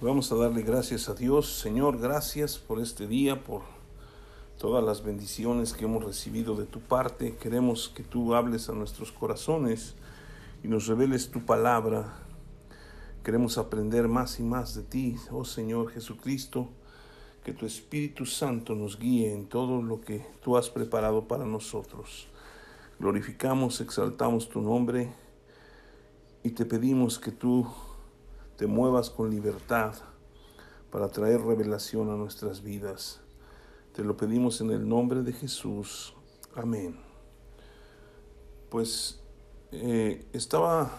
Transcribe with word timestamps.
Vamos 0.00 0.30
a 0.30 0.36
darle 0.36 0.62
gracias 0.62 1.08
a 1.08 1.14
Dios. 1.14 1.58
Señor, 1.58 1.98
gracias 1.98 2.56
por 2.56 2.78
este 2.78 3.08
día, 3.08 3.42
por 3.42 3.62
todas 4.56 4.84
las 4.84 5.02
bendiciones 5.02 5.72
que 5.72 5.86
hemos 5.86 6.04
recibido 6.04 6.54
de 6.54 6.66
tu 6.66 6.78
parte. 6.78 7.34
Queremos 7.34 7.88
que 7.88 8.04
tú 8.04 8.36
hables 8.36 8.68
a 8.68 8.74
nuestros 8.74 9.10
corazones 9.10 9.96
y 10.62 10.68
nos 10.68 10.86
reveles 10.86 11.32
tu 11.32 11.44
palabra. 11.44 12.14
Queremos 13.24 13.58
aprender 13.58 14.06
más 14.06 14.38
y 14.38 14.44
más 14.44 14.76
de 14.76 14.84
ti, 14.84 15.16
oh 15.32 15.44
Señor 15.44 15.90
Jesucristo. 15.90 16.68
Que 17.42 17.52
tu 17.52 17.66
Espíritu 17.66 18.24
Santo 18.24 18.76
nos 18.76 19.00
guíe 19.00 19.34
en 19.34 19.48
todo 19.48 19.82
lo 19.82 20.00
que 20.00 20.24
tú 20.44 20.56
has 20.56 20.70
preparado 20.70 21.26
para 21.26 21.44
nosotros. 21.44 22.28
Glorificamos, 23.00 23.80
exaltamos 23.80 24.48
tu 24.48 24.60
nombre 24.60 25.12
y 26.44 26.50
te 26.50 26.64
pedimos 26.64 27.18
que 27.18 27.32
tú 27.32 27.66
te 28.58 28.66
muevas 28.66 29.08
con 29.08 29.30
libertad 29.30 29.94
para 30.90 31.08
traer 31.10 31.40
revelación 31.40 32.10
a 32.10 32.16
nuestras 32.16 32.60
vidas. 32.64 33.20
Te 33.94 34.02
lo 34.02 34.16
pedimos 34.16 34.60
en 34.60 34.72
el 34.72 34.88
nombre 34.88 35.22
de 35.22 35.32
Jesús. 35.32 36.12
Amén. 36.56 36.98
Pues 38.68 39.20
eh, 39.70 40.26
estaba 40.32 40.90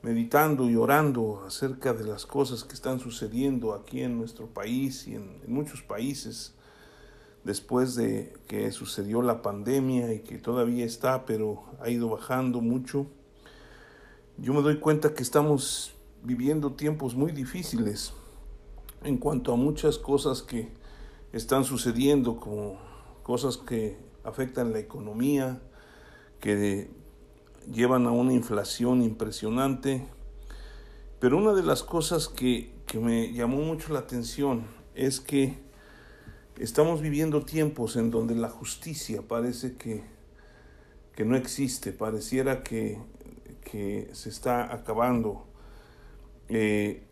meditando 0.00 0.70
y 0.70 0.76
orando 0.76 1.44
acerca 1.46 1.92
de 1.92 2.04
las 2.04 2.24
cosas 2.24 2.64
que 2.64 2.72
están 2.72 2.98
sucediendo 2.98 3.74
aquí 3.74 4.00
en 4.00 4.16
nuestro 4.16 4.46
país 4.46 5.06
y 5.06 5.16
en, 5.16 5.42
en 5.44 5.52
muchos 5.52 5.82
países 5.82 6.54
después 7.44 7.94
de 7.94 8.32
que 8.46 8.72
sucedió 8.72 9.20
la 9.20 9.42
pandemia 9.42 10.14
y 10.14 10.20
que 10.20 10.38
todavía 10.38 10.86
está, 10.86 11.26
pero 11.26 11.64
ha 11.80 11.90
ido 11.90 12.08
bajando 12.08 12.62
mucho. 12.62 13.06
Yo 14.38 14.54
me 14.54 14.62
doy 14.62 14.78
cuenta 14.78 15.12
que 15.12 15.22
estamos 15.22 15.92
viviendo 16.22 16.72
tiempos 16.72 17.14
muy 17.14 17.32
difíciles 17.32 18.12
en 19.02 19.18
cuanto 19.18 19.52
a 19.52 19.56
muchas 19.56 19.98
cosas 19.98 20.42
que 20.42 20.68
están 21.32 21.64
sucediendo, 21.64 22.40
como 22.40 22.78
cosas 23.22 23.56
que 23.56 23.98
afectan 24.24 24.72
la 24.72 24.78
economía, 24.78 25.60
que 26.40 26.90
llevan 27.70 28.06
a 28.06 28.10
una 28.10 28.32
inflación 28.32 29.02
impresionante. 29.02 30.06
Pero 31.20 31.38
una 31.38 31.52
de 31.52 31.62
las 31.62 31.82
cosas 31.82 32.28
que, 32.28 32.72
que 32.86 32.98
me 32.98 33.32
llamó 33.32 33.58
mucho 33.58 33.92
la 33.92 34.00
atención 34.00 34.66
es 34.94 35.20
que 35.20 35.58
estamos 36.58 37.00
viviendo 37.00 37.44
tiempos 37.44 37.96
en 37.96 38.10
donde 38.10 38.34
la 38.34 38.48
justicia 38.48 39.22
parece 39.22 39.76
que, 39.76 40.02
que 41.14 41.24
no 41.24 41.36
existe, 41.36 41.92
pareciera 41.92 42.62
que, 42.62 42.98
que 43.64 44.08
se 44.12 44.28
está 44.28 44.72
acabando 44.72 45.47
eh, 46.48 47.02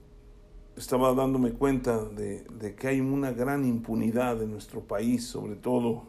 estaba 0.76 1.14
dándome 1.14 1.52
cuenta 1.52 2.04
de, 2.04 2.74
que 2.78 2.88
hay 2.88 3.00
una 3.00 3.32
gran 3.32 3.66
impunidad 3.66 4.42
en 4.42 4.50
nuestro 4.52 4.80
país, 4.80 5.26
sobre 5.26 5.56
todo, 5.56 6.04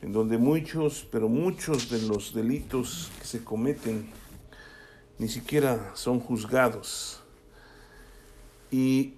en 0.00 0.12
donde 0.12 0.38
muchos, 0.38 1.06
pero 1.10 1.28
muchos 1.28 1.90
de 1.90 2.02
los 2.02 2.34
delitos 2.34 3.10
que 3.18 3.26
se 3.26 3.44
cometen 3.44 4.10
ni 5.18 5.28
siquiera 5.28 5.92
son 5.94 6.20
juzgados. 6.20 7.22
Y 8.70 9.14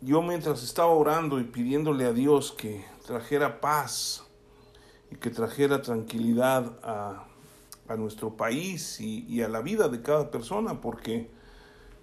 yo 0.00 0.22
mientras 0.22 0.62
estaba 0.64 0.88
orando 0.88 1.38
y 1.38 1.44
pidiéndole 1.44 2.04
a 2.04 2.12
Dios 2.12 2.52
que 2.52 2.84
trajera 3.06 3.60
paz 3.60 4.24
y 5.10 5.16
que 5.16 5.30
trajera 5.30 5.80
tranquilidad 5.82 6.78
a, 6.82 7.28
nuestro 7.96 8.34
país 8.34 8.98
y 9.00 9.42
a 9.42 9.48
la 9.48 9.60
vida 9.60 9.88
de 9.88 10.00
cada 10.00 10.30
persona, 10.30 10.80
porque 10.80 11.28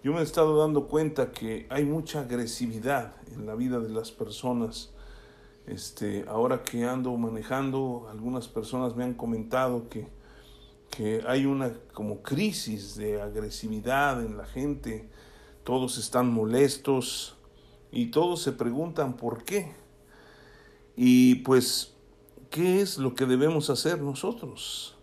yo 0.03 0.13
me 0.13 0.21
he 0.21 0.23
estado 0.23 0.57
dando 0.57 0.87
cuenta 0.87 1.31
que 1.31 1.67
hay 1.69 1.85
mucha 1.85 2.21
agresividad 2.21 3.13
en 3.35 3.45
la 3.45 3.53
vida 3.53 3.79
de 3.79 3.89
las 3.89 4.11
personas. 4.11 4.89
Este, 5.67 6.25
ahora 6.27 6.63
que 6.63 6.85
ando 6.85 7.15
manejando, 7.17 8.07
algunas 8.09 8.47
personas 8.47 8.95
me 8.95 9.03
han 9.03 9.13
comentado 9.13 9.89
que, 9.89 10.07
que 10.89 11.23
hay 11.27 11.45
una 11.45 11.71
como 11.93 12.23
crisis 12.23 12.95
de 12.95 13.21
agresividad 13.21 14.25
en 14.25 14.37
la 14.37 14.45
gente. 14.45 15.07
Todos 15.63 15.99
están 15.99 16.33
molestos 16.33 17.35
y 17.91 18.07
todos 18.07 18.41
se 18.41 18.53
preguntan 18.53 19.17
por 19.17 19.43
qué. 19.43 19.71
Y 20.95 21.35
pues, 21.35 21.93
¿qué 22.49 22.81
es 22.81 22.97
lo 22.97 23.13
que 23.13 23.27
debemos 23.27 23.69
hacer 23.69 24.01
nosotros? 24.01 24.95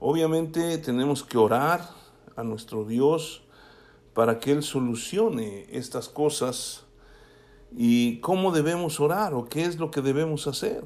Obviamente 0.00 0.78
tenemos 0.78 1.22
que 1.22 1.36
orar 1.36 1.86
a 2.34 2.42
nuestro 2.42 2.84
Dios, 2.86 3.41
para 4.14 4.38
que 4.38 4.52
Él 4.52 4.62
solucione 4.62 5.66
estas 5.70 6.08
cosas 6.08 6.84
y 7.76 8.18
cómo 8.18 8.52
debemos 8.52 9.00
orar 9.00 9.34
o 9.34 9.48
qué 9.48 9.64
es 9.64 9.78
lo 9.78 9.90
que 9.90 10.02
debemos 10.02 10.46
hacer. 10.46 10.84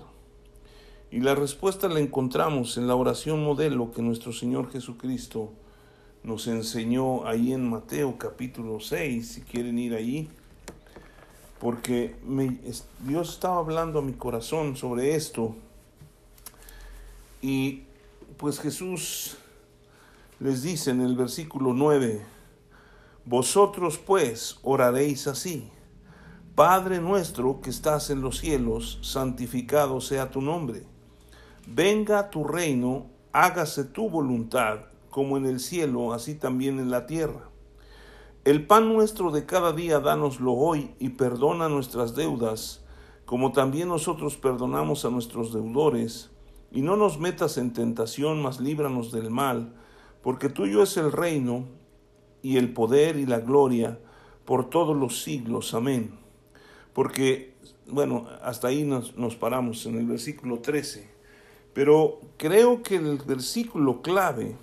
Y 1.10 1.20
la 1.20 1.34
respuesta 1.34 1.88
la 1.88 2.00
encontramos 2.00 2.76
en 2.76 2.86
la 2.86 2.94
oración 2.94 3.42
modelo 3.42 3.92
que 3.92 4.02
nuestro 4.02 4.32
Señor 4.32 4.70
Jesucristo 4.70 5.52
nos 6.22 6.46
enseñó 6.48 7.26
ahí 7.26 7.52
en 7.52 7.68
Mateo 7.68 8.18
capítulo 8.18 8.80
6, 8.80 9.28
si 9.28 9.40
quieren 9.42 9.78
ir 9.78 9.94
ahí, 9.94 10.28
porque 11.60 12.16
Dios 13.00 13.30
estaba 13.30 13.58
hablando 13.58 14.00
a 14.00 14.02
mi 14.02 14.12
corazón 14.12 14.76
sobre 14.76 15.14
esto 15.14 15.54
y 17.40 17.84
pues 18.36 18.58
Jesús 18.58 19.36
les 20.40 20.62
dice 20.62 20.90
en 20.90 21.00
el 21.00 21.14
versículo 21.14 21.72
9, 21.72 22.35
vosotros 23.26 23.98
pues 23.98 24.58
oraréis 24.62 25.26
así. 25.26 25.68
Padre 26.54 27.00
nuestro 27.00 27.60
que 27.60 27.70
estás 27.70 28.08
en 28.10 28.22
los 28.22 28.38
cielos, 28.38 29.00
santificado 29.02 30.00
sea 30.00 30.30
tu 30.30 30.40
nombre. 30.40 30.84
Venga 31.66 32.30
tu 32.30 32.44
reino, 32.44 33.10
hágase 33.32 33.82
tu 33.82 34.08
voluntad, 34.08 34.78
como 35.10 35.36
en 35.36 35.44
el 35.44 35.58
cielo, 35.58 36.12
así 36.12 36.36
también 36.36 36.78
en 36.78 36.90
la 36.90 37.06
tierra. 37.06 37.50
El 38.44 38.64
pan 38.64 38.94
nuestro 38.94 39.32
de 39.32 39.44
cada 39.44 39.72
día 39.72 39.98
dánoslo 39.98 40.52
hoy 40.52 40.94
y 41.00 41.08
perdona 41.08 41.68
nuestras 41.68 42.14
deudas, 42.14 42.84
como 43.24 43.50
también 43.50 43.88
nosotros 43.88 44.36
perdonamos 44.36 45.04
a 45.04 45.10
nuestros 45.10 45.52
deudores, 45.52 46.30
y 46.70 46.80
no 46.80 46.96
nos 46.96 47.18
metas 47.18 47.58
en 47.58 47.72
tentación, 47.72 48.40
mas 48.40 48.60
líbranos 48.60 49.10
del 49.10 49.30
mal, 49.30 49.74
porque 50.22 50.48
tuyo 50.48 50.80
es 50.80 50.96
el 50.96 51.10
reino, 51.10 51.64
y 52.46 52.58
el 52.58 52.72
poder 52.72 53.16
y 53.16 53.26
la 53.26 53.40
gloria 53.40 53.98
por 54.44 54.70
todos 54.70 54.96
los 54.96 55.24
siglos. 55.24 55.74
Amén. 55.74 56.12
Porque, 56.92 57.54
bueno, 57.88 58.28
hasta 58.40 58.68
ahí 58.68 58.84
nos, 58.84 59.16
nos 59.16 59.34
paramos 59.34 59.84
en 59.84 59.98
el 59.98 60.06
versículo 60.06 60.60
13. 60.60 61.10
Pero 61.72 62.20
creo 62.36 62.84
que 62.84 62.96
el 62.96 63.18
versículo 63.26 64.00
clave 64.00 64.54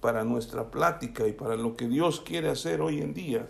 para 0.00 0.22
nuestra 0.22 0.70
plática 0.70 1.26
y 1.26 1.32
para 1.32 1.56
lo 1.56 1.74
que 1.74 1.88
Dios 1.88 2.20
quiere 2.20 2.48
hacer 2.48 2.80
hoy 2.80 3.00
en 3.00 3.12
día 3.12 3.48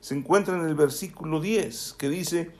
se 0.00 0.14
encuentra 0.14 0.54
en 0.58 0.68
el 0.68 0.74
versículo 0.74 1.40
10, 1.40 1.94
que 1.94 2.10
dice, 2.10 2.50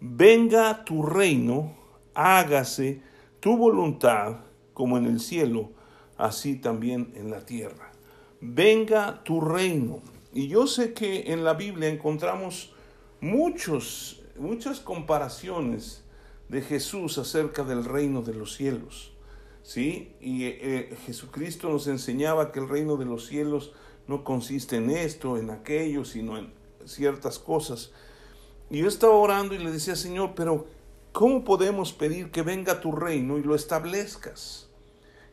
venga 0.00 0.82
tu 0.86 1.02
reino, 1.02 1.76
hágase 2.14 3.02
tu 3.38 3.54
voluntad 3.58 4.38
como 4.72 4.96
en 4.96 5.04
el 5.04 5.20
cielo, 5.20 5.72
así 6.16 6.56
también 6.56 7.12
en 7.16 7.30
la 7.30 7.44
tierra 7.44 7.92
venga 8.40 9.22
tu 9.24 9.40
reino. 9.40 10.00
Y 10.32 10.48
yo 10.48 10.66
sé 10.66 10.92
que 10.92 11.32
en 11.32 11.44
la 11.44 11.54
Biblia 11.54 11.88
encontramos 11.88 12.74
muchos, 13.20 14.22
muchas 14.36 14.80
comparaciones 14.80 16.04
de 16.48 16.62
Jesús 16.62 17.18
acerca 17.18 17.64
del 17.64 17.84
reino 17.84 18.22
de 18.22 18.34
los 18.34 18.54
cielos. 18.54 19.12
¿Sí? 19.62 20.14
Y 20.20 20.44
eh, 20.44 20.58
eh, 20.60 20.96
Jesucristo 21.06 21.68
nos 21.68 21.88
enseñaba 21.88 22.52
que 22.52 22.60
el 22.60 22.68
reino 22.68 22.96
de 22.96 23.04
los 23.04 23.26
cielos 23.26 23.72
no 24.06 24.22
consiste 24.22 24.76
en 24.76 24.90
esto, 24.90 25.38
en 25.38 25.50
aquello, 25.50 26.04
sino 26.04 26.38
en 26.38 26.52
ciertas 26.84 27.38
cosas. 27.38 27.90
Y 28.70 28.78
yo 28.78 28.88
estaba 28.88 29.14
orando 29.14 29.54
y 29.54 29.58
le 29.58 29.72
decía, 29.72 29.96
Señor, 29.96 30.34
pero 30.36 30.66
¿cómo 31.12 31.44
podemos 31.44 31.92
pedir 31.92 32.30
que 32.30 32.42
venga 32.42 32.80
tu 32.80 32.92
reino 32.92 33.38
y 33.38 33.42
lo 33.42 33.54
establezcas? 33.54 34.68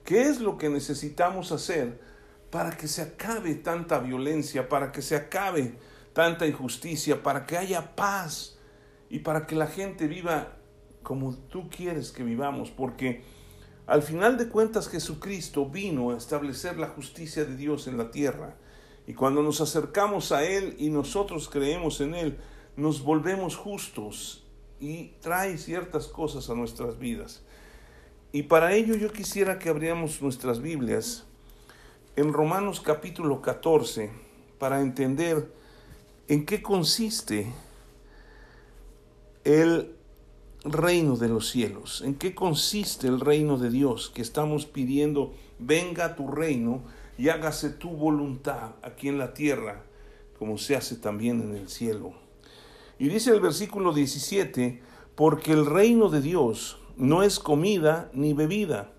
¿Qué 0.04 0.24
es 0.24 0.40
lo 0.40 0.58
que 0.58 0.70
necesitamos 0.70 1.52
hacer 1.52 2.00
para 2.54 2.78
que 2.78 2.88
se 2.88 3.02
acabe 3.02 3.56
tanta 3.56 3.98
violencia, 3.98 4.70
para 4.70 4.92
que 4.92 5.02
se 5.02 5.16
acabe 5.16 5.74
tanta 6.14 6.46
injusticia, 6.46 7.24
para 7.24 7.48
que 7.48 7.58
haya 7.58 7.96
paz 7.96 8.60
y 9.10 9.20
para 9.20 9.48
que 9.48 9.56
la 9.56 9.66
gente 9.66 10.06
viva 10.06 10.56
como 11.02 11.36
tú 11.36 11.68
quieres 11.68 12.12
que 12.12 12.22
vivamos, 12.22 12.70
porque 12.70 13.24
al 13.88 14.04
final 14.04 14.38
de 14.38 14.50
cuentas 14.50 14.88
Jesucristo 14.88 15.66
vino 15.68 16.12
a 16.12 16.18
establecer 16.18 16.78
la 16.78 16.90
justicia 16.90 17.44
de 17.44 17.56
Dios 17.56 17.88
en 17.88 17.98
la 17.98 18.12
tierra. 18.12 18.56
Y 19.08 19.16
cuando 19.16 19.42
nos 19.42 19.60
acercamos 19.60 20.32
a 20.32 20.44
Él 20.44 20.76
y 20.78 20.92
nosotros 20.92 21.50
creemos 21.50 22.02
en 22.02 22.14
Él, 22.14 22.38
nos 22.76 23.02
volvemos 23.02 23.56
justos 23.56 24.46
y 24.80 25.16
trae 25.22 25.58
ciertas 25.58 26.06
cosas 26.06 26.52
a 26.52 26.54
nuestras 26.54 27.00
vidas. 27.00 27.44
Y 28.32 28.44
para 28.44 28.76
ello 28.76 28.94
yo 28.94 29.12
quisiera 29.12 29.58
que 29.58 29.70
abriéramos 29.70 30.22
nuestras 30.22 30.62
Biblias 30.62 31.26
en 32.16 32.32
Romanos 32.32 32.80
capítulo 32.80 33.42
14 33.42 34.12
para 34.60 34.82
entender 34.82 35.52
en 36.28 36.46
qué 36.46 36.62
consiste 36.62 37.52
el 39.44 39.96
reino 40.64 41.18
de 41.18 41.30
los 41.30 41.50
cielos? 41.50 42.02
¿En 42.06 42.16
qué 42.16 42.36
consiste 42.36 43.08
el 43.08 43.20
reino 43.20 43.58
de 43.58 43.70
Dios 43.70 44.12
que 44.14 44.22
estamos 44.22 44.66
pidiendo? 44.66 45.34
Venga 45.60 46.16
tu 46.16 46.28
reino 46.28 46.84
y 47.18 47.30
hágase 47.30 47.70
tu 47.70 47.90
voluntad 47.90 48.72
aquí 48.82 49.08
en 49.08 49.18
la 49.18 49.34
tierra 49.34 49.84
como 50.38 50.58
se 50.58 50.76
hace 50.76 50.96
también 50.96 51.42
en 51.42 51.56
el 51.56 51.70
cielo. 51.70 52.14
Y 53.00 53.08
dice 53.08 53.32
el 53.32 53.40
versículo 53.40 53.94
17, 53.94 54.82
porque 55.16 55.54
el 55.54 55.66
reino 55.66 56.10
de 56.10 56.22
Dios 56.22 56.80
no 56.98 57.24
es 57.24 57.40
comida 57.40 58.10
ni 58.14 58.34
bebida, 58.34 58.92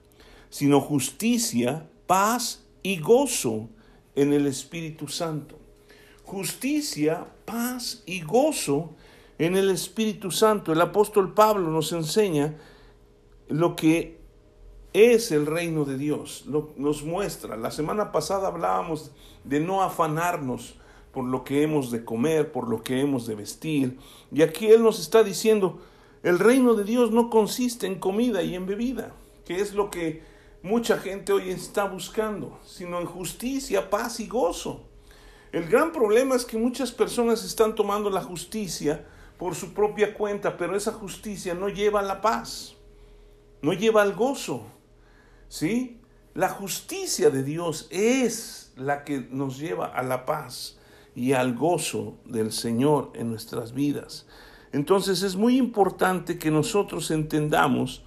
sino 0.48 0.80
justicia, 0.80 1.88
paz 2.06 2.63
y 2.84 3.00
gozo 3.00 3.70
en 4.14 4.32
el 4.32 4.46
Espíritu 4.46 5.08
Santo. 5.08 5.58
Justicia, 6.22 7.26
paz 7.44 8.04
y 8.06 8.20
gozo 8.20 8.94
en 9.38 9.56
el 9.56 9.70
Espíritu 9.70 10.30
Santo. 10.30 10.72
El 10.72 10.80
apóstol 10.80 11.34
Pablo 11.34 11.70
nos 11.70 11.92
enseña 11.92 12.54
lo 13.48 13.74
que 13.74 14.20
es 14.92 15.32
el 15.32 15.46
reino 15.46 15.84
de 15.84 15.98
Dios, 15.98 16.44
lo, 16.46 16.72
nos 16.76 17.02
muestra. 17.02 17.56
La 17.56 17.70
semana 17.70 18.12
pasada 18.12 18.48
hablábamos 18.48 19.10
de 19.42 19.60
no 19.60 19.82
afanarnos 19.82 20.76
por 21.10 21.24
lo 21.24 21.42
que 21.42 21.62
hemos 21.62 21.90
de 21.90 22.04
comer, 22.04 22.52
por 22.52 22.68
lo 22.68 22.82
que 22.82 23.00
hemos 23.00 23.26
de 23.26 23.34
vestir. 23.34 23.98
Y 24.30 24.42
aquí 24.42 24.66
Él 24.66 24.82
nos 24.82 25.00
está 25.00 25.24
diciendo, 25.24 25.80
el 26.22 26.38
reino 26.38 26.74
de 26.74 26.84
Dios 26.84 27.12
no 27.12 27.30
consiste 27.30 27.86
en 27.86 27.98
comida 27.98 28.42
y 28.42 28.54
en 28.54 28.66
bebida, 28.66 29.14
que 29.46 29.60
es 29.60 29.74
lo 29.74 29.90
que 29.90 30.33
mucha 30.64 30.96
gente 30.96 31.30
hoy 31.30 31.50
está 31.50 31.84
buscando, 31.84 32.58
sino 32.64 32.98
en 32.98 33.04
justicia, 33.04 33.90
paz 33.90 34.18
y 34.18 34.26
gozo. 34.26 34.88
El 35.52 35.68
gran 35.68 35.92
problema 35.92 36.34
es 36.34 36.46
que 36.46 36.56
muchas 36.56 36.90
personas 36.90 37.44
están 37.44 37.74
tomando 37.74 38.08
la 38.08 38.22
justicia 38.22 39.06
por 39.38 39.54
su 39.54 39.74
propia 39.74 40.14
cuenta, 40.14 40.56
pero 40.56 40.74
esa 40.74 40.92
justicia 40.92 41.52
no 41.52 41.68
lleva 41.68 42.00
a 42.00 42.02
la 42.02 42.22
paz, 42.22 42.76
no 43.60 43.74
lleva 43.74 44.00
al 44.00 44.14
gozo. 44.14 44.66
¿Sí? 45.48 46.00
La 46.32 46.48
justicia 46.48 47.28
de 47.28 47.42
Dios 47.42 47.86
es 47.90 48.72
la 48.74 49.04
que 49.04 49.20
nos 49.20 49.58
lleva 49.58 49.86
a 49.86 50.02
la 50.02 50.24
paz 50.24 50.78
y 51.14 51.32
al 51.32 51.54
gozo 51.54 52.16
del 52.24 52.52
Señor 52.52 53.12
en 53.14 53.28
nuestras 53.28 53.74
vidas. 53.74 54.26
Entonces 54.72 55.22
es 55.22 55.36
muy 55.36 55.58
importante 55.58 56.38
que 56.38 56.50
nosotros 56.50 57.10
entendamos 57.10 58.02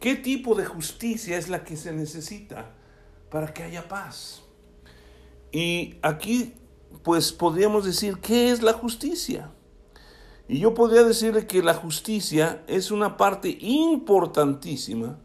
qué 0.00 0.16
tipo 0.16 0.54
de 0.54 0.64
justicia 0.64 1.38
es 1.38 1.48
la 1.48 1.62
que 1.62 1.76
se 1.76 1.92
necesita 1.92 2.72
para 3.30 3.54
que 3.54 3.62
haya 3.62 3.86
paz. 3.86 4.42
Y 5.52 5.96
aquí 6.02 6.54
pues 7.02 7.32
podríamos 7.32 7.84
decir, 7.84 8.18
¿qué 8.18 8.50
es 8.50 8.62
la 8.62 8.72
justicia? 8.72 9.50
Y 10.48 10.58
yo 10.58 10.74
podría 10.74 11.04
decirle 11.04 11.46
que 11.46 11.62
la 11.62 11.74
justicia 11.74 12.64
es 12.66 12.90
una 12.90 13.16
parte 13.16 13.56
importantísima 13.60 15.20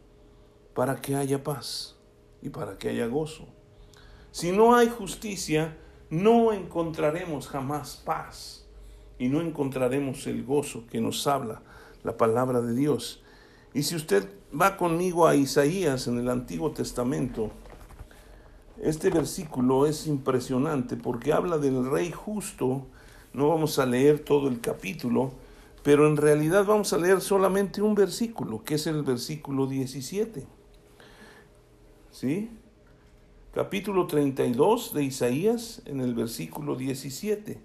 para 0.74 1.02
que 1.02 1.16
haya 1.16 1.44
paz 1.44 1.96
y 2.42 2.50
para 2.50 2.78
que 2.78 2.90
haya 2.90 3.08
gozo. 3.08 3.48
Si 4.32 4.52
no 4.52 4.76
hay 4.76 4.90
justicia, 4.90 5.78
no 6.10 6.54
encontraremos 6.54 7.48
jamás 7.48 7.96
paz 8.06 8.68
y 9.18 9.30
no 9.30 9.42
encontraremos 9.42 10.28
el 10.28 10.44
gozo 10.44 10.86
que 10.88 11.02
nos 11.02 11.26
habla 11.26 11.64
la 12.04 12.18
palabra 12.18 12.62
de 12.62 12.76
Dios. 12.76 13.24
Y 13.76 13.84
si 13.84 13.98
usted 13.98 14.26
va 14.58 14.78
conmigo 14.78 15.28
a 15.28 15.36
Isaías 15.36 16.08
en 16.08 16.18
el 16.18 16.30
Antiguo 16.30 16.72
Testamento, 16.72 17.52
este 18.82 19.10
versículo 19.10 19.86
es 19.86 20.08
impresionante 20.08 20.96
porque 20.96 21.34
habla 21.34 21.58
del 21.58 21.86
rey 21.86 22.10
justo. 22.10 22.88
No 23.34 23.50
vamos 23.50 23.78
a 23.78 23.86
leer 23.86 24.20
todo 24.20 24.48
el 24.48 24.62
capítulo, 24.62 25.34
pero 25.84 26.08
en 26.08 26.16
realidad 26.16 26.64
vamos 26.64 26.94
a 26.94 26.98
leer 26.98 27.20
solamente 27.20 27.82
un 27.82 27.96
versículo, 27.96 28.64
que 28.64 28.76
es 28.76 28.88
el 28.88 29.04
versículo 29.04 29.68
17. 29.68 30.48
¿Sí? 32.12 32.50
Capítulo 33.54 34.08
32 34.08 34.94
de 34.94 35.04
Isaías, 35.04 35.82
en 35.84 36.00
el 36.00 36.16
versículo 36.16 36.78
17. 36.78 37.60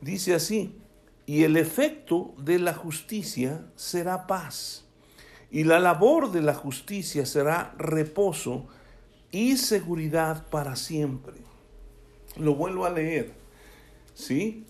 Dice 0.00 0.34
así, 0.34 0.78
y 1.26 1.42
el 1.42 1.58
efecto 1.58 2.32
de 2.38 2.58
la 2.60 2.72
justicia 2.72 3.66
será 3.76 4.26
paz, 4.26 4.83
y 5.54 5.62
la 5.62 5.78
labor 5.78 6.32
de 6.32 6.42
la 6.42 6.52
justicia 6.52 7.24
será 7.24 7.76
reposo 7.78 8.66
y 9.30 9.56
seguridad 9.56 10.48
para 10.48 10.74
siempre. 10.74 11.34
Lo 12.36 12.56
vuelvo 12.56 12.86
a 12.86 12.90
leer, 12.90 13.32
¿sí? 14.14 14.66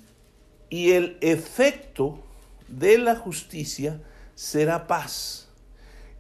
Y 0.69 0.91
el 0.91 1.17
efecto 1.23 2.23
de 2.69 2.99
la 2.99 3.17
justicia 3.17 4.03
será 4.35 4.87
paz, 4.87 5.49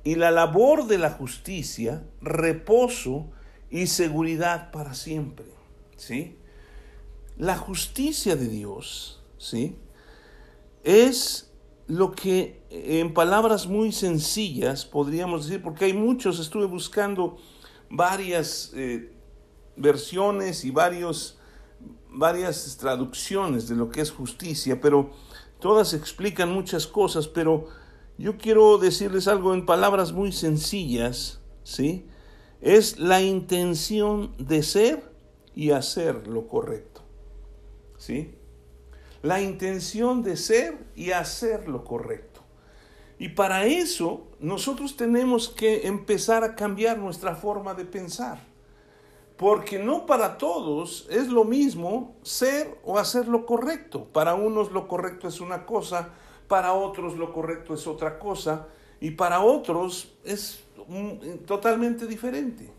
y 0.03 0.15
la 0.15 0.31
labor 0.31 0.87
de 0.87 0.97
la 0.97 1.11
justicia 1.11 2.03
reposo 2.23 3.27
y 3.69 3.89
seguridad 3.89 4.71
para 4.71 4.95
siempre, 4.95 5.45
¿sí? 5.99 6.39
La 7.37 7.59
justicia 7.59 8.35
de 8.35 8.49
Dios, 8.49 9.23
¿sí? 9.37 9.77
Es 10.85 11.53
lo 11.87 12.13
que 12.13 12.63
en 12.71 13.13
palabras 13.13 13.67
muy 13.67 13.93
sencillas 13.93 14.85
podríamos 14.85 15.47
decir, 15.47 15.63
porque 15.63 15.87
hay 15.87 15.93
muchos, 15.93 16.41
estuve 16.41 16.67
buscando 16.67 17.37
varias 17.91 18.73
eh, 18.75 19.13
versiones 19.77 20.65
y 20.65 20.71
varios, 20.71 21.39
varias 22.09 22.77
traducciones 22.79 23.69
de 23.69 23.77
lo 23.77 23.91
que 23.91 24.01
es 24.01 24.11
justicia, 24.11 24.81
pero 24.81 25.11
todas 25.61 25.93
explican 25.93 26.53
muchas 26.53 26.87
cosas, 26.87 27.29
pero 27.29 27.69
yo 28.17 28.39
quiero 28.39 28.79
decirles 28.79 29.29
algo 29.29 29.55
en 29.55 29.67
palabras 29.67 30.13
muy 30.13 30.33
sencillas, 30.33 31.41
¿sí? 31.65 32.07
Es 32.61 32.99
la 32.99 33.21
intención 33.21 34.35
de 34.39 34.63
ser 34.63 35.13
y 35.55 35.73
hacer 35.73 36.29
lo 36.29 36.47
correcto, 36.47 37.03
¿sí? 37.99 38.35
La 39.25 39.41
intención 39.41 40.23
de 40.23 40.37
ser 40.37 40.76
y 40.94 41.12
hacer 41.12 41.67
lo 41.67 41.82
correcto. 41.82 42.43
Y 43.19 43.31
para 43.31 43.65
eso 43.65 44.26
nosotros 44.38 44.99
tenemos 44.99 45.49
que 45.49 45.87
empezar 45.87 46.44
a 46.44 46.55
cambiar 46.55 46.99
nuestra 46.99 47.35
forma 47.35 47.73
de 47.73 47.87
pensar. 47.87 48.38
Porque 49.38 49.79
no 49.79 50.05
para 50.05 50.37
todos 50.37 51.06
es 51.09 51.29
lo 51.29 51.44
mismo 51.44 52.15
ser 52.21 52.79
o 52.85 52.99
hacer 52.99 53.26
lo 53.26 53.47
correcto. 53.47 54.05
Para 54.12 54.35
unos 54.35 54.73
lo 54.73 54.87
correcto 54.88 55.27
es 55.27 55.41
una 55.41 55.65
cosa, 55.65 56.11
para 56.47 56.75
otros 56.75 57.17
lo 57.17 57.32
correcto 57.32 57.72
es 57.72 57.87
otra 57.87 58.19
cosa 58.19 58.69
y 59.01 59.13
para 59.13 59.41
otros 59.41 60.13
es 60.22 60.65
totalmente 61.46 62.06
diferente. 62.06 62.70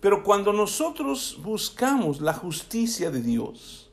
Pero 0.00 0.22
cuando 0.24 0.54
nosotros 0.54 1.38
buscamos 1.42 2.22
la 2.22 2.32
justicia 2.32 3.10
de 3.10 3.20
Dios, 3.20 3.90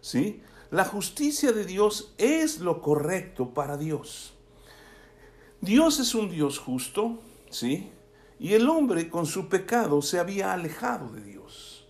¿sí? 0.00 0.40
La 0.74 0.84
justicia 0.84 1.52
de 1.52 1.64
Dios 1.64 2.12
es 2.18 2.58
lo 2.58 2.82
correcto 2.82 3.54
para 3.54 3.76
Dios. 3.76 4.34
Dios 5.60 6.00
es 6.00 6.16
un 6.16 6.28
Dios 6.28 6.58
justo, 6.58 7.20
¿sí? 7.48 7.92
Y 8.40 8.54
el 8.54 8.68
hombre 8.68 9.08
con 9.08 9.24
su 9.24 9.48
pecado 9.48 10.02
se 10.02 10.18
había 10.18 10.52
alejado 10.52 11.12
de 11.12 11.22
Dios. 11.22 11.86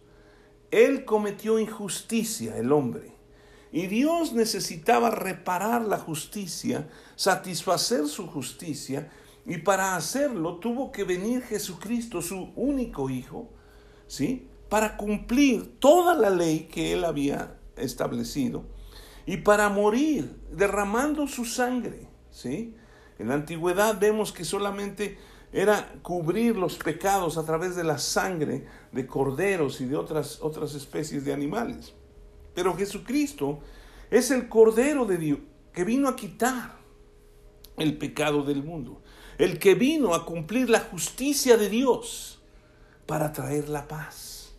Él 0.71 1.07
cometió 1.07 1.59
injusticia, 1.59 2.59
el 2.59 2.73
hombre. 2.73 3.15
Y 3.73 3.87
Dios 3.87 4.35
necesitaba 4.35 5.09
reparar 5.09 5.81
la 5.81 5.97
justicia, 5.97 6.87
satisfacer 7.17 8.07
su 8.07 8.27
justicia, 8.27 9.11
y 9.47 9.57
para 9.57 9.97
hacerlo 9.97 10.57
tuvo 10.57 10.93
que 10.93 11.05
venir 11.05 11.41
Jesucristo, 11.41 12.21
su 12.21 12.53
único 12.55 13.09
Hijo, 13.09 13.49
¿sí? 14.09 14.47
Para 14.69 14.99
cumplir 14.99 15.81
toda 15.81 16.15
la 16.15 16.29
ley 16.29 16.69
que 16.71 16.93
él 16.93 17.07
había 17.07 17.59
establecido 17.77 18.74
y 19.27 19.39
para 19.39 19.69
morir 19.69 20.37
derramando 20.53 21.27
su 21.27 21.45
sangre, 21.45 22.09
¿sí? 22.31 22.75
En 23.19 23.29
la 23.29 23.35
antigüedad 23.35 23.99
vemos 23.99 24.33
que 24.33 24.45
solamente 24.45 25.19
era 25.53 25.95
cubrir 26.03 26.57
los 26.57 26.77
pecados 26.77 27.39
a 27.39 27.45
través 27.45 27.77
de 27.77 27.85
la 27.85 27.99
sangre 27.99 28.67
de 28.91 29.07
corderos 29.07 29.81
y 29.81 29.87
de 29.87 29.97
otras, 29.97 30.41
otras 30.43 30.75
especies 30.75 31.25
de 31.25 31.33
animales. 31.33 31.95
Pero 32.55 32.77
Jesucristo 32.77 33.61
es 34.11 34.31
el 34.31 34.49
Cordero 34.49 35.05
de 35.07 35.17
Dios 35.17 35.39
que 35.73 35.85
vino 35.85 36.09
a 36.09 36.17
quitar 36.17 36.77
el 37.77 37.97
pecado 37.99 38.43
del 38.43 38.63
mundo, 38.63 39.03
el 39.39 39.59
que 39.59 39.75
vino 39.75 40.15
a 40.15 40.25
cumplir 40.25 40.71
la 40.71 40.81
justicia 40.81 41.57
de 41.57 41.69
Dios 41.69 42.41
para 43.07 43.33
traer 43.33 43.69
la 43.69 43.87
paz. 43.89 44.55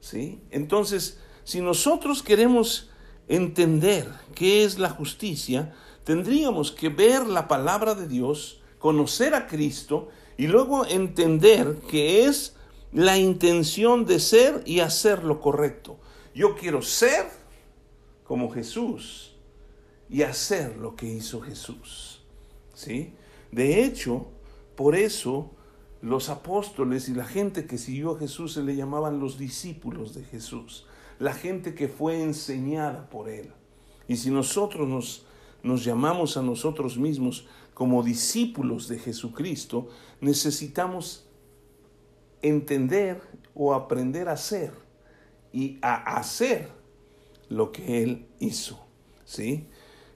¿Sí? 0.00 0.40
Entonces, 0.50 1.20
si 1.44 1.60
nosotros 1.60 2.22
queremos 2.22 2.90
entender 3.28 4.08
qué 4.34 4.64
es 4.64 4.78
la 4.78 4.90
justicia, 4.90 5.74
tendríamos 6.04 6.72
que 6.72 6.88
ver 6.88 7.26
la 7.26 7.46
palabra 7.46 7.94
de 7.94 8.08
Dios, 8.08 8.62
conocer 8.78 9.34
a 9.34 9.46
Cristo 9.46 10.08
y 10.36 10.46
luego 10.46 10.86
entender 10.86 11.76
que 11.88 12.24
es 12.24 12.56
la 12.92 13.18
intención 13.18 14.06
de 14.06 14.18
ser 14.18 14.62
y 14.64 14.80
hacer 14.80 15.24
lo 15.24 15.40
correcto. 15.40 15.98
Yo 16.34 16.56
quiero 16.56 16.80
ser 16.82 17.26
como 18.24 18.50
Jesús 18.50 19.36
y 20.08 20.22
hacer 20.22 20.76
lo 20.76 20.96
que 20.96 21.06
hizo 21.06 21.40
Jesús. 21.40 22.22
¿Sí? 22.74 23.12
De 23.50 23.84
hecho, 23.84 24.28
por 24.76 24.94
eso 24.94 25.50
los 26.00 26.28
apóstoles 26.28 27.08
y 27.08 27.14
la 27.14 27.24
gente 27.24 27.66
que 27.66 27.78
siguió 27.78 28.14
a 28.14 28.18
Jesús 28.18 28.52
se 28.52 28.62
le 28.62 28.76
llamaban 28.76 29.18
los 29.18 29.38
discípulos 29.38 30.14
de 30.14 30.22
Jesús, 30.24 30.86
la 31.18 31.32
gente 31.32 31.74
que 31.74 31.88
fue 31.88 32.22
enseñada 32.22 33.08
por 33.10 33.28
él. 33.28 33.52
Y 34.06 34.16
si 34.16 34.30
nosotros 34.30 34.88
nos, 34.88 35.26
nos 35.62 35.84
llamamos 35.84 36.36
a 36.36 36.42
nosotros 36.42 36.96
mismos 36.96 37.46
como 37.74 38.02
discípulos 38.02 38.88
de 38.88 38.98
Jesucristo, 38.98 39.88
necesitamos 40.20 41.28
entender 42.42 43.20
o 43.54 43.74
aprender 43.74 44.28
a 44.28 44.32
hacer 44.32 44.72
y 45.52 45.78
a 45.82 46.16
hacer 46.16 46.68
lo 47.48 47.72
que 47.72 48.02
Él 48.02 48.26
hizo. 48.38 48.78
¿sí? 49.24 49.68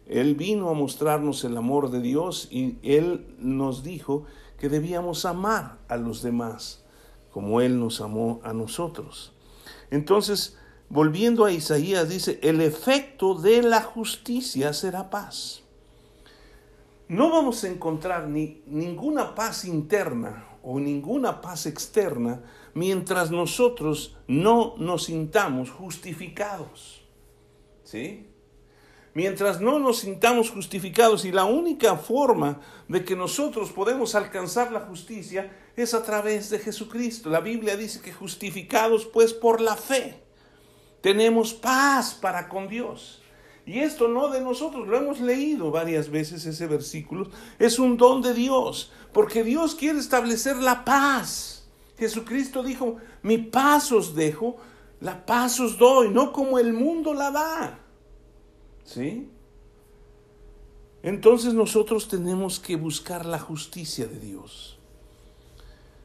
Él 0.06 0.34
vino 0.34 0.70
a 0.70 0.74
mostrarnos 0.74 1.44
el 1.44 1.56
amor 1.56 1.90
de 1.90 2.00
Dios 2.00 2.48
y 2.50 2.78
Él 2.82 3.34
nos 3.38 3.82
dijo 3.82 4.24
que 4.58 4.68
debíamos 4.68 5.24
amar 5.24 5.78
a 5.88 5.96
los 5.96 6.22
demás 6.22 6.84
como 7.32 7.60
Él 7.60 7.80
nos 7.80 8.00
amó 8.00 8.40
a 8.44 8.52
nosotros. 8.52 9.32
Entonces, 9.90 10.58
volviendo 10.92 11.46
a 11.46 11.52
Isaías, 11.52 12.10
dice, 12.10 12.38
el 12.42 12.60
efecto 12.60 13.34
de 13.34 13.62
la 13.62 13.80
justicia 13.80 14.74
será 14.74 15.08
paz. 15.08 15.62
No 17.08 17.30
vamos 17.30 17.64
a 17.64 17.68
encontrar 17.68 18.28
ni 18.28 18.62
ninguna 18.66 19.34
paz 19.34 19.64
interna 19.64 20.46
o 20.62 20.78
ninguna 20.78 21.40
paz 21.40 21.64
externa 21.64 22.42
mientras 22.74 23.30
nosotros 23.30 24.18
no 24.28 24.74
nos 24.76 25.04
sintamos 25.04 25.70
justificados. 25.70 27.02
¿Sí? 27.84 28.26
Mientras 29.14 29.62
no 29.62 29.78
nos 29.78 30.00
sintamos 30.00 30.50
justificados 30.50 31.24
y 31.24 31.32
la 31.32 31.46
única 31.46 31.96
forma 31.96 32.60
de 32.88 33.02
que 33.02 33.16
nosotros 33.16 33.72
podemos 33.72 34.14
alcanzar 34.14 34.70
la 34.70 34.80
justicia 34.80 35.56
es 35.74 35.94
a 35.94 36.02
través 36.02 36.50
de 36.50 36.58
Jesucristo. 36.58 37.30
La 37.30 37.40
Biblia 37.40 37.78
dice 37.78 38.02
que 38.02 38.12
justificados 38.12 39.06
pues 39.06 39.32
por 39.32 39.62
la 39.62 39.76
fe 39.76 40.21
tenemos 41.02 41.52
paz 41.52 42.14
para 42.14 42.48
con 42.48 42.68
Dios. 42.68 43.20
Y 43.66 43.80
esto 43.80 44.08
no 44.08 44.28
de 44.28 44.40
nosotros, 44.40 44.88
lo 44.88 44.96
hemos 44.96 45.20
leído 45.20 45.70
varias 45.70 46.10
veces 46.10 46.46
ese 46.46 46.66
versículo, 46.66 47.28
es 47.58 47.78
un 47.78 47.96
don 47.96 48.22
de 48.22 48.34
Dios, 48.34 48.90
porque 49.12 49.44
Dios 49.44 49.74
quiere 49.74 49.98
establecer 49.98 50.56
la 50.56 50.84
paz. 50.84 51.68
Jesucristo 51.96 52.62
dijo, 52.62 52.96
mi 53.22 53.38
paz 53.38 53.92
os 53.92 54.16
dejo, 54.16 54.56
la 55.00 55.24
paz 55.24 55.60
os 55.60 55.78
doy, 55.78 56.08
no 56.08 56.32
como 56.32 56.58
el 56.58 56.72
mundo 56.72 57.14
la 57.14 57.30
da. 57.30 57.78
¿Sí? 58.84 59.28
Entonces 61.04 61.54
nosotros 61.54 62.08
tenemos 62.08 62.58
que 62.58 62.76
buscar 62.76 63.26
la 63.26 63.38
justicia 63.38 64.06
de 64.06 64.18
Dios. 64.18 64.78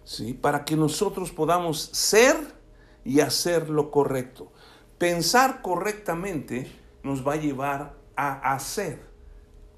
¿Sí? 0.04 0.34
Para 0.34 0.64
que 0.64 0.76
nosotros 0.76 1.32
podamos 1.32 1.90
ser 1.92 2.36
y 3.04 3.20
hacer 3.20 3.70
lo 3.70 3.90
correcto. 3.90 4.52
Pensar 4.98 5.62
correctamente 5.62 6.72
nos 7.04 7.26
va 7.26 7.34
a 7.34 7.38
llevar 7.38 7.94
a 8.16 8.54
hacer 8.54 9.00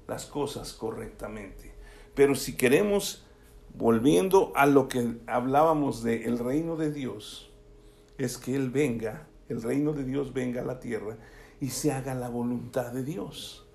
las 0.08 0.24
cosas 0.24 0.72
correctamente. 0.72 1.74
Pero 2.14 2.34
si 2.34 2.56
queremos, 2.56 3.26
volviendo 3.74 4.52
a 4.56 4.64
lo 4.64 4.88
que 4.88 5.18
hablábamos 5.26 6.02
del 6.02 6.22
el 6.22 6.38
reino 6.38 6.76
de 6.76 6.90
Dios, 6.90 7.50
es 8.16 8.38
que 8.38 8.56
Él 8.56 8.70
venga, 8.70 9.26
el 9.48 9.62
reino 9.62 9.92
de 9.92 10.04
Dios 10.04 10.32
venga 10.32 10.62
a 10.62 10.64
la 10.64 10.80
tierra 10.80 11.18
y 11.60 11.68
se 11.68 11.92
haga 11.92 12.14
la 12.14 12.30
voluntad 12.30 12.92
de 12.92 13.04
Dios, 13.04 13.66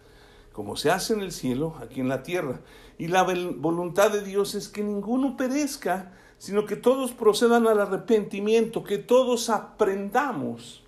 como 0.51 0.75
se 0.75 0.89
hace 0.89 1.13
en 1.13 1.21
el 1.21 1.31
cielo, 1.31 1.75
aquí 1.79 2.01
en 2.01 2.09
la 2.09 2.23
tierra. 2.23 2.61
Y 2.97 3.07
la 3.07 3.23
voluntad 3.23 4.11
de 4.11 4.23
Dios 4.23 4.55
es 4.55 4.67
que 4.67 4.83
ninguno 4.83 5.37
perezca, 5.37 6.13
sino 6.39 6.65
que 6.65 6.75
todos 6.75 7.11
procedan 7.11 7.67
al 7.67 7.79
arrepentimiento, 7.79 8.83
que 8.83 8.97
todos 8.97 9.49
aprendamos 9.49 10.84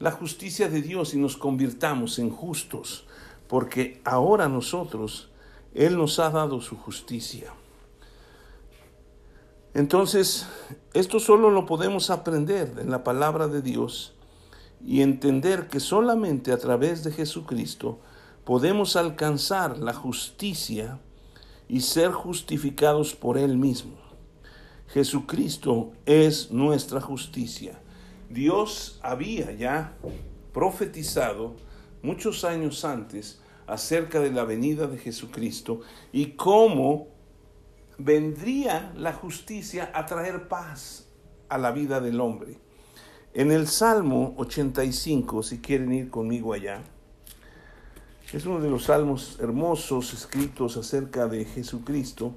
la 0.00 0.10
justicia 0.10 0.68
de 0.68 0.80
Dios 0.80 1.14
y 1.14 1.18
nos 1.18 1.36
convirtamos 1.36 2.18
en 2.18 2.30
justos, 2.30 3.04
porque 3.46 4.00
ahora 4.04 4.48
nosotros, 4.48 5.30
Él 5.74 5.96
nos 5.96 6.18
ha 6.18 6.30
dado 6.30 6.62
su 6.62 6.76
justicia. 6.76 7.52
Entonces, 9.74 10.46
esto 10.94 11.20
solo 11.20 11.50
lo 11.50 11.66
podemos 11.66 12.10
aprender 12.10 12.78
en 12.80 12.90
la 12.90 13.04
palabra 13.04 13.46
de 13.46 13.60
Dios 13.60 14.14
y 14.84 15.02
entender 15.02 15.68
que 15.68 15.80
solamente 15.80 16.50
a 16.50 16.58
través 16.58 17.04
de 17.04 17.12
Jesucristo 17.12 18.00
podemos 18.44 18.96
alcanzar 18.96 19.78
la 19.78 19.92
justicia 19.92 20.98
y 21.68 21.82
ser 21.82 22.10
justificados 22.10 23.14
por 23.14 23.36
Él 23.36 23.58
mismo. 23.58 23.98
Jesucristo 24.88 25.92
es 26.06 26.50
nuestra 26.50 27.02
justicia. 27.02 27.79
Dios 28.30 29.00
había 29.02 29.52
ya 29.52 29.96
profetizado 30.52 31.56
muchos 32.00 32.44
años 32.44 32.84
antes 32.84 33.42
acerca 33.66 34.20
de 34.20 34.30
la 34.30 34.44
venida 34.44 34.86
de 34.86 34.98
Jesucristo 34.98 35.80
y 36.12 36.32
cómo 36.32 37.08
vendría 37.98 38.92
la 38.96 39.12
justicia 39.12 39.90
a 39.92 40.06
traer 40.06 40.46
paz 40.46 41.08
a 41.48 41.58
la 41.58 41.72
vida 41.72 42.00
del 42.00 42.20
hombre. 42.20 42.56
En 43.34 43.50
el 43.50 43.66
Salmo 43.66 44.34
85, 44.38 45.42
si 45.42 45.58
quieren 45.58 45.92
ir 45.92 46.08
conmigo 46.08 46.52
allá, 46.52 46.82
es 48.32 48.46
uno 48.46 48.60
de 48.60 48.70
los 48.70 48.84
salmos 48.84 49.38
hermosos 49.40 50.14
escritos 50.14 50.76
acerca 50.76 51.26
de 51.26 51.44
Jesucristo, 51.44 52.36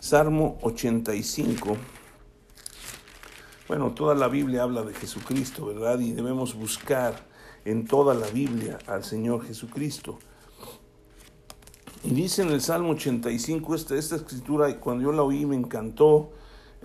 Salmo 0.00 0.58
85. 0.62 1.76
Bueno, 3.68 3.92
toda 3.92 4.14
la 4.14 4.28
Biblia 4.28 4.62
habla 4.62 4.82
de 4.82 4.94
Jesucristo, 4.94 5.66
¿verdad? 5.66 6.00
Y 6.00 6.12
debemos 6.12 6.54
buscar 6.54 7.26
en 7.66 7.86
toda 7.86 8.14
la 8.14 8.26
Biblia 8.28 8.78
al 8.86 9.04
Señor 9.04 9.44
Jesucristo. 9.46 10.18
Y 12.02 12.14
dice 12.14 12.40
en 12.40 12.48
el 12.48 12.62
Salmo 12.62 12.92
85, 12.92 13.74
esta, 13.74 13.94
esta 13.94 14.16
escritura, 14.16 14.74
cuando 14.80 15.04
yo 15.04 15.12
la 15.12 15.22
oí 15.22 15.44
me 15.44 15.54
encantó 15.54 16.30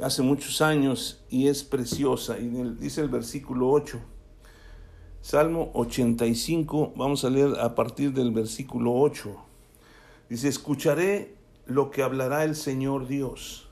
hace 0.01 0.23
muchos 0.23 0.61
años 0.61 1.23
y 1.29 1.47
es 1.47 1.63
preciosa. 1.63 2.37
Y 2.37 2.49
dice 2.49 2.99
el 2.99 3.07
versículo 3.07 3.69
8, 3.69 4.01
Salmo 5.21 5.71
85, 5.75 6.95
vamos 6.97 7.23
a 7.23 7.29
leer 7.29 7.61
a 7.61 7.75
partir 7.75 8.11
del 8.11 8.31
versículo 8.31 8.93
8. 8.93 9.33
Dice, 10.27 10.49
escucharé 10.49 11.37
lo 11.65 11.91
que 11.91 12.03
hablará 12.03 12.43
el 12.43 12.57
Señor 12.57 13.07
Dios 13.07 13.69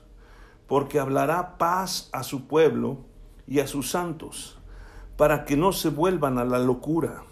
porque 0.72 0.98
hablará 0.98 1.58
paz 1.58 2.08
a 2.12 2.22
su 2.22 2.46
pueblo 2.46 3.04
y 3.46 3.60
a 3.60 3.66
sus 3.66 3.90
santos, 3.90 4.58
para 5.18 5.44
que 5.44 5.54
no 5.54 5.70
se 5.70 5.90
vuelvan 5.90 6.38
a 6.38 6.46
la 6.46 6.58
locura. 6.58 7.24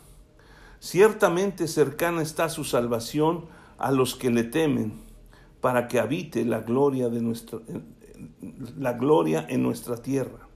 Ciertamente 0.78 1.66
cercana 1.66 2.20
está 2.20 2.50
su 2.50 2.64
salvación 2.64 3.46
a 3.78 3.92
los 3.92 4.14
que 4.14 4.28
le 4.28 4.44
temen, 4.44 5.00
para 5.62 5.88
que 5.88 5.98
habite 5.98 6.44
la 6.44 6.60
gloria 6.60 7.08
de 7.08 7.22
nuestra 7.22 7.60
la 8.76 8.92
gloria 8.92 9.46
en 9.48 9.62
nuestra 9.62 9.96
tierra. 9.96 10.46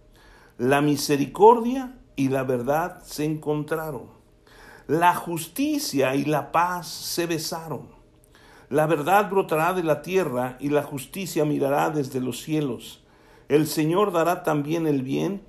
La 0.59 0.83
misericordia 0.83 1.99
y 2.17 2.29
la 2.29 2.43
verdad 2.43 3.03
se 3.03 3.25
encontraron. 3.25 4.11
La 4.89 5.15
justicia 5.15 6.15
y 6.17 6.27
la 6.27 6.53
paz 6.53 6.89
se 6.89 7.25
besaron. 7.25 7.94
La 8.75 8.89
verdad 8.89 9.31
brotará 9.31 9.73
de 9.73 9.85
la 9.85 10.03
tierra 10.03 10.57
y 10.59 10.69
la 10.69 10.83
justicia 10.83 11.45
mirará 11.45 11.91
desde 11.91 12.21
los 12.21 12.43
cielos. 12.43 13.05
El 13.49 13.69
Señor 13.69 14.11
dará 14.11 14.43
también 14.43 14.89
el 14.89 15.05
bien 15.05 15.43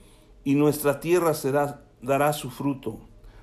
y 0.43 0.53
nuestra 0.53 0.99
tierra 0.99 1.33
será, 1.33 1.81
dará 2.03 2.33
su 2.33 2.51
fruto. 2.51 2.99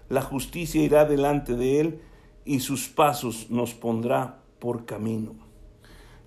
La 0.08 0.22
justicia 0.22 0.80
irá 0.80 1.04
delante 1.04 1.56
de 1.56 1.80
él 1.80 2.00
y 2.44 2.60
sus 2.60 2.86
pasos 2.88 3.50
nos 3.50 3.74
pondrá 3.74 4.44
por 4.60 4.86
camino. 4.86 5.34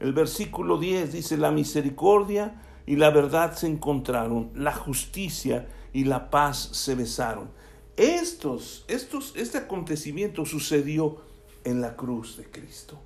El 0.02 0.12
versículo 0.12 0.78
10 0.78 1.14
dice, 1.14 1.38
la 1.38 1.52
misericordia 1.52 2.62
y 2.86 2.98
la 2.98 3.10
verdad 3.10 3.56
se 3.56 3.68
encontraron, 3.68 4.52
la 4.54 4.74
justicia 4.74 5.70
y 5.94 6.04
la 6.04 6.30
paz 6.30 6.58
se 6.74 6.94
besaron. 6.94 7.52
Estos, 7.96 8.84
estos, 8.90 9.34
este 9.38 9.60
acontecimiento 9.60 10.44
sucedió 10.44 11.22
en 11.64 11.80
la 11.80 11.96
cruz 11.96 12.36
de 12.36 12.52
Cristo 12.52 13.00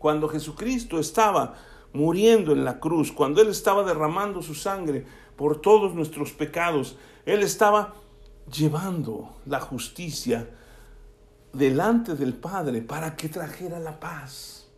cuando 0.00 0.28
Jesucristo 0.28 0.98
estaba 0.98 1.56
muriendo 1.92 2.52
en 2.52 2.64
la 2.64 2.80
cruz, 2.80 3.12
cuando 3.12 3.42
Él 3.42 3.48
estaba 3.48 3.84
derramando 3.84 4.40
su 4.40 4.54
sangre 4.54 5.04
por 5.36 5.60
todos 5.60 5.94
nuestros 5.94 6.32
pecados, 6.32 6.96
Él 7.26 7.42
estaba 7.42 7.92
llevando 8.50 9.36
la 9.44 9.60
justicia 9.60 10.48
delante 11.52 12.14
del 12.14 12.32
Padre 12.32 12.80
para 12.80 13.14
que 13.14 13.28
trajera 13.28 13.78
la 13.78 14.00
paz. 14.00 14.68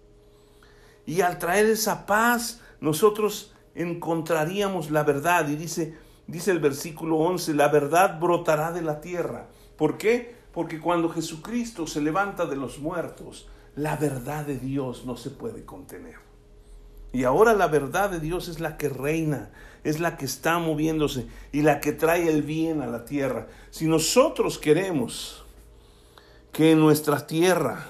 Y 1.06 1.20
al 1.20 1.38
traer 1.38 1.66
esa 1.66 2.04
paz, 2.04 2.60
nosotros 2.80 3.54
encontraríamos 3.76 4.90
la 4.90 5.04
verdad. 5.04 5.48
Y 5.48 5.54
dice, 5.54 5.96
dice 6.26 6.50
el 6.50 6.58
versículo 6.58 7.18
11, 7.18 7.54
la 7.54 7.68
verdad 7.68 8.18
brotará 8.18 8.72
de 8.72 8.82
la 8.82 9.00
tierra. 9.00 9.46
¿Por 9.76 9.98
qué? 9.98 10.34
Porque 10.52 10.80
cuando 10.80 11.08
Jesucristo 11.10 11.86
se 11.86 12.00
levanta 12.00 12.44
de 12.46 12.56
los 12.56 12.80
muertos, 12.80 13.46
la 13.74 13.96
verdad 13.96 14.46
de 14.46 14.58
Dios 14.58 15.04
no 15.04 15.16
se 15.16 15.30
puede 15.30 15.64
contener. 15.64 16.16
Y 17.12 17.24
ahora 17.24 17.52
la 17.52 17.66
verdad 17.66 18.10
de 18.10 18.20
Dios 18.20 18.48
es 18.48 18.60
la 18.60 18.76
que 18.78 18.88
reina, 18.88 19.50
es 19.84 20.00
la 20.00 20.16
que 20.16 20.24
está 20.24 20.58
moviéndose 20.58 21.26
y 21.52 21.62
la 21.62 21.80
que 21.80 21.92
trae 21.92 22.28
el 22.28 22.42
bien 22.42 22.80
a 22.80 22.86
la 22.86 23.04
tierra. 23.04 23.48
Si 23.70 23.86
nosotros 23.86 24.58
queremos 24.58 25.44
que 26.52 26.74
nuestra 26.74 27.26
tierra 27.26 27.86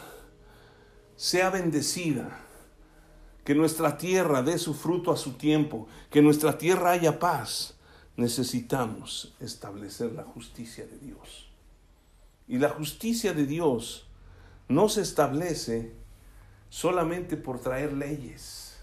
sea 1.17 1.51
bendecida, 1.51 2.41
que 3.45 3.55
nuestra 3.55 3.97
tierra 3.97 4.43
dé 4.43 4.59
su 4.59 4.75
fruto 4.75 5.12
a 5.12 5.17
su 5.17 5.33
tiempo, 5.33 5.87
que 6.11 6.23
nuestra 6.23 6.59
tierra 6.59 6.93
haya 6.93 7.19
paz, 7.19 7.75
necesitamos 8.17 9.35
establecer 9.41 10.12
la 10.12 10.25
justicia 10.25 10.87
de 10.87 10.99
Dios. 10.99 11.51
Y 12.49 12.59
la 12.59 12.71
justicia 12.71 13.33
de 13.33 13.47
Dios 13.47 14.09
no 14.69 14.88
se 14.88 15.02
establece 15.02 15.92
solamente 16.69 17.37
por 17.37 17.61
traer 17.61 17.92
leyes. 17.92 18.78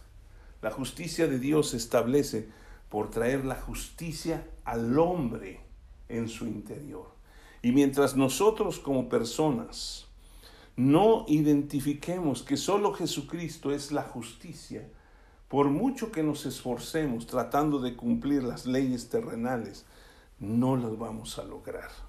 La 0.61 0.71
justicia 0.71 1.27
de 1.27 1.39
Dios 1.39 1.69
se 1.69 1.77
establece 1.77 2.49
por 2.89 3.09
traer 3.09 3.45
la 3.45 3.55
justicia 3.55 4.47
al 4.65 4.97
hombre 4.99 5.61
en 6.09 6.27
su 6.27 6.45
interior. 6.45 7.07
Y 7.61 7.71
mientras 7.71 8.15
nosotros 8.15 8.79
como 8.79 9.09
personas 9.09 10.07
no 10.75 11.25
identifiquemos 11.27 12.43
que 12.43 12.57
solo 12.57 12.93
Jesucristo 12.93 13.71
es 13.71 13.91
la 13.91 14.03
justicia, 14.03 14.87
por 15.47 15.69
mucho 15.69 16.11
que 16.11 16.23
nos 16.23 16.45
esforcemos 16.45 17.27
tratando 17.27 17.79
de 17.79 17.95
cumplir 17.95 18.43
las 18.43 18.65
leyes 18.65 19.09
terrenales, 19.09 19.85
no 20.39 20.77
las 20.77 20.97
vamos 20.97 21.37
a 21.37 21.43
lograr. 21.43 22.08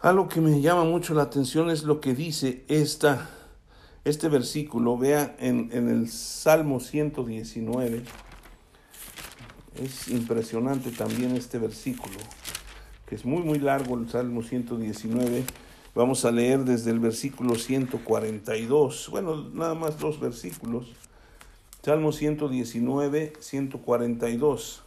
Algo 0.00 0.28
que 0.28 0.40
me 0.40 0.60
llama 0.60 0.84
mucho 0.84 1.14
la 1.14 1.22
atención 1.22 1.70
es 1.70 1.84
lo 1.84 2.00
que 2.00 2.14
dice 2.14 2.64
esta, 2.68 3.30
este 4.04 4.28
versículo. 4.28 4.98
Vea 4.98 5.36
en, 5.38 5.70
en 5.72 5.88
el 5.88 6.08
Salmo 6.08 6.80
119. 6.80 8.04
Es 9.76 10.08
impresionante 10.08 10.90
también 10.90 11.34
este 11.36 11.58
versículo, 11.58 12.16
que 13.06 13.14
es 13.14 13.24
muy, 13.24 13.42
muy 13.42 13.58
largo 13.58 13.98
el 13.98 14.08
Salmo 14.08 14.42
119. 14.42 15.44
Vamos 15.94 16.24
a 16.24 16.32
leer 16.32 16.64
desde 16.64 16.90
el 16.90 16.98
versículo 16.98 17.54
142. 17.54 19.08
Bueno, 19.10 19.48
nada 19.50 19.74
más 19.74 19.98
dos 19.98 20.20
versículos. 20.20 20.92
Salmo 21.84 22.12
119, 22.12 23.34
142. 23.38 24.82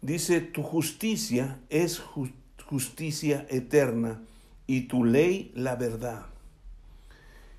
Dice, 0.00 0.40
tu 0.40 0.62
justicia 0.62 1.60
es 1.70 2.02
justicia 2.72 3.46
eterna 3.50 4.22
y 4.66 4.88
tu 4.88 5.04
ley 5.04 5.52
la 5.54 5.76
verdad. 5.76 6.24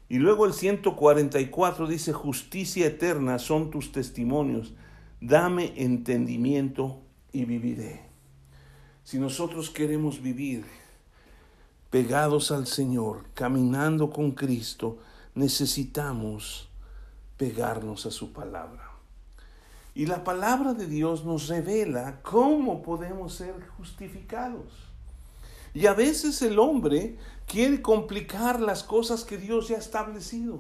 Y 0.10 0.18
luego 0.18 0.48
el 0.48 0.54
144 0.54 1.86
dice, 1.86 2.14
justicia 2.14 2.88
eterna 2.88 3.38
son 3.38 3.70
tus 3.70 3.92
testimonios 3.92 4.74
dame 5.22 5.74
entendimiento 5.78 7.00
y 7.32 7.46
viviré. 7.46 8.02
Si 9.04 9.20
nosotros 9.20 9.70
queremos 9.70 10.20
vivir 10.20 10.66
pegados 11.92 12.52
al 12.52 12.66
Señor, 12.66 13.26
caminando 13.36 14.10
con 14.10 14.32
Cristo, 14.32 14.98
necesitamos 15.36 16.68
pegarnos 17.38 18.08
a 18.08 18.12
su 18.12 18.34
palabra. 18.34 18.90
Y 19.96 20.08
la 20.08 20.24
palabra 20.24 20.74
de 20.74 20.88
Dios 20.88 21.24
nos 21.24 21.50
revela 21.50 22.20
cómo 22.24 22.82
podemos 22.82 23.36
ser 23.36 23.56
justificados. 23.78 24.93
Y 25.74 25.88
a 25.88 25.94
veces 25.94 26.42
el 26.42 26.60
hombre 26.60 27.18
quiere 27.48 27.82
complicar 27.82 28.60
las 28.60 28.84
cosas 28.84 29.24
que 29.24 29.38
Dios 29.38 29.70
ya 29.70 29.76
ha 29.78 29.80
establecido. 29.80 30.60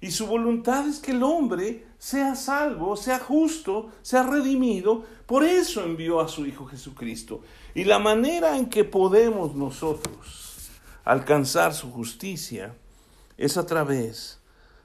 Y 0.00 0.10
su 0.10 0.26
voluntad 0.26 0.88
es 0.88 0.98
que 0.98 1.12
el 1.12 1.22
hombre 1.22 1.86
sea 1.98 2.34
salvo, 2.34 2.96
sea 2.96 3.20
justo, 3.20 3.90
sea 4.02 4.24
redimido. 4.24 5.04
Por 5.26 5.44
eso 5.44 5.84
envió 5.84 6.20
a 6.20 6.26
su 6.26 6.44
Hijo 6.44 6.66
Jesucristo. 6.66 7.42
Y 7.74 7.84
la 7.84 8.00
manera 8.00 8.56
en 8.56 8.66
que 8.66 8.82
podemos 8.82 9.54
nosotros 9.54 10.70
alcanzar 11.04 11.72
su 11.72 11.92
justicia 11.92 12.74
es 13.38 13.56
a 13.56 13.66
través 13.66 14.40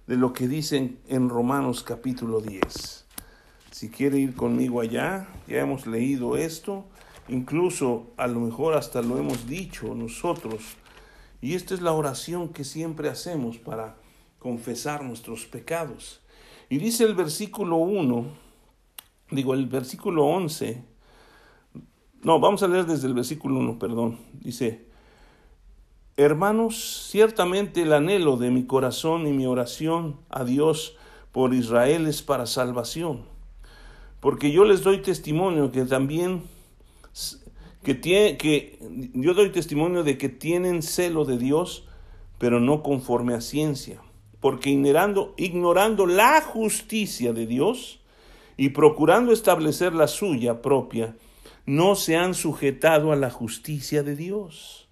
de 0.06 0.17
lo 0.17 0.34
que 0.34 0.47
dicen 0.47 1.00
en 1.08 1.30
Romanos 1.30 1.84
capítulo 1.84 2.39
10. 2.39 3.06
Si 3.71 3.89
quiere 3.89 4.19
ir 4.19 4.36
conmigo 4.36 4.82
allá, 4.82 5.28
ya 5.47 5.62
hemos 5.62 5.86
leído 5.86 6.38
esto, 6.38 6.86
incluso 7.29 8.07
a 8.17 8.27
lo 8.27 8.39
mejor 8.39 8.75
hasta 8.75 9.01
lo 9.01 9.17
hemos 9.17 9.47
dicho 9.47 9.93
nosotros. 9.95 10.61
Y 11.41 11.53
esta 11.53 11.73
es 11.73 11.81
la 11.81 11.93
oración 11.93 12.49
que 12.49 12.63
siempre 12.63 13.09
hacemos 13.09 13.57
para 13.57 13.95
confesar 14.39 15.03
nuestros 15.03 15.45
pecados. 15.45 16.21
Y 16.69 16.77
dice 16.77 17.03
el 17.03 17.15
versículo 17.15 17.77
1, 17.77 18.25
digo 19.31 19.53
el 19.53 19.67
versículo 19.67 20.25
11, 20.25 20.83
no, 22.23 22.39
vamos 22.39 22.63
a 22.63 22.67
leer 22.67 22.85
desde 22.85 23.07
el 23.07 23.13
versículo 23.13 23.59
1, 23.59 23.79
perdón. 23.79 24.17
Dice, 24.33 24.85
hermanos, 26.17 27.07
ciertamente 27.09 27.83
el 27.83 27.93
anhelo 27.93 28.37
de 28.37 28.49
mi 28.49 28.65
corazón 28.65 29.27
y 29.27 29.33
mi 29.33 29.45
oración 29.45 30.17
a 30.29 30.43
Dios 30.43 30.97
por 31.31 31.53
Israel 31.53 32.07
es 32.07 32.23
para 32.23 32.47
salvación, 32.47 33.21
porque 34.19 34.51
yo 34.51 34.65
les 34.65 34.81
doy 34.81 35.01
testimonio 35.01 35.71
que 35.71 35.85
también 35.85 36.41
que, 37.88 37.95
tiene, 37.95 38.38
que 38.38 38.78
yo 39.13 39.34
doy 39.34 39.50
testimonio 39.50 40.04
de 40.04 40.19
que 40.19 40.28
tienen 40.28 40.84
celo 40.84 41.23
de 41.23 41.38
Dios, 41.38 41.88
pero 42.38 42.60
no 42.60 42.84
conforme 42.84 43.34
a 43.34 43.39
ciencia 43.39 44.02
porque 44.39 44.69
ignorando, 44.69 45.34
ignorando 45.38 46.06
la 46.06 46.41
justicia 46.41 47.34
de 47.34 47.47
Dios 47.47 48.00
y 48.56 48.69
procurando 48.69 49.32
establecer 49.32 49.93
la 49.93 50.08
suya 50.08 50.62
propia, 50.62 51.15
no 51.65 51.95
se 51.95 52.15
han 52.15 52.34
sujetado 52.34 53.12
a 53.12 53.15
la 53.15 53.30
justicia 53.30 54.04
de 54.04 54.15
Dios. 54.15 54.88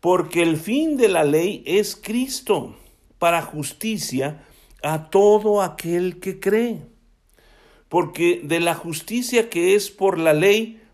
Porque 0.00 0.42
el 0.42 0.56
fin 0.56 0.96
de 0.96 1.08
la 1.08 1.24
ley 1.24 1.62
es 1.66 1.94
Cristo, 1.94 2.76
para 3.18 3.42
justicia 3.42 4.46
a 4.82 5.10
todo 5.10 5.60
aquel 5.60 6.20
que 6.20 6.40
cree. 6.40 6.86
Porque 7.88 8.40
de 8.42 8.60
la 8.60 8.74
justicia 8.74 9.50
que 9.50 9.74
es 9.74 9.90
por 9.90 10.18
la 10.18 10.32
ley, 10.32 10.79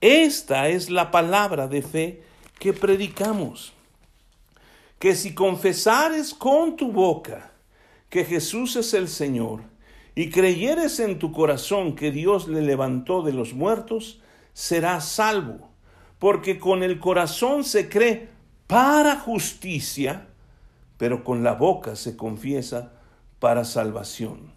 Esta 0.00 0.68
es 0.68 0.90
la 0.90 1.10
palabra 1.10 1.68
de 1.68 1.82
fe 1.82 2.22
que 2.58 2.72
predicamos 2.72 3.72
que 4.98 5.14
si 5.14 5.34
confesares 5.34 6.34
con 6.34 6.76
tu 6.76 6.92
boca 6.92 7.52
que 8.08 8.24
Jesús 8.24 8.76
es 8.76 8.94
el 8.94 9.08
Señor 9.08 9.62
y 10.14 10.30
creyeres 10.30 11.00
en 11.00 11.18
tu 11.18 11.32
corazón 11.32 11.94
que 11.94 12.10
Dios 12.10 12.48
le 12.48 12.62
levantó 12.62 13.22
de 13.22 13.32
los 13.32 13.52
muertos, 13.52 14.20
serás 14.52 15.08
salvo, 15.08 15.70
porque 16.18 16.58
con 16.58 16.82
el 16.82 16.98
corazón 16.98 17.64
se 17.64 17.88
cree 17.88 18.28
para 18.66 19.18
justicia, 19.18 20.28
pero 20.96 21.24
con 21.24 21.42
la 21.42 21.52
boca 21.52 21.96
se 21.96 22.16
confiesa 22.16 22.92
para 23.38 23.64
salvación. 23.64 24.52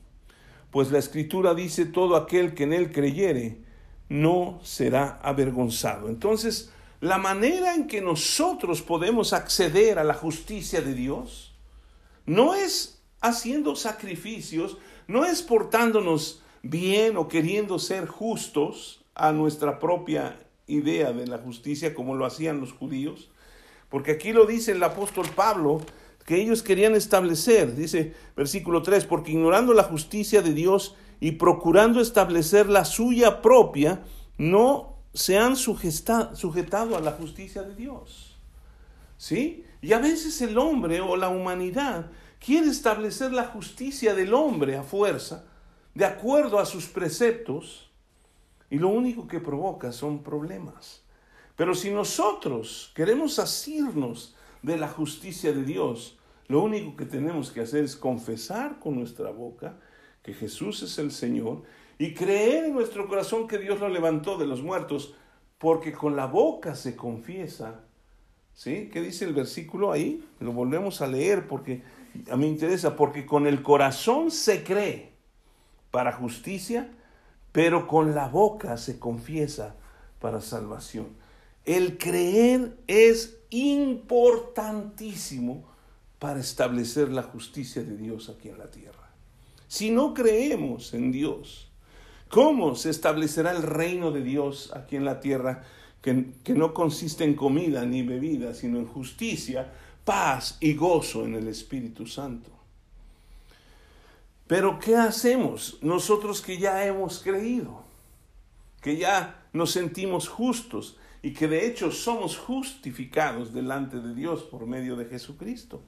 Pues 0.72 0.92
la 0.92 1.00
escritura 1.00 1.54
dice, 1.54 1.86
todo 1.86 2.16
aquel 2.16 2.54
que 2.54 2.64
en 2.64 2.74
él 2.74 2.92
creyere 2.92 3.69
no 4.10 4.60
será 4.64 5.20
avergonzado. 5.24 6.10
Entonces, 6.10 6.72
la 7.00 7.18
manera 7.18 7.76
en 7.76 7.88
que 7.88 8.02
nosotros 8.02 8.82
podemos 8.82 9.32
acceder 9.32 10.00
a 10.00 10.04
la 10.04 10.16
justicia 10.16 10.82
de 10.82 10.94
Dios 10.94 11.56
no 12.26 12.56
es 12.56 13.02
haciendo 13.22 13.76
sacrificios, 13.76 14.78
no 15.08 15.26
es 15.26 15.42
portándonos 15.42 16.42
bien 16.62 17.16
o 17.18 17.28
queriendo 17.28 17.80
ser 17.80 18.08
justos 18.08 19.02
a 19.16 19.32
nuestra 19.32 19.80
propia 19.80 20.40
idea 20.68 21.12
de 21.12 21.28
la 21.28 21.38
justicia 21.38 21.94
como 21.94 22.16
lo 22.16 22.26
hacían 22.26 22.60
los 22.60 22.74
judíos, 22.74 23.30
porque 23.90 24.12
aquí 24.12 24.34
lo 24.34 24.46
dice 24.46 24.74
el 24.74 24.84
apóstol 24.84 25.28
Pablo, 25.36 25.82
que 26.26 26.36
ellos 26.36 26.62
querían 26.62 26.94
establecer, 26.94 27.76
dice 27.76 28.14
versículo 28.36 28.84
3, 28.84 29.06
porque 29.06 29.32
ignorando 29.32 29.74
la 29.74 29.84
justicia 29.84 30.42
de 30.42 30.54
Dios 30.54 30.96
y 31.20 31.34
procurando 31.34 32.02
establecer 32.02 32.70
la 32.70 32.86
suya 32.86 33.42
propia, 33.42 34.04
no 34.38 34.98
se 35.14 35.38
han 35.38 35.56
sujetado 35.56 36.96
a 36.96 37.02
la 37.02 37.12
justicia 37.12 37.64
de 37.64 37.76
Dios. 37.76 38.38
¿Sí? 39.18 39.66
Y 39.82 39.94
a 39.94 40.00
veces 40.00 40.42
el 40.42 40.58
hombre 40.58 41.02
o 41.02 41.16
la 41.18 41.30
humanidad 41.30 42.12
quiere 42.40 42.68
establecer 42.68 43.34
la 43.34 43.46
justicia 43.46 44.16
del 44.16 44.34
hombre 44.34 44.78
a 44.78 44.84
fuerza, 44.84 45.46
de 45.94 46.06
acuerdo 46.06 46.60
a 46.60 46.66
sus 46.66 46.86
preceptos, 46.86 47.90
y 48.70 48.78
lo 48.78 48.90
único 48.90 49.28
que 49.28 49.40
provoca 49.40 49.92
son 49.92 50.24
problemas. 50.24 51.02
Pero 51.56 51.76
si 51.76 51.90
nosotros 51.90 52.92
queremos 52.96 53.40
asirnos 53.40 54.36
de 54.62 54.78
la 54.78 54.88
justicia 54.88 55.52
de 55.52 55.64
Dios, 55.64 56.18
lo 56.48 56.62
único 56.62 56.96
que 56.96 57.06
tenemos 57.06 57.52
que 57.52 57.62
hacer 57.62 57.84
es 57.84 57.96
confesar 57.98 58.80
con 58.80 58.96
nuestra 58.96 59.32
boca 59.32 59.78
que 60.24 60.34
Jesús 60.34 60.84
es 60.84 60.98
el 61.00 61.12
Señor 61.12 61.64
y 61.98 62.14
creer 62.14 62.66
en 62.66 62.74
nuestro 62.74 63.08
corazón 63.08 63.48
que 63.48 63.58
Dios 63.58 63.80
lo 63.80 63.90
levantó 63.90 64.38
de 64.38 64.48
los 64.48 64.62
muertos, 64.62 65.16
porque 65.58 65.92
con 65.92 66.16
la 66.16 66.26
boca 66.26 66.76
se 66.76 66.96
confiesa. 66.96 67.82
¿Sí? 68.54 68.90
¿Qué 68.92 69.02
dice 69.02 69.26
el 69.26 69.34
versículo 69.34 69.92
ahí? 69.92 70.26
Lo 70.40 70.52
volvemos 70.52 71.02
a 71.02 71.08
leer 71.08 71.48
porque 71.48 71.84
a 72.30 72.36
mí 72.36 72.46
me 72.46 72.52
interesa, 72.52 72.96
porque 72.96 73.26
con 73.26 73.48
el 73.48 73.62
corazón 73.62 74.32
se 74.32 74.64
cree 74.64 75.12
para 75.92 76.14
justicia, 76.14 76.90
pero 77.52 77.88
con 77.88 78.16
la 78.16 78.28
boca 78.28 78.78
se 78.78 79.00
confiesa 79.00 79.76
para 80.20 80.42
salvación. 80.42 81.08
El 81.66 81.98
creer 81.98 82.78
es 82.88 83.38
importantísimo 83.50 85.68
para 86.20 86.40
establecer 86.40 87.10
la 87.10 87.24
justicia 87.24 87.84
de 87.84 87.98
Dios 87.98 88.30
aquí 88.30 88.50
en 88.50 88.58
la 88.58 88.70
tierra. 88.70 89.10
Si 89.70 89.92
no 89.92 90.16
creemos 90.16 90.96
en 90.96 91.12
Dios, 91.12 91.70
¿cómo 92.28 92.76
se 92.76 92.90
establecerá 92.90 93.52
el 93.52 93.62
reino 93.62 94.10
de 94.10 94.24
Dios 94.24 94.74
aquí 94.76 94.96
en 94.96 95.06
la 95.06 95.20
tierra 95.20 95.64
que, 96.02 96.32
que 96.44 96.56
no 96.56 96.74
consiste 96.74 97.24
en 97.24 97.36
comida 97.36 97.86
ni 97.86 98.02
bebida, 98.02 98.56
sino 98.56 98.80
en 98.80 98.88
justicia, 98.88 99.72
paz 100.04 100.58
y 100.60 100.74
gozo 100.74 101.24
en 101.24 101.36
el 101.36 101.48
Espíritu 101.48 102.08
Santo? 102.08 102.50
Pero 104.48 104.80
¿qué 104.80 104.96
hacemos 104.96 105.78
nosotros 105.84 106.42
que 106.42 106.58
ya 106.58 106.84
hemos 106.88 107.20
creído? 107.20 107.84
Que 108.82 108.98
ya 108.98 109.46
nos 109.54 109.70
sentimos 109.70 110.28
justos 110.28 110.98
y 111.22 111.34
que 111.34 111.48
de 111.48 111.68
hecho 111.68 111.92
somos 111.92 112.40
justificados 112.40 113.54
delante 113.54 114.00
de 114.00 114.16
Dios 114.16 114.42
por 114.42 114.66
medio 114.66 114.96
de 114.96 115.06
Jesucristo. 115.06 115.84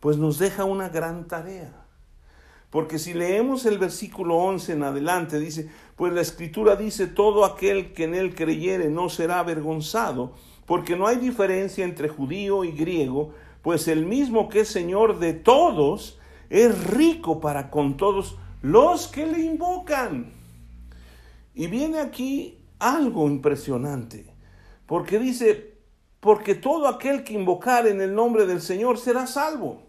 Pues 0.00 0.16
nos 0.16 0.40
deja 0.40 0.64
una 0.64 0.88
gran 0.88 1.28
tarea. 1.28 1.83
Porque 2.74 2.98
si 2.98 3.14
leemos 3.14 3.66
el 3.66 3.78
versículo 3.78 4.34
11 4.34 4.72
en 4.72 4.82
adelante, 4.82 5.38
dice, 5.38 5.70
pues 5.94 6.12
la 6.12 6.22
escritura 6.22 6.74
dice, 6.74 7.06
todo 7.06 7.44
aquel 7.44 7.92
que 7.92 8.02
en 8.02 8.16
él 8.16 8.34
creyere 8.34 8.90
no 8.90 9.08
será 9.08 9.38
avergonzado, 9.38 10.32
porque 10.66 10.96
no 10.96 11.06
hay 11.06 11.18
diferencia 11.18 11.84
entre 11.84 12.08
judío 12.08 12.64
y 12.64 12.72
griego, 12.72 13.32
pues 13.62 13.86
el 13.86 14.04
mismo 14.04 14.48
que 14.48 14.62
es 14.62 14.68
Señor 14.70 15.20
de 15.20 15.34
todos, 15.34 16.18
es 16.50 16.90
rico 16.90 17.38
para 17.38 17.70
con 17.70 17.96
todos 17.96 18.38
los 18.60 19.06
que 19.06 19.24
le 19.24 19.38
invocan. 19.42 20.32
Y 21.54 21.68
viene 21.68 22.00
aquí 22.00 22.58
algo 22.80 23.28
impresionante, 23.28 24.34
porque 24.86 25.20
dice, 25.20 25.76
porque 26.18 26.56
todo 26.56 26.88
aquel 26.88 27.22
que 27.22 27.34
invocar 27.34 27.86
en 27.86 28.00
el 28.00 28.16
nombre 28.16 28.46
del 28.46 28.60
Señor 28.60 28.98
será 28.98 29.28
salvo. 29.28 29.83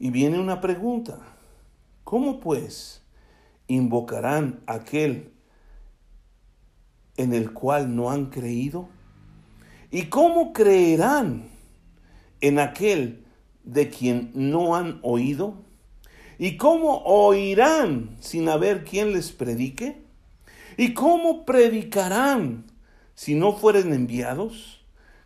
Y 0.00 0.10
viene 0.10 0.40
una 0.40 0.62
pregunta. 0.62 1.18
¿Cómo 2.04 2.40
pues 2.40 3.02
invocarán 3.66 4.60
aquel 4.66 5.30
en 7.18 7.34
el 7.34 7.52
cual 7.52 7.94
no 7.94 8.10
han 8.10 8.30
creído? 8.30 8.88
¿Y 9.90 10.04
cómo 10.04 10.54
creerán 10.54 11.50
en 12.40 12.58
aquel 12.58 13.26
de 13.62 13.90
quien 13.90 14.30
no 14.34 14.74
han 14.74 15.00
oído? 15.02 15.56
¿Y 16.38 16.56
cómo 16.56 17.02
oirán 17.04 18.16
sin 18.20 18.48
haber 18.48 18.84
quien 18.84 19.12
les 19.12 19.32
predique? 19.32 20.02
¿Y 20.78 20.94
cómo 20.94 21.44
predicarán 21.44 22.64
si 23.14 23.34
no 23.34 23.52
fueren 23.52 23.92
enviados? 23.92 24.82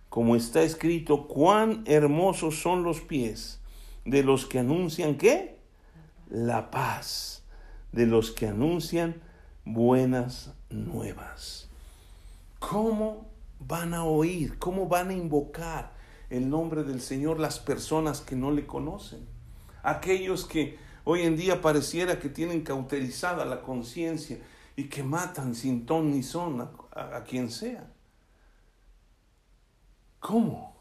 Como 0.09 0.35
está 0.35 0.63
escrito, 0.63 1.29
cuán 1.29 1.85
hermosos 1.87 2.61
son 2.61 2.83
los 2.83 3.01
pies 3.01 3.61
de 4.05 4.23
los 4.23 4.47
que 4.47 4.59
anuncian 4.59 5.17
qué? 5.17 5.59
La 6.29 6.71
paz, 6.71 7.43
de 7.93 8.07
los 8.07 8.31
que 8.31 8.49
anuncian 8.49 9.21
buenas 9.65 10.53
nuevas. 10.71 11.69
¿Cómo 12.59 13.27
van 13.61 13.95
a 13.95 14.05
oír? 14.05 14.59
¿Cómo 14.59 14.89
van 14.89 15.11
a 15.11 15.15
invocar 15.15 15.93
el 16.31 16.49
nombre 16.49 16.83
del 16.83 17.01
Señor 17.01 17.39
las 17.39 17.59
personas 17.59 18.21
que 18.21 18.37
no 18.37 18.51
le 18.51 18.67
conocen? 18.67 19.27
Aquellos 19.83 20.45
que 20.45 20.79
hoy 21.05 21.23
en 21.23 21.37
día 21.37 21.61
pareciera 21.61 22.19
que 22.19 22.29
tienen 22.29 22.63
cauterizada 22.63 23.45
la 23.45 23.63
conciencia 23.63 24.39
y 24.77 24.85
que 24.85 25.03
matan 25.03 25.55
sin 25.55 25.87
ton 25.87 26.11
ni 26.11 26.23
son 26.23 26.61
a, 26.93 27.17
a 27.17 27.25
quien 27.25 27.51
sea. 27.51 27.91
¿Cómo? 30.21 30.74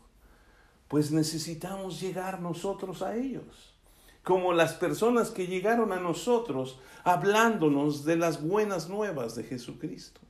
Pues 0.93 1.09
necesitamos 1.09 1.99
llegar 1.99 2.39
nosotros 2.39 3.01
a 3.01 3.15
ellos. 3.15 3.73
Como 4.21 4.53
las 4.53 4.73
personas 4.73 5.31
que 5.31 5.47
llegaron 5.47 5.91
a 5.91 5.99
nosotros 5.99 6.77
hablándonos 7.03 8.05
de 8.05 8.15
las 8.15 8.43
buenas 8.43 8.89
nuevas 8.89 9.33
de 9.33 9.43
Jesucristo. 9.43 10.21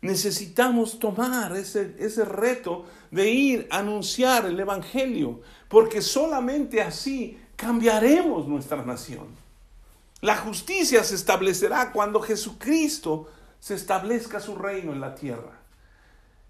Necesitamos 0.00 0.98
tomar 0.98 1.54
ese, 1.54 1.94
ese 1.98 2.24
reto 2.24 2.86
de 3.10 3.28
ir 3.28 3.68
a 3.70 3.80
anunciar 3.80 4.46
el 4.46 4.58
Evangelio, 4.58 5.42
porque 5.68 6.00
solamente 6.00 6.80
así 6.80 7.38
cambiaremos 7.54 8.48
nuestra 8.48 8.82
nación. 8.82 9.26
La 10.22 10.38
justicia 10.38 11.04
se 11.04 11.14
establecerá 11.14 11.92
cuando 11.92 12.22
Jesucristo 12.22 13.28
se 13.60 13.74
establezca 13.74 14.40
su 14.40 14.56
reino 14.56 14.94
en 14.94 15.00
la 15.02 15.14
tierra. 15.14 15.60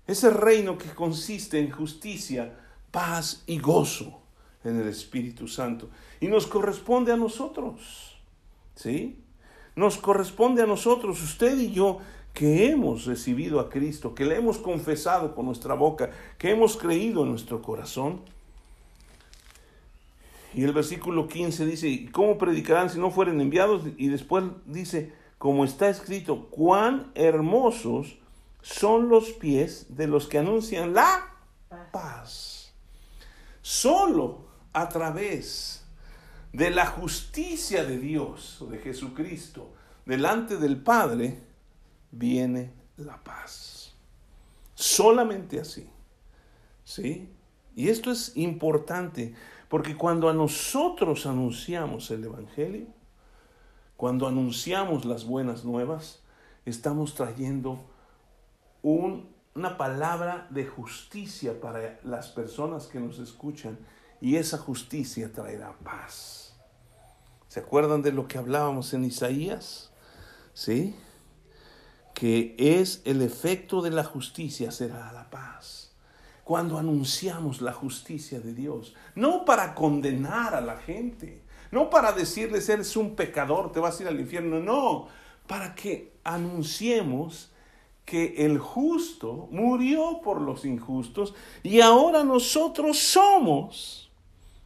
Ese 0.06 0.30
reino 0.30 0.78
que 0.78 0.90
consiste 0.90 1.58
en 1.58 1.72
justicia, 1.72 2.58
paz 2.92 3.42
y 3.48 3.58
gozo 3.58 4.20
en 4.62 4.80
el 4.80 4.86
Espíritu 4.86 5.48
Santo. 5.48 5.88
Y 6.20 6.28
nos 6.28 6.46
corresponde 6.46 7.12
a 7.12 7.16
nosotros, 7.16 8.16
¿sí? 8.76 9.18
Nos 9.74 9.96
corresponde 9.96 10.62
a 10.62 10.66
nosotros, 10.66 11.20
usted 11.20 11.58
y 11.58 11.72
yo, 11.72 11.98
que 12.32 12.70
hemos 12.70 13.04
recibido 13.04 13.60
a 13.60 13.68
Cristo, 13.68 14.14
que 14.14 14.24
le 14.24 14.36
hemos 14.36 14.58
confesado 14.58 15.34
con 15.34 15.46
nuestra 15.46 15.74
boca, 15.74 16.10
que 16.38 16.50
hemos 16.50 16.76
creído 16.76 17.24
en 17.24 17.30
nuestro 17.30 17.60
corazón. 17.60 18.20
Y 20.54 20.64
el 20.64 20.72
versículo 20.72 21.28
15 21.28 21.66
dice, 21.66 22.08
¿cómo 22.12 22.38
predicarán 22.38 22.90
si 22.90 22.98
no 22.98 23.10
fueren 23.10 23.40
enviados? 23.40 23.82
Y 23.96 24.08
después 24.08 24.44
dice, 24.66 25.12
como 25.38 25.64
está 25.64 25.88
escrito, 25.88 26.46
cuán 26.50 27.10
hermosos 27.14 28.18
son 28.60 29.08
los 29.08 29.32
pies 29.32 29.86
de 29.88 30.06
los 30.06 30.28
que 30.28 30.38
anuncian 30.38 30.94
la 30.94 31.34
paz. 31.90 32.61
Solo 33.62 34.46
a 34.72 34.88
través 34.88 35.84
de 36.52 36.70
la 36.70 36.86
justicia 36.86 37.84
de 37.84 37.98
Dios, 37.98 38.64
de 38.70 38.78
Jesucristo, 38.78 39.72
delante 40.04 40.56
del 40.56 40.76
Padre, 40.76 41.40
viene 42.10 42.72
la 42.96 43.22
paz. 43.22 43.94
Solamente 44.74 45.60
así. 45.60 45.88
¿Sí? 46.84 47.28
Y 47.74 47.88
esto 47.88 48.10
es 48.10 48.36
importante, 48.36 49.34
porque 49.68 49.96
cuando 49.96 50.28
a 50.28 50.34
nosotros 50.34 51.24
anunciamos 51.24 52.10
el 52.10 52.24
Evangelio, 52.24 52.86
cuando 53.96 54.26
anunciamos 54.26 55.04
las 55.04 55.24
buenas 55.24 55.64
nuevas, 55.64 56.20
estamos 56.66 57.14
trayendo 57.14 57.78
un 58.82 59.31
una 59.54 59.76
palabra 59.76 60.46
de 60.50 60.66
justicia 60.66 61.60
para 61.60 61.98
las 62.04 62.28
personas 62.28 62.86
que 62.86 63.00
nos 63.00 63.18
escuchan 63.18 63.78
y 64.20 64.36
esa 64.36 64.56
justicia 64.56 65.30
traerá 65.32 65.76
paz. 65.84 66.54
¿Se 67.48 67.60
acuerdan 67.60 68.00
de 68.00 68.12
lo 68.12 68.26
que 68.28 68.38
hablábamos 68.38 68.94
en 68.94 69.04
Isaías? 69.04 69.92
¿Sí? 70.54 70.96
Que 72.14 72.54
es 72.58 73.02
el 73.04 73.20
efecto 73.20 73.82
de 73.82 73.90
la 73.90 74.04
justicia 74.04 74.70
será 74.70 75.12
la 75.12 75.28
paz. 75.28 75.92
Cuando 76.44 76.78
anunciamos 76.78 77.60
la 77.60 77.72
justicia 77.72 78.40
de 78.40 78.54
Dios, 78.54 78.94
no 79.14 79.44
para 79.44 79.74
condenar 79.74 80.54
a 80.54 80.60
la 80.60 80.78
gente, 80.78 81.42
no 81.70 81.90
para 81.90 82.12
decirles 82.12 82.68
eres 82.68 82.96
un 82.96 83.14
pecador, 83.14 83.70
te 83.70 83.80
vas 83.80 83.98
a 83.98 84.02
ir 84.02 84.08
al 84.08 84.20
infierno, 84.20 84.60
no, 84.60 85.08
para 85.46 85.74
que 85.74 86.14
anunciemos 86.24 87.51
que 88.04 88.44
el 88.44 88.58
justo 88.58 89.48
murió 89.50 90.20
por 90.22 90.40
los 90.40 90.64
injustos 90.64 91.34
y 91.62 91.80
ahora 91.80 92.24
nosotros 92.24 92.98
somos 92.98 94.10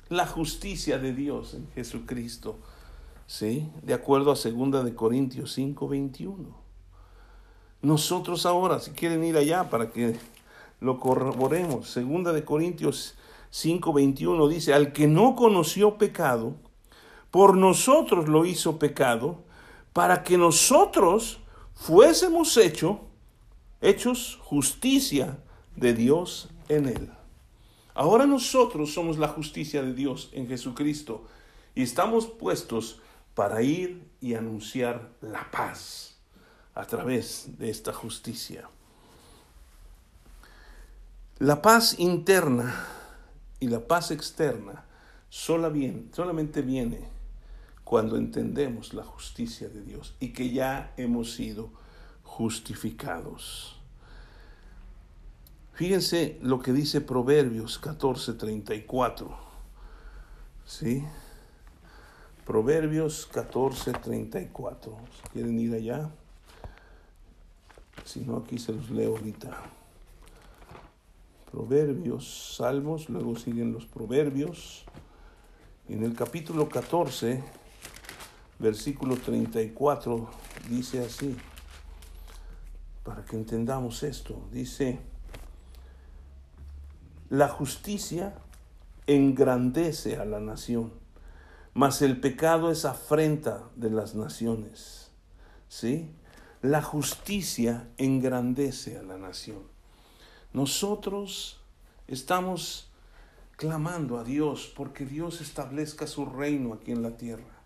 la 0.08 0.26
justicia 0.26 0.98
de 0.98 1.12
Dios 1.12 1.54
en 1.54 1.68
Jesucristo. 1.74 2.58
¿Sí? 3.26 3.68
De 3.82 3.92
acuerdo 3.92 4.30
a 4.30 4.34
2 4.34 4.84
de 4.84 4.94
Corintios 4.94 5.52
5, 5.52 5.88
21. 5.88 6.66
Nosotros 7.82 8.46
ahora, 8.46 8.78
si 8.78 8.92
quieren 8.92 9.24
ir 9.24 9.36
allá 9.36 9.68
para 9.68 9.90
que 9.90 10.16
lo 10.80 11.00
corroboremos. 11.00 11.88
Segunda 11.88 12.32
de 12.32 12.44
Corintios 12.44 13.14
5:21 13.52 14.48
dice, 14.48 14.74
al 14.74 14.92
que 14.92 15.06
no 15.06 15.34
conoció 15.34 15.96
pecado, 15.98 16.54
por 17.30 17.56
nosotros 17.56 18.28
lo 18.28 18.44
hizo 18.44 18.78
pecado, 18.78 19.44
para 19.92 20.22
que 20.22 20.38
nosotros 20.38 21.40
fuésemos 21.74 22.56
hecho, 22.56 23.00
hechos 23.80 24.38
justicia 24.42 25.38
de 25.76 25.94
Dios 25.94 26.48
en 26.68 26.86
él. 26.86 27.10
Ahora 27.94 28.26
nosotros 28.26 28.92
somos 28.92 29.18
la 29.18 29.28
justicia 29.28 29.82
de 29.82 29.94
Dios 29.94 30.30
en 30.32 30.48
Jesucristo 30.48 31.26
y 31.74 31.82
estamos 31.82 32.26
puestos 32.26 33.00
para 33.34 33.62
ir 33.62 34.06
y 34.20 34.34
anunciar 34.34 35.10
la 35.20 35.50
paz 35.50 36.16
a 36.74 36.86
través 36.86 37.58
de 37.58 37.70
esta 37.70 37.92
justicia. 37.92 38.68
La 41.38 41.60
paz 41.60 41.98
interna 41.98 42.86
y 43.60 43.68
la 43.68 43.80
paz 43.80 44.10
externa 44.10 44.84
solamente 45.28 46.62
viene 46.62 47.08
cuando 47.84 48.16
entendemos 48.16 48.94
la 48.94 49.04
justicia 49.04 49.68
de 49.68 49.82
Dios 49.82 50.14
y 50.18 50.32
que 50.32 50.50
ya 50.50 50.92
hemos 50.96 51.32
sido 51.32 51.70
justificados. 52.26 53.80
Fíjense 55.72 56.38
lo 56.42 56.60
que 56.60 56.72
dice 56.72 57.00
Proverbios 57.00 57.80
14:34. 57.80 59.28
¿Sí? 60.66 61.04
Proverbios 62.44 63.28
14:34. 63.32 64.96
¿Quieren 65.32 65.58
ir 65.58 65.74
allá? 65.74 66.10
Si 68.04 68.20
no, 68.20 68.38
aquí 68.38 68.58
se 68.58 68.72
los 68.72 68.90
leo 68.90 69.16
ahorita. 69.16 69.62
Proverbios, 71.50 72.56
Salmos, 72.56 73.08
luego 73.08 73.36
siguen 73.36 73.72
los 73.72 73.86
Proverbios. 73.86 74.84
En 75.88 76.02
el 76.02 76.14
capítulo 76.14 76.68
14, 76.68 77.42
versículo 78.58 79.16
34, 79.16 80.28
dice 80.68 81.04
así, 81.04 81.36
para 83.06 83.24
que 83.24 83.36
entendamos 83.36 84.02
esto, 84.02 84.48
dice, 84.50 84.98
la 87.30 87.48
justicia 87.48 88.34
engrandece 89.06 90.16
a 90.16 90.24
la 90.24 90.40
nación, 90.40 90.92
mas 91.72 92.02
el 92.02 92.18
pecado 92.18 92.68
es 92.72 92.84
afrenta 92.84 93.62
de 93.76 93.90
las 93.90 94.16
naciones. 94.16 95.12
¿Sí? 95.68 96.10
La 96.62 96.82
justicia 96.82 97.88
engrandece 97.96 98.98
a 98.98 99.02
la 99.04 99.18
nación. 99.18 99.62
Nosotros 100.52 101.60
estamos 102.08 102.90
clamando 103.56 104.18
a 104.18 104.24
Dios 104.24 104.72
porque 104.76 105.06
Dios 105.06 105.40
establezca 105.40 106.08
su 106.08 106.26
reino 106.26 106.74
aquí 106.74 106.90
en 106.90 107.02
la 107.02 107.16
tierra. 107.16 107.62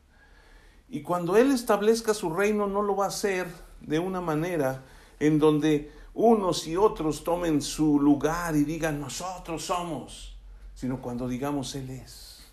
Y 0.90 1.00
cuando 1.00 1.38
Él 1.38 1.50
establezca 1.50 2.12
su 2.12 2.30
reino 2.30 2.66
no 2.66 2.82
lo 2.82 2.94
va 2.94 3.06
a 3.06 3.08
hacer 3.08 3.46
de 3.80 3.98
una 3.98 4.20
manera 4.20 4.82
en 5.20 5.38
donde 5.38 5.92
unos 6.14 6.66
y 6.66 6.76
otros 6.76 7.22
tomen 7.22 7.62
su 7.62 8.00
lugar 8.00 8.56
y 8.56 8.64
digan 8.64 9.00
nosotros 9.00 9.64
somos, 9.64 10.36
sino 10.74 11.00
cuando 11.00 11.28
digamos 11.28 11.74
Él 11.76 11.90
es. 11.90 12.44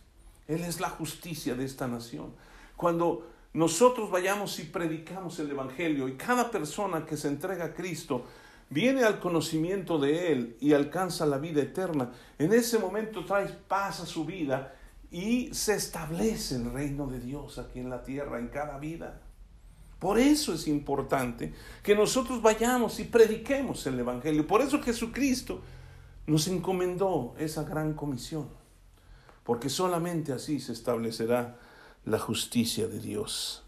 Él 0.47 0.63
es 0.63 0.79
la 0.79 0.89
justicia 0.89 1.55
de 1.55 1.65
esta 1.65 1.87
nación. 1.87 2.33
Cuando 2.75 3.27
nosotros 3.53 4.11
vayamos 4.11 4.59
y 4.59 4.63
predicamos 4.63 5.39
el 5.39 5.49
Evangelio 5.49 6.07
y 6.07 6.15
cada 6.15 6.51
persona 6.51 7.05
que 7.05 7.17
se 7.17 7.27
entrega 7.27 7.65
a 7.65 7.73
Cristo 7.73 8.25
viene 8.69 9.03
al 9.03 9.19
conocimiento 9.19 9.97
de 9.97 10.31
Él 10.31 10.57
y 10.59 10.73
alcanza 10.73 11.25
la 11.25 11.37
vida 11.37 11.61
eterna, 11.61 12.11
en 12.37 12.53
ese 12.53 12.79
momento 12.79 13.25
trae 13.25 13.47
paz 13.47 14.01
a 14.01 14.05
su 14.05 14.25
vida 14.25 14.75
y 15.09 15.53
se 15.53 15.75
establece 15.75 16.55
el 16.55 16.71
reino 16.71 17.07
de 17.07 17.19
Dios 17.19 17.57
aquí 17.57 17.79
en 17.79 17.89
la 17.89 18.03
tierra, 18.03 18.39
en 18.39 18.49
cada 18.49 18.77
vida. 18.77 19.21
Por 19.99 20.19
eso 20.19 20.53
es 20.53 20.67
importante 20.67 21.53
que 21.81 21.95
nosotros 21.95 22.41
vayamos 22.41 22.99
y 22.99 23.05
prediquemos 23.05 23.85
el 23.87 23.99
Evangelio. 23.99 24.45
Por 24.45 24.61
eso 24.61 24.81
Jesucristo 24.81 25.61
nos 26.27 26.47
encomendó 26.47 27.33
esa 27.39 27.63
gran 27.63 27.93
comisión. 27.93 28.47
Porque 29.43 29.69
solamente 29.69 30.33
así 30.33 30.59
se 30.59 30.73
establecerá 30.73 31.57
la 32.05 32.19
justicia 32.19 32.87
de 32.87 32.99
Dios. 32.99 33.63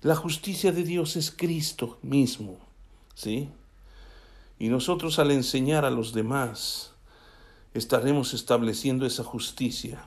La 0.00 0.14
justicia 0.14 0.72
de 0.72 0.84
Dios 0.84 1.16
es 1.16 1.30
Cristo 1.30 1.98
mismo. 2.02 2.58
¿Sí? 3.14 3.50
Y 4.58 4.68
nosotros 4.68 5.18
al 5.18 5.32
enseñar 5.32 5.84
a 5.84 5.90
los 5.90 6.12
demás 6.12 6.92
estaremos 7.74 8.32
estableciendo 8.32 9.06
esa 9.06 9.24
justicia 9.24 10.04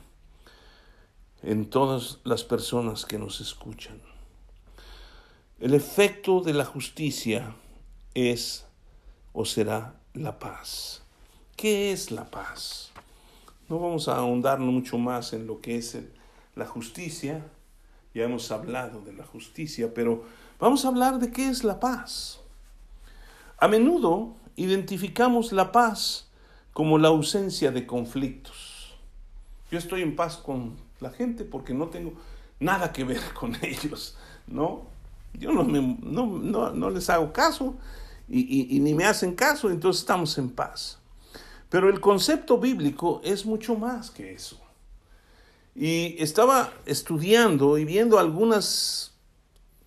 en 1.43 1.69
todas 1.69 2.19
las 2.23 2.43
personas 2.43 3.05
que 3.05 3.19
nos 3.19 3.41
escuchan. 3.41 4.10
El 5.61 5.75
efecto 5.75 6.41
de 6.41 6.53
la 6.53 6.65
justicia 6.65 7.53
es 8.15 8.65
o 9.31 9.45
será 9.45 9.93
la 10.15 10.39
paz. 10.39 11.03
¿Qué 11.55 11.91
es 11.91 12.09
la 12.09 12.31
paz? 12.31 12.91
No 13.69 13.77
vamos 13.77 14.07
a 14.07 14.15
ahondar 14.15 14.57
mucho 14.57 14.97
más 14.97 15.33
en 15.33 15.45
lo 15.45 15.61
que 15.61 15.77
es 15.77 15.99
la 16.55 16.65
justicia. 16.65 17.45
Ya 18.15 18.23
hemos 18.23 18.49
hablado 18.49 19.01
de 19.01 19.13
la 19.13 19.23
justicia, 19.23 19.93
pero 19.93 20.23
vamos 20.59 20.83
a 20.83 20.87
hablar 20.87 21.19
de 21.19 21.31
qué 21.31 21.47
es 21.47 21.63
la 21.63 21.79
paz. 21.79 22.39
A 23.59 23.67
menudo 23.67 24.33
identificamos 24.55 25.51
la 25.51 25.71
paz 25.71 26.27
como 26.73 26.97
la 26.97 27.09
ausencia 27.09 27.69
de 27.69 27.85
conflictos. 27.85 28.95
Yo 29.69 29.77
estoy 29.77 30.01
en 30.01 30.15
paz 30.15 30.37
con 30.37 30.75
la 30.99 31.11
gente 31.11 31.45
porque 31.45 31.75
no 31.75 31.89
tengo 31.89 32.13
nada 32.59 32.91
que 32.91 33.03
ver 33.03 33.21
con 33.39 33.55
ellos, 33.63 34.17
¿no? 34.47 34.89
Yo 35.33 35.51
no, 35.51 35.63
no, 35.63 36.89
les 36.89 37.09
hago 37.09 37.31
caso 37.33 37.75
y, 38.27 38.79
ni 38.79 38.93
me 38.93 39.05
hacen 39.05 39.33
caso, 39.35 39.69
entonces 39.69 40.01
estamos 40.01 40.37
en 40.37 40.49
paz. 40.49 40.99
Pero 41.69 41.89
el 41.89 41.99
concepto 41.99 42.57
bíblico 42.57 43.21
es 43.23 43.45
mucho 43.45 43.75
más 43.75 44.11
que 44.11 44.33
eso. 44.33 44.59
Y 45.73 46.21
estaba 46.21 46.73
estudiando 46.85 47.77
y 47.77 47.85
viendo 47.85 48.19
algunas 48.19 49.13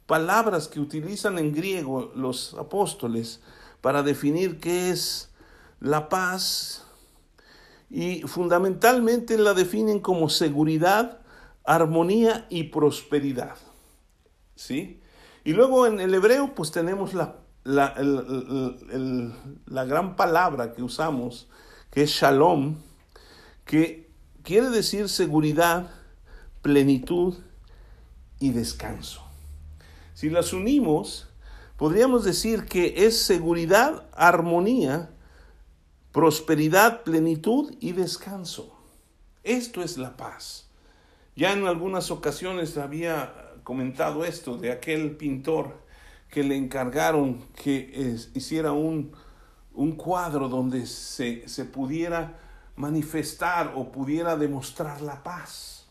palabras 0.07 0.69
que 0.69 0.81
utilizan 0.81 1.39
en 1.39 1.53
griego 1.53 2.13
los 2.15 2.55
apóstoles 2.55 3.41
para 3.81 4.03
definir 4.03 4.61
qué 4.61 4.91
es 4.91 5.31
la 5.81 6.09
paz 6.09 6.85
y 7.91 8.23
fundamentalmente 8.23 9.39
la 9.39 9.55
definen 9.55 10.01
como 10.01 10.29
seguridad, 10.29 11.21
armonía 11.65 12.47
y 12.51 12.65
prosperidad. 12.65 13.57
¿Sí? 14.57 15.01
Y 15.45 15.53
luego 15.53 15.87
en 15.87 16.01
el 16.01 16.15
hebreo 16.15 16.55
pues 16.55 16.73
tenemos 16.73 17.13
la, 17.13 17.37
la, 17.65 17.95
la 19.67 19.85
gran 19.85 20.17
palabra 20.17 20.73
que 20.73 20.83
usamos, 20.83 21.49
que 21.91 22.03
es 22.03 22.11
shalom, 22.11 22.77
que 23.65 24.11
quiere 24.43 24.71
decir 24.71 25.09
seguridad, 25.09 25.91
plenitud 26.63 27.37
y 28.41 28.51
descanso. 28.51 29.23
Si 30.15 30.31
las 30.31 30.53
unimos, 30.53 31.29
podríamos 31.77 32.25
decir 32.25 32.65
que 32.65 33.07
es 33.07 33.21
seguridad, 33.21 34.07
armonía, 34.15 35.11
prosperidad, 36.13 37.03
plenitud 37.03 37.75
y 37.81 37.93
descanso. 37.93 38.75
Esto 39.43 39.83
es 39.83 39.99
la 39.99 40.17
paz. 40.17 40.71
Ya 41.37 41.53
en 41.53 41.67
algunas 41.67 42.11
ocasiones 42.11 42.79
había 42.79 43.44
comentado 43.65 44.25
esto 44.25 44.59
de 44.59 44.71
aquel 44.71 45.17
pintor 45.17 45.83
que 46.31 46.45
le 46.45 46.57
encargaron 46.57 47.45
que 47.55 48.17
hiciera 48.35 48.73
un, 48.73 49.13
un 49.73 49.93
cuadro 49.93 50.49
donde 50.49 50.87
se, 50.87 51.49
se 51.49 51.65
pudiera 51.65 52.39
manifestar 52.77 53.73
o 53.75 53.91
pudiera 53.91 54.37
demostrar 54.37 55.01
la 55.01 55.23
paz. 55.23 55.87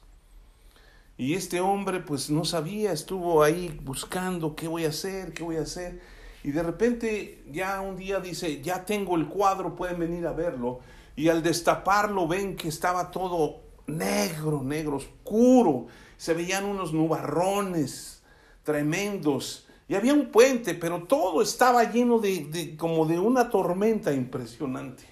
Y 1.17 1.33
este 1.33 1.61
hombre 1.61 1.99
pues 1.99 2.29
no 2.29 2.45
sabía, 2.45 2.91
estuvo 2.91 3.43
ahí 3.43 3.79
buscando 3.83 4.55
qué 4.55 4.67
voy 4.67 4.85
a 4.85 4.89
hacer, 4.89 5.33
qué 5.33 5.43
voy 5.43 5.57
a 5.57 5.61
hacer. 5.61 6.01
Y 6.43 6.51
de 6.51 6.61
repente 6.61 7.43
ya 7.51 7.81
un 7.81 7.95
día 7.95 8.19
dice, 8.19 8.61
ya 8.61 8.85
tengo 8.85 9.15
el 9.15 9.27
cuadro, 9.27 9.75
pueden 9.75 9.99
venir 9.99 10.27
a 10.27 10.33
verlo. 10.33 10.79
Y 11.15 11.29
al 11.29 11.41
destaparlo 11.41 12.27
ven 12.27 12.55
que 12.55 12.67
estaba 12.67 13.09
todo 13.11 13.61
negro, 13.87 14.61
negro, 14.61 14.97
oscuro 14.97 15.87
se 16.23 16.33
veían 16.33 16.63
unos 16.63 16.93
nubarrones 16.93 18.23
tremendos 18.63 19.67
y 19.89 19.95
había 19.95 20.13
un 20.13 20.31
puente, 20.31 20.73
pero 20.73 21.03
todo 21.03 21.41
estaba 21.41 21.91
lleno 21.91 22.17
de, 22.17 22.77
como 22.77 23.05
de 23.05 23.19
una 23.19 23.49
tormenta 23.49 24.13
impresionante. 24.13 25.03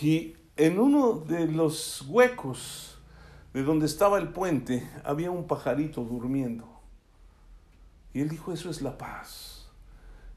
Y 0.00 0.36
en 0.56 0.78
uno 0.78 1.14
de 1.14 1.48
los 1.48 2.02
huecos 2.02 2.96
de 3.52 3.64
donde 3.64 3.86
estaba 3.86 4.18
el 4.18 4.28
puente 4.28 4.88
había 5.02 5.32
un 5.32 5.48
pajarito 5.48 6.04
durmiendo. 6.04 6.68
Y 8.14 8.20
él 8.20 8.28
dijo, 8.28 8.52
eso 8.52 8.70
es 8.70 8.82
la 8.82 8.96
paz, 8.96 9.66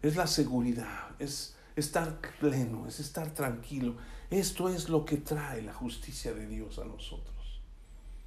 es 0.01 0.15
la 0.15 0.25
seguridad, 0.25 1.09
es, 1.19 1.55
estar 1.75 2.19
pleno, 2.39 2.87
es 2.87 2.99
estar 2.99 3.29
tranquilo. 3.29 3.93
Esto 4.31 4.69
es 4.69 4.89
lo 4.89 5.05
que 5.05 5.17
trae 5.17 5.61
la 5.61 5.73
justicia 5.73 6.33
de 6.33 6.47
Dios 6.47 6.79
a 6.79 6.85
nosotros. 6.85 7.32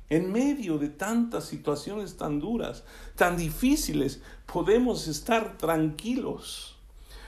En 0.08 0.30
medio 0.30 0.78
de 0.78 0.88
tantas 0.88 1.44
situaciones 1.44 2.16
tan 2.16 2.38
duras, 2.38 2.84
tan 3.16 3.36
difíciles, 3.36 4.22
podemos 4.50 5.08
estar 5.08 5.58
tranquilos, 5.58 6.76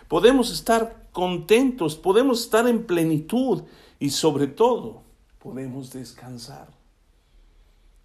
podemos 0.06 0.52
estar 0.52 1.08
contentos, 1.12 1.96
podemos 1.96 2.42
estar 2.42 2.68
en 2.68 2.86
plenitud 2.86 3.64
y 3.98 4.10
sobre 4.10 4.46
todo 4.46 5.02
podemos 5.40 5.92
descansar. 5.92 6.68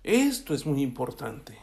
Esto 0.03 0.53
es 0.53 0.65
muy 0.65 0.81
importante. 0.81 1.57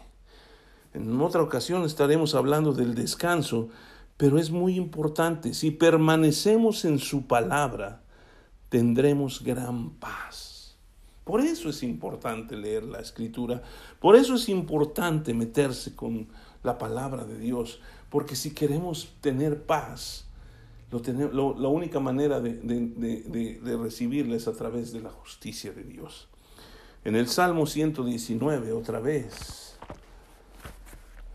En 0.95 1.21
otra 1.21 1.43
ocasión 1.43 1.85
estaremos 1.85 2.35
hablando 2.35 2.73
del 2.73 2.95
descanso, 2.95 3.69
pero 4.17 4.39
es 4.39 4.51
muy 4.51 4.77
importante. 4.77 5.53
Si 5.55 5.71
permanecemos 5.71 6.85
en 6.85 6.99
su 6.99 7.27
palabra, 7.27 8.03
tendremos 8.69 9.43
gran 9.43 9.91
paz. 9.91 10.60
Por 11.31 11.43
eso 11.43 11.69
es 11.69 11.85
importante 11.85 12.57
leer 12.57 12.83
la 12.83 12.99
escritura, 12.99 13.63
por 14.01 14.17
eso 14.17 14.35
es 14.35 14.49
importante 14.49 15.33
meterse 15.33 15.95
con 15.95 16.27
la 16.65 16.77
palabra 16.77 17.25
de 17.25 17.39
Dios, 17.39 17.79
porque 18.09 18.35
si 18.35 18.53
queremos 18.53 19.13
tener 19.21 19.63
paz, 19.63 20.25
lo, 20.91 21.57
la 21.57 21.69
única 21.69 22.01
manera 22.01 22.41
de, 22.41 22.55
de, 22.55 23.61
de 23.63 23.77
recibirla 23.77 24.35
es 24.35 24.49
a 24.49 24.53
través 24.55 24.93
de 24.93 25.03
la 25.03 25.11
justicia 25.11 25.71
de 25.73 25.85
Dios. 25.85 26.27
En 27.05 27.15
el 27.15 27.29
Salmo 27.29 27.65
119, 27.65 28.73
otra 28.73 28.99
vez, 28.99 29.77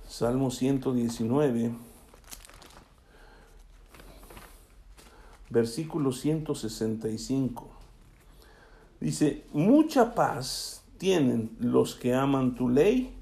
Salmo 0.10 0.52
119, 0.52 1.72
versículo 5.50 6.12
165. 6.12 7.75
Dice, 9.06 9.46
mucha 9.54 10.16
paz 10.16 10.84
tienen 10.98 11.56
los 11.60 11.94
que 11.94 12.16
aman 12.16 12.56
tu 12.56 12.70
ley 12.70 13.16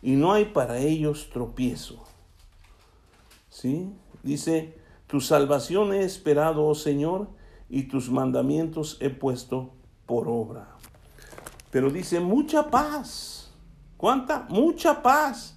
y 0.00 0.12
no 0.12 0.32
hay 0.32 0.46
para 0.46 0.78
ellos 0.78 1.28
tropiezo. 1.30 2.02
¿Sí? 3.50 3.92
Dice, 4.22 4.78
tu 5.06 5.20
salvación 5.20 5.92
he 5.92 6.04
esperado, 6.04 6.64
oh 6.64 6.74
Señor, 6.74 7.28
y 7.68 7.82
tus 7.82 8.08
mandamientos 8.08 8.96
he 9.02 9.10
puesto 9.10 9.74
por 10.06 10.26
obra. 10.26 10.68
Pero 11.70 11.90
dice, 11.90 12.18
mucha 12.20 12.70
paz. 12.70 13.52
¿Cuánta? 13.98 14.46
Mucha 14.48 15.02
paz 15.02 15.54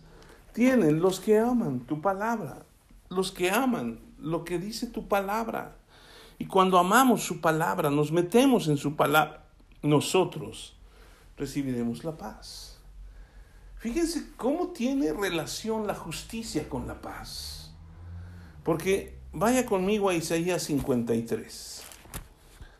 tienen 0.51 0.99
los 0.99 1.21
que 1.21 1.39
aman 1.39 1.79
tu 1.79 2.01
palabra, 2.01 2.65
los 3.07 3.31
que 3.31 3.49
aman 3.49 4.01
lo 4.19 4.43
que 4.43 4.59
dice 4.59 4.87
tu 4.87 5.07
palabra. 5.07 5.77
Y 6.37 6.47
cuando 6.47 6.77
amamos 6.77 7.23
su 7.23 7.39
palabra, 7.39 7.89
nos 7.89 8.11
metemos 8.11 8.67
en 8.67 8.75
su 8.75 8.97
palabra, 8.97 9.42
nosotros 9.83 10.75
recibiremos 11.37 12.03
la 12.03 12.17
paz. 12.17 12.79
Fíjense 13.77 14.31
cómo 14.37 14.69
tiene 14.69 15.13
relación 15.13 15.85
la 15.85 15.93
justicia 15.93 16.67
con 16.69 16.87
la 16.87 17.01
paz. 17.01 17.73
Porque 18.63 19.19
vaya 19.33 19.65
conmigo 19.65 20.09
a 20.09 20.13
Isaías 20.13 20.63
53. 20.63 21.83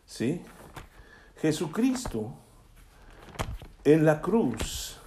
¿Sí? 0.06 0.42
Jesucristo 1.42 2.34
en 3.84 4.06
la 4.06 4.22
cruz, 4.22 4.98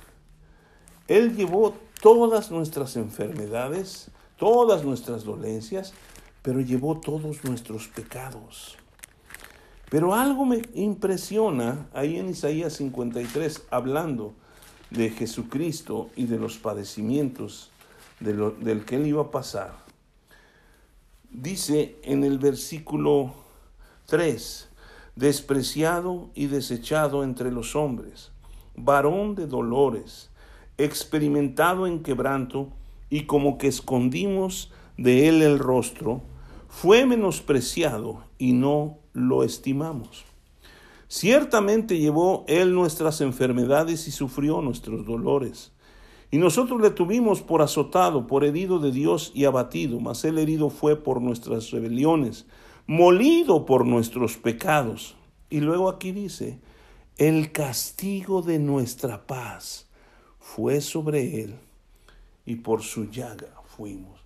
Él 1.09 1.35
llevó 1.35 1.75
todas 2.03 2.51
nuestras 2.51 2.97
enfermedades, 2.97 4.11
todas 4.37 4.85
nuestras 4.85 5.25
dolencias, 5.25 5.95
pero 6.43 6.61
llevó 6.61 7.01
todos 7.01 7.43
nuestros 7.45 7.89
pecados. 7.89 8.77
Pero 9.89 10.15
algo 10.15 10.45
me 10.45 10.63
impresiona 10.75 11.89
ahí 11.93 12.17
en 12.17 12.29
Isaías 12.29 12.75
53, 12.75 13.67
hablando 13.71 14.35
de 14.91 15.11
Jesucristo 15.11 16.11
y 16.17 16.27
de 16.27 16.39
los 16.39 16.59
padecimientos 16.59 17.71
del 18.21 18.85
que 18.85 18.97
él 18.97 19.07
iba 19.07 19.23
a 19.23 19.31
pasar. 19.31 19.75
Dice 21.31 21.97
en 22.03 22.25
el 22.25 22.39
versículo 22.39 23.35
3, 24.07 24.69
despreciado 25.15 26.31
y 26.35 26.47
desechado 26.47 27.23
entre 27.23 27.53
los 27.53 27.77
hombres, 27.77 28.33
varón 28.75 29.35
de 29.35 29.47
dolores, 29.47 30.31
experimentado 30.79 31.87
en 31.87 32.03
quebranto, 32.03 32.71
y 33.09 33.23
como 33.23 33.57
que 33.57 33.69
escondimos 33.69 34.73
de 34.97 35.29
él 35.29 35.43
el 35.43 35.59
rostro, 35.59 36.23
fue 36.69 37.07
menospreciado 37.07 38.25
y 38.39 38.53
no 38.53 38.99
lo 39.17 39.43
estimamos. 39.43 40.25
Ciertamente 41.09 41.99
llevó 41.99 42.45
él 42.49 42.75
nuestras 42.75 43.21
enfermedades 43.21 44.07
y 44.09 44.11
sufrió 44.11 44.61
nuestros 44.61 45.07
dolores. 45.07 45.73
Y 46.31 46.39
nosotros 46.39 46.81
le 46.81 46.91
tuvimos 46.91 47.41
por 47.41 47.63
azotado, 47.63 48.27
por 48.27 48.45
herido 48.45 48.79
de 48.79 48.91
Dios 48.93 49.33
y 49.35 49.45
abatido, 49.45 50.01
mas 50.01 50.25
él 50.25 50.39
herido 50.39 50.71
fue 50.71 50.97
por 50.97 51.23
nuestras 51.23 51.71
rebeliones, 51.71 52.47
molido 52.87 53.65
por 53.65 53.87
nuestros 53.87 54.37
pecados. 54.37 55.17
Y 55.49 55.61
luego 55.61 55.89
aquí 55.89 56.13
dice, 56.13 56.59
el 57.17 57.53
castigo 57.53 58.43
de 58.43 58.59
nuestra 58.59 59.27
paz 59.27 59.89
fue 60.39 60.81
sobre 60.81 61.43
él 61.43 61.55
y 62.45 62.57
por 62.57 62.83
su 62.83 63.09
llaga 63.11 63.63
fuimos 63.65 64.21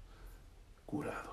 curados. 0.86 1.29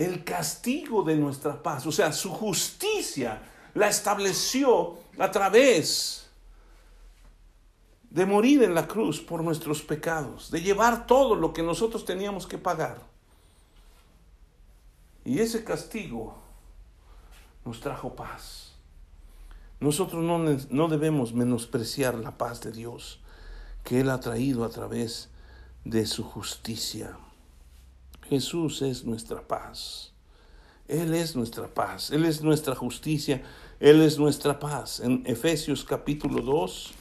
El 0.00 0.24
castigo 0.24 1.02
de 1.02 1.14
nuestra 1.14 1.62
paz, 1.62 1.84
o 1.84 1.92
sea, 1.92 2.10
su 2.10 2.30
justicia 2.30 3.42
la 3.74 3.86
estableció 3.86 4.96
a 5.18 5.30
través 5.30 6.26
de 8.08 8.24
morir 8.24 8.62
en 8.62 8.74
la 8.74 8.88
cruz 8.88 9.20
por 9.20 9.44
nuestros 9.44 9.82
pecados, 9.82 10.50
de 10.50 10.62
llevar 10.62 11.06
todo 11.06 11.34
lo 11.34 11.52
que 11.52 11.62
nosotros 11.62 12.06
teníamos 12.06 12.46
que 12.46 12.56
pagar. 12.56 13.02
Y 15.22 15.40
ese 15.40 15.64
castigo 15.64 16.34
nos 17.66 17.80
trajo 17.80 18.16
paz. 18.16 18.72
Nosotros 19.80 20.24
no, 20.24 20.38
no 20.38 20.88
debemos 20.88 21.34
menospreciar 21.34 22.14
la 22.14 22.38
paz 22.38 22.62
de 22.62 22.72
Dios 22.72 23.20
que 23.84 24.00
Él 24.00 24.08
ha 24.08 24.18
traído 24.18 24.64
a 24.64 24.70
través 24.70 25.28
de 25.84 26.06
su 26.06 26.24
justicia. 26.24 27.18
Jesús 28.30 28.80
es 28.82 29.04
nuestra 29.04 29.42
paz. 29.42 30.12
Él 30.86 31.14
es 31.14 31.34
nuestra 31.34 31.66
paz. 31.66 32.12
Él 32.12 32.24
es 32.24 32.42
nuestra 32.42 32.76
justicia. 32.76 33.42
Él 33.80 34.00
es 34.02 34.20
nuestra 34.20 34.56
paz. 34.56 35.00
En 35.00 35.24
Efesios 35.26 35.84
capítulo 35.84 36.40
2, 36.40 36.92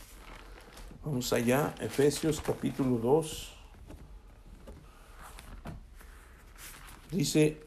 vamos 1.06 1.32
allá, 1.32 1.76
Efesios 1.80 2.42
capítulo 2.42 2.98
2, 2.98 3.50
dice 7.12 7.62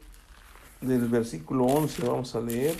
del 0.81 1.07
versículo 1.07 1.65
11, 1.65 2.05
vamos 2.05 2.35
a 2.35 2.41
leer. 2.41 2.75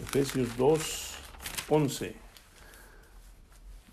Efesios 0.00 0.56
2, 0.56 1.14
11. 1.68 2.16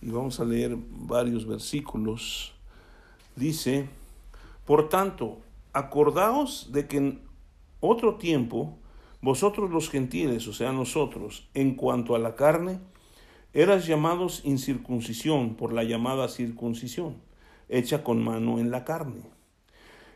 Y 0.02 0.10
vamos 0.10 0.40
a 0.40 0.46
leer 0.46 0.76
varios 0.76 1.46
versículos. 1.46 2.54
Dice, 3.36 3.90
por 4.66 4.90
tanto, 4.90 5.40
acordaos 5.74 6.72
de 6.72 6.88
que 6.88 6.98
en 6.98 7.22
otro 7.80 8.16
tiempo, 8.16 8.78
vosotros 9.22 9.72
los 9.72 9.90
gentiles, 9.90 10.48
o 10.48 10.54
sea, 10.54 10.72
nosotros, 10.72 11.50
en 11.54 11.76
cuanto 11.76 12.16
a 12.16 12.20
la 12.20 12.36
carne, 12.36 12.80
eras 13.54 13.86
llamados 13.86 14.42
incircuncisión 14.44 15.56
por 15.56 15.74
la 15.74 15.84
llamada 15.84 16.28
circuncisión, 16.28 17.22
hecha 17.70 18.04
con 18.04 18.24
mano 18.24 18.60
en 18.60 18.72
la 18.72 18.84
carne. 18.84 19.22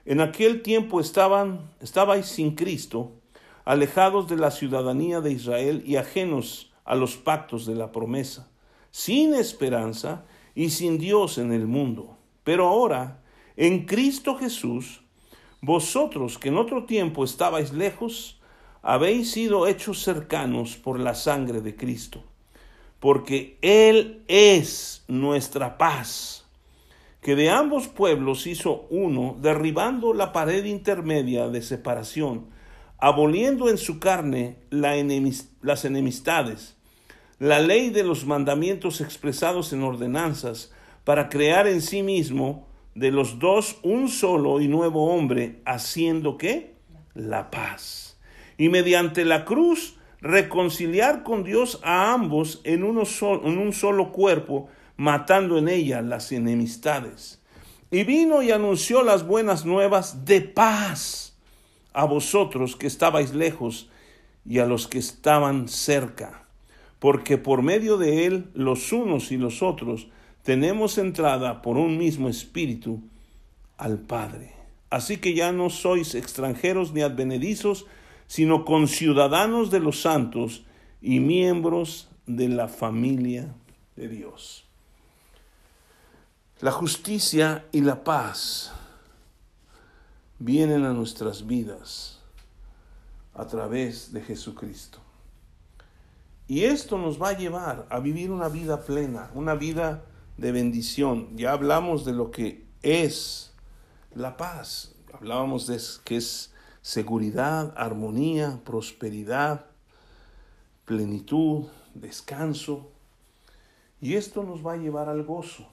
En 0.05 0.21
aquel 0.21 0.61
tiempo 0.61 0.99
estaban, 0.99 1.69
estabais 1.81 2.27
sin 2.27 2.55
Cristo, 2.55 3.11
alejados 3.65 4.29
de 4.29 4.37
la 4.37 4.51
ciudadanía 4.51 5.21
de 5.21 5.31
Israel 5.31 5.83
y 5.85 5.97
ajenos 5.97 6.71
a 6.85 6.95
los 6.95 7.17
pactos 7.17 7.65
de 7.65 7.75
la 7.75 7.91
promesa, 7.91 8.49
sin 8.91 9.33
esperanza 9.33 10.25
y 10.55 10.69
sin 10.69 10.97
Dios 10.97 11.37
en 11.37 11.51
el 11.51 11.67
mundo. 11.67 12.16
Pero 12.47 12.65
ahora, 12.65 13.19
en 13.57 13.85
Cristo 13.85 14.37
Jesús, 14.37 15.01
vosotros 15.61 16.37
que 16.37 16.47
en 16.47 16.55
otro 16.55 16.85
tiempo 16.85 17.25
estabais 17.25 17.73
lejos, 17.73 18.39
habéis 18.81 19.31
sido 19.31 19.67
hechos 19.67 20.01
cercanos 20.01 20.77
por 20.77 20.97
la 20.97 21.13
sangre 21.13 21.59
de 21.59 21.75
Cristo, 21.75 22.23
porque 23.01 23.57
Él 23.61 24.23
es 24.29 25.03
nuestra 25.09 25.77
paz, 25.77 26.45
que 27.21 27.35
de 27.35 27.49
ambos 27.49 27.89
pueblos 27.89 28.47
hizo 28.47 28.87
uno, 28.91 29.35
derribando 29.41 30.13
la 30.13 30.31
pared 30.31 30.63
intermedia 30.63 31.49
de 31.49 31.61
separación, 31.61 32.45
aboliendo 32.97 33.67
en 33.67 33.77
su 33.77 33.99
carne 33.99 34.55
las 34.69 35.83
enemistades, 35.83 36.77
la 37.39 37.59
ley 37.59 37.89
de 37.89 38.05
los 38.05 38.25
mandamientos 38.25 39.01
expresados 39.01 39.73
en 39.73 39.83
ordenanzas, 39.83 40.71
para 41.07 41.29
crear 41.29 41.67
en 41.67 41.81
sí 41.81 42.03
mismo 42.03 42.67
de 42.93 43.11
los 43.11 43.39
dos 43.39 43.77
un 43.81 44.09
solo 44.09 44.59
y 44.59 44.67
nuevo 44.67 45.09
hombre, 45.09 45.61
haciendo 45.63 46.37
qué? 46.37 46.73
La 47.13 47.49
paz. 47.49 48.19
Y 48.57 48.67
mediante 48.67 49.23
la 49.23 49.45
cruz 49.45 49.95
reconciliar 50.19 51.23
con 51.23 51.45
Dios 51.45 51.79
a 51.85 52.11
ambos 52.11 52.59
en, 52.65 52.83
uno 52.83 53.03
en 53.21 53.57
un 53.57 53.71
solo 53.71 54.11
cuerpo, 54.11 54.67
matando 54.97 55.57
en 55.57 55.69
ella 55.69 56.01
las 56.01 56.33
enemistades. 56.33 57.41
Y 57.89 58.03
vino 58.03 58.41
y 58.41 58.51
anunció 58.51 59.01
las 59.01 59.25
buenas 59.25 59.65
nuevas 59.65 60.25
de 60.25 60.41
paz 60.41 61.37
a 61.93 62.03
vosotros 62.03 62.75
que 62.75 62.87
estabais 62.87 63.33
lejos 63.33 63.89
y 64.45 64.59
a 64.59 64.65
los 64.65 64.89
que 64.89 64.99
estaban 64.99 65.69
cerca, 65.69 66.49
porque 66.99 67.37
por 67.37 67.61
medio 67.61 67.97
de 67.97 68.25
él 68.25 68.49
los 68.53 68.91
unos 68.91 69.31
y 69.31 69.37
los 69.37 69.63
otros 69.63 70.09
tenemos 70.47 70.97
entrada 70.97 71.61
por 71.61 71.75
un 71.75 71.97
mismo 71.97 72.29
espíritu 72.29 73.01
al 73.75 73.97
Padre. 73.97 74.53
Así 74.89 75.17
que 75.17 75.33
ya 75.33 75.51
no 75.51 75.69
sois 75.69 76.15
extranjeros 76.15 76.93
ni 76.93 77.01
advenedizos, 77.01 77.85
sino 78.27 78.63
conciudadanos 78.63 79.71
de 79.71 79.81
los 79.81 79.99
santos 79.99 80.63
y 81.01 81.19
miembros 81.19 82.07
de 82.27 82.47
la 82.47 82.69
familia 82.69 83.53
de 83.97 84.07
Dios. 84.07 84.63
La 86.61 86.71
justicia 86.71 87.65
y 87.73 87.81
la 87.81 88.05
paz 88.05 88.71
vienen 90.39 90.85
a 90.85 90.93
nuestras 90.93 91.45
vidas 91.45 92.21
a 93.33 93.45
través 93.47 94.13
de 94.13 94.21
Jesucristo. 94.21 94.99
Y 96.47 96.63
esto 96.63 96.97
nos 96.97 97.21
va 97.21 97.31
a 97.31 97.37
llevar 97.37 97.85
a 97.89 97.99
vivir 97.99 98.31
una 98.31 98.47
vida 98.47 98.85
plena, 98.85 99.29
una 99.33 99.53
vida 99.53 100.05
de 100.37 100.51
bendición. 100.51 101.35
Ya 101.35 101.51
hablamos 101.51 102.05
de 102.05 102.13
lo 102.13 102.31
que 102.31 102.65
es 102.81 103.53
la 104.13 104.37
paz. 104.37 104.95
Hablábamos 105.13 105.67
de 105.67 105.79
que 106.03 106.17
es 106.17 106.53
seguridad, 106.81 107.73
armonía, 107.75 108.61
prosperidad, 108.63 109.65
plenitud, 110.85 111.65
descanso. 111.93 112.91
Y 113.99 114.13
esto 114.13 114.43
nos 114.43 114.65
va 114.65 114.73
a 114.73 114.77
llevar 114.77 115.09
al 115.09 115.23
gozo. 115.23 115.67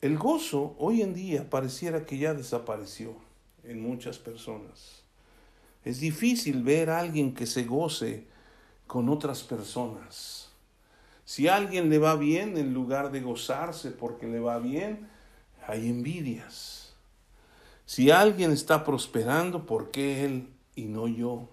El 0.00 0.18
gozo 0.18 0.74
hoy 0.78 1.02
en 1.02 1.14
día 1.14 1.48
pareciera 1.48 2.04
que 2.04 2.18
ya 2.18 2.34
desapareció 2.34 3.14
en 3.62 3.82
muchas 3.82 4.18
personas. 4.18 5.02
Es 5.84 6.00
difícil 6.00 6.62
ver 6.62 6.90
a 6.90 7.00
alguien 7.00 7.34
que 7.34 7.46
se 7.46 7.64
goce 7.64 8.26
con 8.86 9.08
otras 9.08 9.42
personas. 9.42 10.43
Si 11.24 11.48
a 11.48 11.56
alguien 11.56 11.88
le 11.88 11.98
va 11.98 12.16
bien, 12.16 12.56
en 12.58 12.74
lugar 12.74 13.10
de 13.10 13.20
gozarse 13.20 13.90
porque 13.90 14.26
le 14.26 14.40
va 14.40 14.58
bien, 14.58 15.08
hay 15.66 15.88
envidias. 15.88 16.94
Si 17.86 18.10
alguien 18.10 18.50
está 18.50 18.84
prosperando, 18.84 19.66
¿por 19.66 19.90
qué 19.90 20.24
él 20.24 20.48
y 20.74 20.84
no 20.84 21.08
yo? 21.08 21.48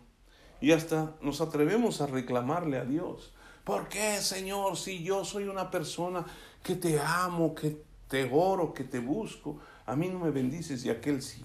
Y 0.60 0.72
hasta 0.72 1.16
nos 1.22 1.42
atrevemos 1.42 2.02
a 2.02 2.08
reclamarle 2.08 2.78
a 2.78 2.86
Dios. 2.86 3.34
¿Por 3.64 3.88
qué, 3.90 4.18
Señor, 4.22 4.78
si 4.78 5.04
yo 5.04 5.24
soy 5.24 5.46
una 5.46 5.72
persona 5.72 6.26
que 6.64 6.76
te 6.76 7.00
amo, 7.00 7.56
que 7.56 7.84
te 8.08 8.30
oro, 8.32 8.74
que 8.74 8.84
te 8.84 9.00
busco, 9.00 9.60
a 9.86 9.96
mí 9.96 10.10
no 10.10 10.20
me 10.20 10.32
bendices 10.32 10.84
y 10.86 10.90
aquel 10.90 11.22
sí? 11.22 11.44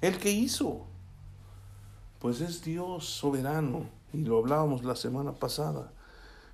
¿El 0.00 0.18
que 0.18 0.30
hizo? 0.30 0.86
Pues 2.18 2.40
es 2.40 2.62
Dios 2.62 3.04
soberano 3.04 3.88
y 4.12 4.18
lo 4.18 4.38
hablábamos 4.38 4.84
la 4.84 4.96
semana 4.96 5.32
pasada. 5.32 5.92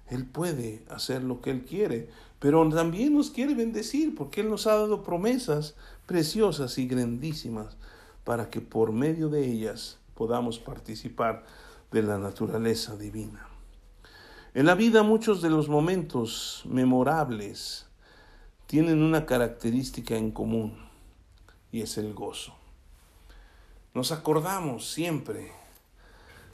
Él 0.08 0.26
puede 0.26 0.84
hacer 0.90 1.22
lo 1.22 1.40
que 1.40 1.50
Él 1.50 1.64
quiere, 1.64 2.08
pero 2.38 2.68
también 2.68 3.14
nos 3.14 3.30
quiere 3.30 3.54
bendecir 3.54 4.14
porque 4.14 4.42
Él 4.42 4.50
nos 4.50 4.66
ha 4.66 4.74
dado 4.74 5.02
promesas 5.02 5.74
preciosas 6.06 6.76
y 6.78 6.86
grandísimas 6.86 7.76
para 8.24 8.50
que 8.50 8.60
por 8.60 8.92
medio 8.92 9.28
de 9.28 9.46
ellas 9.46 9.98
podamos 10.14 10.58
participar 10.58 11.44
de 11.90 12.02
la 12.02 12.18
naturaleza 12.18 12.96
divina. 12.96 13.48
En 14.54 14.66
la 14.66 14.74
vida 14.74 15.02
muchos 15.02 15.42
de 15.42 15.50
los 15.50 15.68
momentos 15.68 16.62
memorables 16.66 17.86
tienen 18.66 19.02
una 19.02 19.26
característica 19.26 20.16
en 20.16 20.30
común 20.30 20.76
y 21.72 21.82
es 21.82 21.98
el 21.98 22.14
gozo. 22.14 22.54
Nos 23.94 24.12
acordamos 24.12 24.88
siempre 24.90 25.52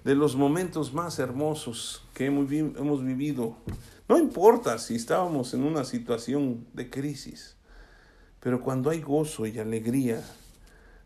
de 0.04 0.14
los 0.14 0.36
momentos 0.36 0.92
más 0.92 1.18
hermosos 1.18 2.02
que 2.14 2.26
hemos 2.26 3.04
vivido. 3.04 3.56
No 4.08 4.18
importa 4.18 4.78
si 4.78 4.96
estábamos 4.96 5.54
en 5.54 5.62
una 5.62 5.84
situación 5.84 6.66
de 6.72 6.90
crisis, 6.90 7.56
pero 8.40 8.60
cuando 8.60 8.90
hay 8.90 9.00
gozo 9.00 9.46
y 9.46 9.58
alegría, 9.58 10.24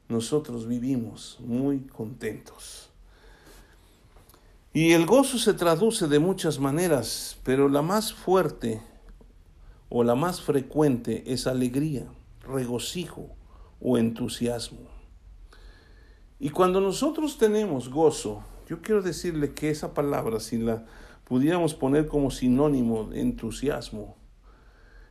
nosotros 0.09 0.67
vivimos 0.69 1.39
muy 1.41 1.81
contentos. 1.81 2.91
Y 4.73 4.93
el 4.93 5.07
gozo 5.07 5.39
se 5.39 5.55
traduce 5.55 6.09
de 6.09 6.19
muchas 6.19 6.59
maneras, 6.59 7.39
pero 7.45 7.69
la 7.69 7.83
más 7.83 8.13
fuerte 8.13 8.83
o 9.89 10.03
la 10.03 10.15
más 10.15 10.41
frecuente 10.41 11.23
es 11.33 11.47
alegría, 11.47 12.07
regocijo 12.41 13.31
o 13.81 13.99
entusiasmo. 13.99 14.89
Y 16.41 16.51
cuando 16.51 16.81
nosotros 16.81 17.39
tenemos 17.39 17.89
gozo, 17.89 18.43
yo 18.69 18.81
quiero 18.81 19.03
decirle 19.03 19.53
que 19.53 19.71
esa 19.71 19.95
palabra, 19.95 20.41
si 20.41 20.59
la 20.59 20.85
pudiéramos 21.25 21.75
poner 21.75 22.07
como 22.07 22.31
sinónimo 22.31 23.11
entusiasmo, 23.13 24.17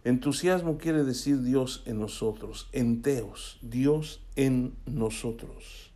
entusiasmo 0.03 0.77
quiere 0.77 1.03
decir 1.03 1.41
Dios 1.41 1.83
en 1.85 1.99
nosotros, 1.99 2.69
enteos, 2.71 3.59
Dios 3.61 4.21
en 4.35 4.75
nosotros. 4.85 5.91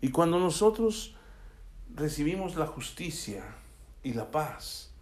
Y 0.00 0.10
cuando 0.10 0.38
nosotros 0.38 1.14
recibimos 1.94 2.56
la 2.56 2.66
justicia 2.66 3.42
y 4.02 4.12
la 4.12 4.30
paz, 4.30 4.92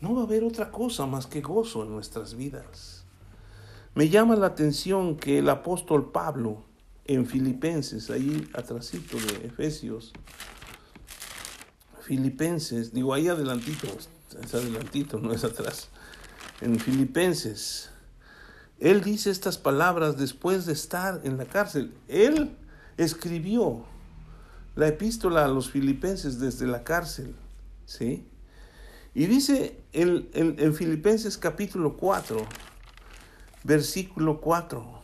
no 0.00 0.14
va 0.14 0.22
a 0.22 0.24
haber 0.24 0.42
otra 0.42 0.70
cosa 0.70 1.06
más 1.06 1.26
que 1.26 1.40
gozo 1.40 1.84
en 1.84 1.90
nuestras 1.90 2.34
vidas. 2.34 3.04
Me 3.94 4.08
llama 4.08 4.34
la 4.36 4.46
atención 4.46 5.16
que 5.16 5.38
el 5.38 5.48
apóstol 5.48 6.10
Pablo 6.10 6.64
en 7.04 7.26
Filipenses, 7.26 8.10
ahí 8.10 8.48
atrásito 8.54 9.16
de 9.18 9.46
Efesios, 9.46 10.12
Filipenses, 12.12 12.92
digo 12.92 13.14
ahí 13.14 13.28
adelantito, 13.28 13.86
es 14.38 14.54
adelantito, 14.54 15.18
no 15.18 15.32
es 15.32 15.44
atrás. 15.44 15.88
En 16.60 16.78
Filipenses, 16.78 17.88
él 18.78 19.02
dice 19.02 19.30
estas 19.30 19.56
palabras 19.56 20.18
después 20.18 20.66
de 20.66 20.74
estar 20.74 21.22
en 21.24 21.38
la 21.38 21.46
cárcel. 21.46 21.94
Él 22.08 22.54
escribió 22.98 23.86
la 24.76 24.88
epístola 24.88 25.46
a 25.46 25.48
los 25.48 25.70
filipenses 25.70 26.38
desde 26.38 26.66
la 26.66 26.84
cárcel, 26.84 27.34
¿sí? 27.86 28.26
Y 29.14 29.24
dice 29.24 29.80
en, 29.94 30.28
en 30.34 30.74
Filipenses 30.74 31.38
capítulo 31.38 31.96
4, 31.96 32.46
versículo 33.64 34.38
4. 34.38 35.02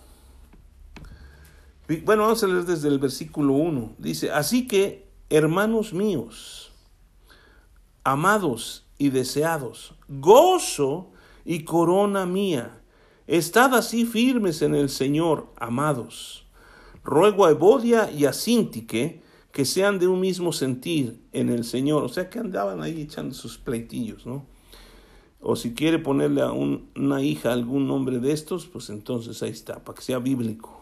Bueno, 2.04 2.24
vamos 2.24 2.44
a 2.44 2.48
leer 2.48 2.64
desde 2.66 2.88
el 2.88 2.98
versículo 2.98 3.54
1. 3.54 3.94
Dice, 3.96 4.30
así 4.30 4.68
que, 4.68 5.09
hermanos 5.30 5.94
míos, 5.94 6.68
amados 8.12 8.86
y 8.98 9.11
deseados, 9.11 9.94
gozo 10.09 11.11
y 11.44 11.64
corona 11.64 12.26
mía. 12.26 12.80
Estad 13.26 13.74
así 13.74 14.06
firmes 14.06 14.62
en 14.62 14.74
el 14.74 14.88
Señor, 14.88 15.52
amados. 15.56 16.46
Ruego 17.04 17.46
a 17.46 17.50
Evodia 17.50 18.11
y 18.11 18.24
a 18.24 18.32
Sintique 18.32 19.22
que 19.52 19.64
sean 19.64 19.98
de 19.98 20.06
un 20.06 20.20
mismo 20.20 20.52
sentir 20.52 21.20
en 21.32 21.48
el 21.48 21.64
Señor. 21.64 22.04
O 22.04 22.09
sea 22.09 22.30
que 22.30 22.38
andaban 22.38 22.82
ahí 22.82 23.02
echando 23.02 23.34
sus 23.34 23.59
pleitillos, 23.59 24.26
¿no? 24.26 24.46
O 25.40 25.56
si 25.56 25.74
quiere 25.74 25.98
ponerle 25.98 26.42
a 26.42 26.50
una 26.50 27.22
hija 27.22 27.52
algún 27.52 27.86
nombre 27.86 28.18
de 28.18 28.32
estos, 28.32 28.66
pues 28.66 28.90
entonces 28.90 29.42
ahí 29.42 29.50
está, 29.50 29.84
para 29.84 29.96
que 29.96 30.02
sea 30.02 30.18
bíblico. 30.18 30.78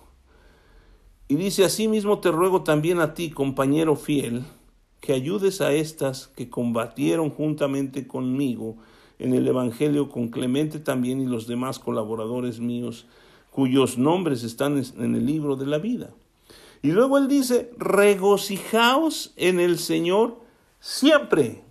Y 1.29 1.35
dice, 1.35 1.65
asimismo 1.65 2.21
te 2.21 2.31
ruego 2.31 2.63
también 2.63 3.01
a 3.01 3.13
ti, 3.13 3.31
compañero 3.31 3.97
fiel, 3.97 4.45
que 5.01 5.13
ayudes 5.13 5.61
a 5.61 5.73
estas 5.73 6.29
que 6.29 6.51
combatieron 6.51 7.31
juntamente 7.31 8.07
conmigo 8.07 8.77
en 9.19 9.35
el 9.35 9.47
Evangelio 9.49 10.09
con 10.09 10.29
Clemente 10.29 10.79
también 10.79 11.21
y 11.21 11.27
los 11.27 11.47
demás 11.47 11.79
colaboradores 11.79 12.61
míos, 12.61 13.07
cuyos 13.51 13.99
nombres 13.99 14.43
están 14.43 14.83
en 14.99 15.15
el 15.15 15.25
libro 15.25 15.57
de 15.57 15.67
la 15.67 15.79
vida. 15.79 16.11
Y 16.83 16.93
luego 16.93 17.19
él 17.19 17.29
dice, 17.29 17.71
regocijaos 17.79 19.33
en 19.37 19.61
el 19.61 19.79
Señor 19.79 20.41
siempre. 20.81 21.63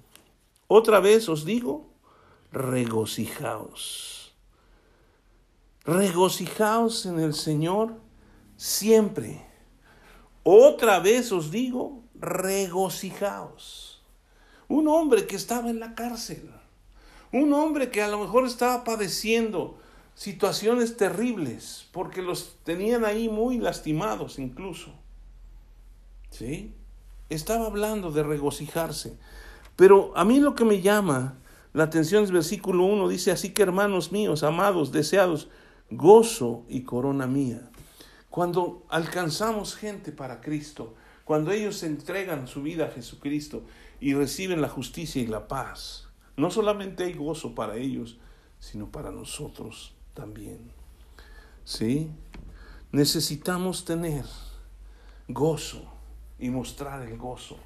Otra 0.67 0.99
vez 0.99 1.29
os 1.29 1.45
digo, 1.45 1.87
regocijaos. 2.51 4.33
Regocijaos 5.85 7.05
en 7.05 7.19
el 7.19 7.35
Señor 7.35 7.93
siempre. 8.57 9.45
Otra 10.43 10.99
vez 10.99 11.31
os 11.31 11.51
digo, 11.51 12.04
regocijaos. 12.25 14.03
Un 14.67 14.87
hombre 14.87 15.27
que 15.27 15.35
estaba 15.35 15.69
en 15.69 15.79
la 15.79 15.95
cárcel, 15.95 16.49
un 17.31 17.53
hombre 17.53 17.91
que 17.91 18.01
a 18.01 18.07
lo 18.07 18.19
mejor 18.19 18.45
estaba 18.45 18.83
padeciendo 18.83 19.77
situaciones 20.15 20.97
terribles, 20.97 21.87
porque 21.91 22.21
los 22.21 22.57
tenían 22.63 23.05
ahí 23.05 23.29
muy 23.29 23.59
lastimados 23.59 24.39
incluso. 24.39 24.91
¿Sí? 26.31 26.73
Estaba 27.29 27.67
hablando 27.67 28.11
de 28.11 28.23
regocijarse. 28.23 29.17
Pero 29.75 30.13
a 30.15 30.25
mí 30.25 30.39
lo 30.39 30.55
que 30.55 30.65
me 30.65 30.81
llama 30.81 31.37
la 31.73 31.83
atención 31.83 32.23
es 32.23 32.31
versículo 32.31 32.85
1, 32.85 33.09
dice, 33.09 33.31
así 33.31 33.49
que 33.49 33.61
hermanos 33.61 34.13
míos, 34.13 34.43
amados, 34.43 34.93
deseados, 34.93 35.49
gozo 35.89 36.63
y 36.69 36.83
corona 36.83 37.27
mía. 37.27 37.69
Cuando 38.29 38.85
alcanzamos 38.89 39.75
gente 39.75 40.13
para 40.13 40.39
Cristo, 40.39 40.95
cuando 41.25 41.51
ellos 41.51 41.81
entregan 41.81 42.47
su 42.47 42.61
vida 42.61 42.85
a 42.85 42.91
Jesucristo 42.91 43.63
y 43.99 44.13
reciben 44.13 44.61
la 44.61 44.69
justicia 44.69 45.21
y 45.21 45.27
la 45.27 45.47
paz, 45.47 46.07
no 46.37 46.51
solamente 46.51 47.03
hay 47.03 47.13
gozo 47.13 47.55
para 47.55 47.77
ellos, 47.77 48.17
sino 48.59 48.91
para 48.91 49.11
nosotros 49.11 49.95
también. 50.13 50.71
¿Sí? 51.63 52.11
Necesitamos 52.91 53.85
tener 53.85 54.23
gozo 55.27 55.91
y 56.37 56.49
mostrar 56.49 57.01
el 57.01 57.17
gozo. 57.17 57.57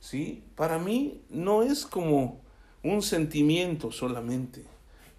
¿Sí? 0.00 0.42
Para 0.56 0.80
mí 0.80 1.22
no 1.30 1.62
es 1.62 1.86
como 1.86 2.40
un 2.82 3.00
sentimiento 3.00 3.92
solamente. 3.92 4.66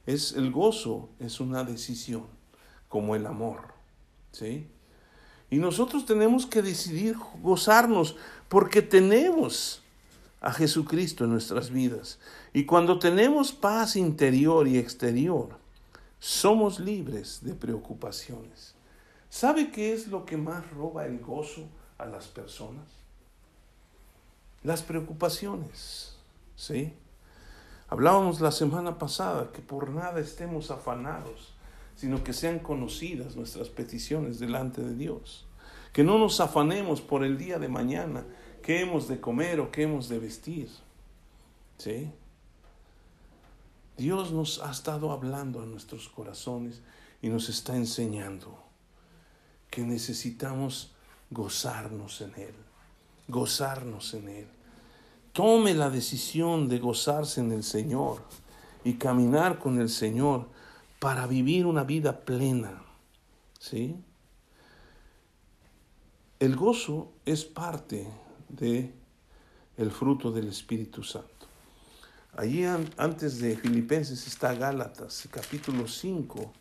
Es 0.05 0.33
el 0.33 0.51
gozo, 0.51 1.09
es 1.19 1.39
una 1.39 1.63
decisión, 1.63 2.25
como 2.89 3.15
el 3.15 3.25
amor. 3.25 3.73
¿Sí? 4.33 4.67
Y 5.53 5.59
nosotros 5.59 6.07
tenemos 6.07 6.47
que 6.47 6.63
decidir 6.63 7.15
gozarnos 7.43 8.15
porque 8.49 8.81
tenemos 8.81 9.83
a 10.41 10.51
Jesucristo 10.51 11.25
en 11.25 11.29
nuestras 11.29 11.69
vidas. 11.69 12.17
Y 12.53 12.65
cuando 12.65 12.97
tenemos 12.97 13.51
paz 13.51 13.95
interior 13.95 14.67
y 14.67 14.79
exterior, 14.79 15.49
somos 16.17 16.79
libres 16.79 17.43
de 17.43 17.53
preocupaciones. 17.53 18.73
¿Sabe 19.29 19.69
qué 19.69 19.93
es 19.93 20.07
lo 20.07 20.25
que 20.25 20.37
más 20.37 20.67
roba 20.71 21.05
el 21.05 21.19
gozo 21.19 21.67
a 21.99 22.07
las 22.07 22.25
personas? 22.25 22.87
Las 24.63 24.81
preocupaciones, 24.81 26.17
¿sí? 26.55 26.93
Hablábamos 27.89 28.41
la 28.41 28.51
semana 28.51 28.97
pasada 28.97 29.51
que 29.51 29.61
por 29.61 29.91
nada 29.91 30.19
estemos 30.19 30.71
afanados, 30.71 31.52
sino 32.03 32.21
que 32.21 32.33
sean 32.33 32.59
conocidas 32.59 33.37
nuestras 33.37 33.69
peticiones 33.69 34.37
delante 34.37 34.81
de 34.81 34.93
Dios. 34.93 35.45
Que 35.93 36.03
no 36.03 36.17
nos 36.17 36.41
afanemos 36.41 36.99
por 36.99 37.23
el 37.23 37.37
día 37.37 37.59
de 37.59 37.69
mañana, 37.69 38.25
qué 38.61 38.81
hemos 38.81 39.07
de 39.07 39.21
comer 39.21 39.61
o 39.61 39.71
qué 39.71 39.83
hemos 39.83 40.09
de 40.09 40.19
vestir. 40.19 40.67
¿Sí? 41.77 42.11
Dios 43.95 44.33
nos 44.33 44.61
ha 44.61 44.69
estado 44.69 45.13
hablando 45.13 45.61
a 45.61 45.65
nuestros 45.65 46.09
corazones 46.09 46.81
y 47.21 47.29
nos 47.29 47.47
está 47.47 47.77
enseñando 47.77 48.61
que 49.71 49.83
necesitamos 49.83 50.91
gozarnos 51.31 52.19
en 52.19 52.35
Él, 52.35 52.55
gozarnos 53.29 54.13
en 54.13 54.27
Él. 54.27 54.47
Tome 55.31 55.73
la 55.73 55.89
decisión 55.89 56.67
de 56.67 56.79
gozarse 56.79 57.39
en 57.39 57.53
el 57.53 57.63
Señor 57.63 58.23
y 58.83 58.95
caminar 58.95 59.57
con 59.57 59.79
el 59.79 59.87
Señor 59.87 60.51
para 61.03 61.27
vivir 61.27 61.65
una 61.65 61.83
vida 61.83 62.21
plena. 62.21 62.81
¿Sí? 63.59 63.93
El 66.39 66.55
gozo 66.55 67.11
es 67.25 67.43
parte 67.43 68.07
de 68.47 68.93
el 69.75 69.91
fruto 69.91 70.31
del 70.31 70.47
Espíritu 70.47 71.03
Santo. 71.03 71.27
Allí 72.37 72.63
antes 72.63 73.39
de 73.41 73.57
Filipenses 73.57 74.25
está 74.25 74.53
Gálatas, 74.53 75.27
capítulo 75.29 75.89
5 75.89 76.53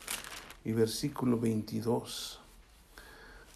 y 0.65 0.73
versículo 0.73 1.39
22. 1.39 2.41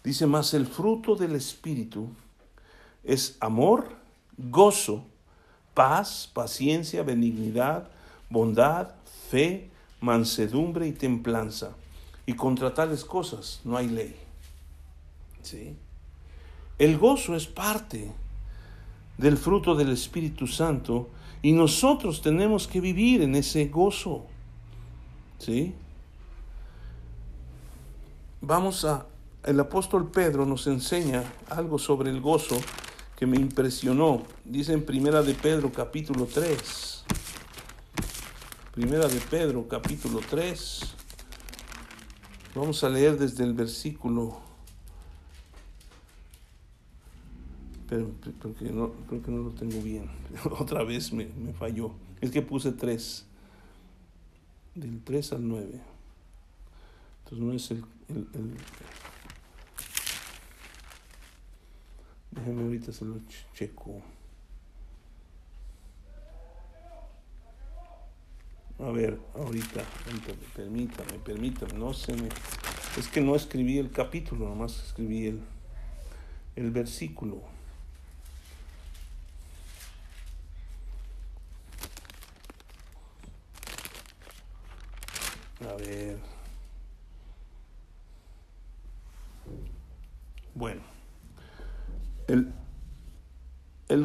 Dice 0.05 0.25
más, 0.25 0.53
el 0.53 0.67
fruto 0.67 1.17
del 1.17 1.35
Espíritu 1.35 2.07
es 3.03 3.35
amor, 3.41 3.89
gozo, 4.37 5.05
paz, 5.73 6.31
paciencia, 6.33 7.03
benignidad, 7.03 7.89
bondad, 8.29 8.95
fe, 9.29 9.69
mansedumbre 10.01 10.87
y 10.87 10.91
templanza. 10.91 11.75
Y 12.25 12.33
contra 12.33 12.73
tales 12.73 13.05
cosas 13.05 13.61
no 13.63 13.77
hay 13.77 13.87
ley. 13.87 14.15
¿Sí? 15.41 15.75
El 16.77 16.97
gozo 16.97 17.35
es 17.35 17.47
parte 17.47 18.11
del 19.17 19.37
fruto 19.37 19.75
del 19.75 19.91
Espíritu 19.91 20.45
Santo 20.45 21.09
y 21.41 21.53
nosotros 21.53 22.21
tenemos 22.21 22.67
que 22.67 22.81
vivir 22.81 23.21
en 23.21 23.35
ese 23.35 23.67
gozo. 23.67 24.25
¿Sí? 25.39 25.73
Vamos 28.41 28.85
a 28.85 29.05
el 29.47 29.59
apóstol 29.61 30.11
Pedro 30.11 30.45
nos 30.45 30.67
enseña 30.67 31.23
algo 31.49 31.79
sobre 31.79 32.09
el 32.09 32.19
gozo 32.19 32.59
que 33.17 33.25
me 33.25 33.37
impresionó. 33.37 34.23
Dice 34.43 34.73
en 34.73 34.83
Primera 34.83 35.21
de 35.21 35.33
Pedro 35.35 35.71
capítulo 35.71 36.25
3. 36.25 37.05
Primera 38.77 39.07
de 39.07 39.19
Pedro 39.19 39.67
capítulo 39.67 40.19
3. 40.29 40.81
Vamos 42.53 42.83
a 42.83 42.89
leer 42.89 43.17
desde 43.17 43.43
el 43.43 43.55
versículo 43.55 44.39
pero 47.89 48.11
porque 48.39 48.65
no, 48.65 48.91
que 49.09 49.31
no 49.31 49.41
lo 49.45 49.49
tengo 49.49 49.81
bien. 49.81 50.11
Otra 50.59 50.83
vez 50.83 51.11
me, 51.11 51.25
falló. 51.57 51.95
Es 52.21 52.29
que 52.29 52.43
puse 52.43 52.71
3. 52.71 53.25
Del 54.75 55.01
3 55.03 55.33
al 55.33 55.47
9. 55.47 55.81
Entonces 57.23 57.47
no 57.47 57.53
es 57.53 57.71
el, 57.71 57.83
el, 58.09 58.27
el 62.35 62.61
ahorita 62.61 62.93
se 62.93 63.05
lo 63.05 63.15
checo. 63.55 64.03
A 68.79 68.91
ver, 68.91 69.19
ahorita, 69.33 69.81
permítame, 70.55 71.17
permítame, 71.25 71.73
no 71.73 71.93
se 71.93 72.13
me... 72.13 72.29
Es 72.95 73.07
que 73.07 73.21
no 73.21 73.35
escribí 73.35 73.79
el 73.79 73.91
capítulo, 73.91 74.47
nomás 74.47 74.83
escribí 74.85 75.25
el, 75.25 75.41
el 76.55 76.71
versículo. 76.71 77.41
A 85.61 85.73
ver. 85.73 86.19
Bueno. 90.53 90.81
El, 92.27 92.53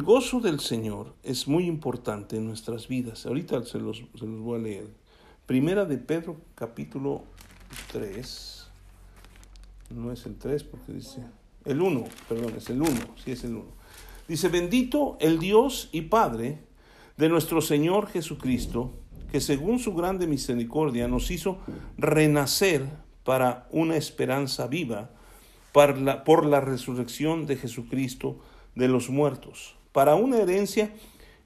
gozo 0.01 0.39
del 0.39 0.61
Señor 0.61 1.13
es 1.23 1.45
muy 1.45 1.65
importante 1.65 2.37
en 2.37 2.47
nuestras 2.47 2.87
vidas. 2.87 3.25
Ahorita 3.25 3.63
se 3.65 3.79
los, 3.79 4.01
voy 4.13 4.57
a 4.57 4.63
leer. 4.63 4.87
Primera 5.45 5.83
de 5.83 5.97
Pedro, 5.97 6.37
capítulo 6.55 7.23
3. 7.91 8.67
No 9.89 10.13
es 10.13 10.25
el 10.25 10.37
3 10.37 10.63
porque 10.63 10.93
dice... 10.93 11.21
El 11.65 11.81
1, 11.81 12.03
perdón, 12.27 12.53
es 12.57 12.69
el 12.69 12.81
1, 12.81 12.91
sí 13.23 13.31
es 13.31 13.43
el 13.43 13.55
1. 13.55 13.65
Dice, 14.27 14.47
bendito 14.49 15.17
el 15.19 15.39
Dios 15.39 15.89
y 15.91 16.01
Padre 16.01 16.59
de 17.17 17.29
nuestro 17.29 17.61
Señor 17.61 18.07
Jesucristo, 18.07 18.93
que 19.31 19.41
según 19.41 19.79
su 19.79 19.93
grande 19.93 20.27
misericordia 20.27 21.07
nos 21.07 21.29
hizo 21.31 21.59
renacer 21.97 22.85
para 23.23 23.67
una 23.71 23.95
esperanza 23.97 24.67
viva 24.67 25.09
por 25.71 26.45
la 26.45 26.61
resurrección 26.61 27.45
de 27.47 27.55
Jesucristo 27.57 28.39
de 28.75 28.87
los 28.87 29.09
muertos, 29.09 29.75
para 29.91 30.15
una 30.15 30.37
herencia 30.37 30.93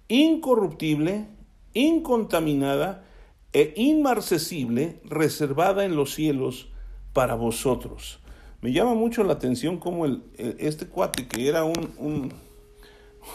incorruptible, 0.08 1.28
incontaminada 1.74 3.06
e 3.54 3.74
inmarcesible, 3.76 5.00
reservada 5.04 5.86
en 5.86 5.96
los 5.96 6.14
cielos 6.14 6.70
para 7.14 7.36
vosotros. 7.36 8.20
Me 8.62 8.72
llama 8.72 8.94
mucho 8.94 9.24
la 9.24 9.34
atención 9.34 9.78
como 9.78 10.06
el, 10.06 10.24
este 10.60 10.88
cuate 10.88 11.28
que 11.28 11.48
era 11.48 11.64
un, 11.64 11.92
un, 11.98 12.34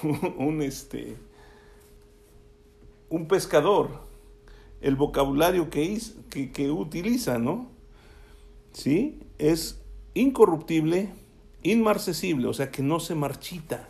un, 0.39 0.63
este, 0.63 1.17
un 3.09 3.29
pescador, 3.29 3.91
el 4.81 4.97
vocabulario 4.97 5.71
que, 5.71 5.99
que, 6.31 6.51
que 6.51 6.71
utiliza, 6.71 7.39
¿no? 7.39 7.71
¿Sí? 8.73 9.21
Es 9.39 9.81
incorruptible, 10.15 11.11
inmarcesible, 11.63 12.49
o 12.49 12.53
sea 12.53 12.71
que 12.71 12.83
no 12.83 13.01
se 13.01 13.15
marchita. 13.15 13.89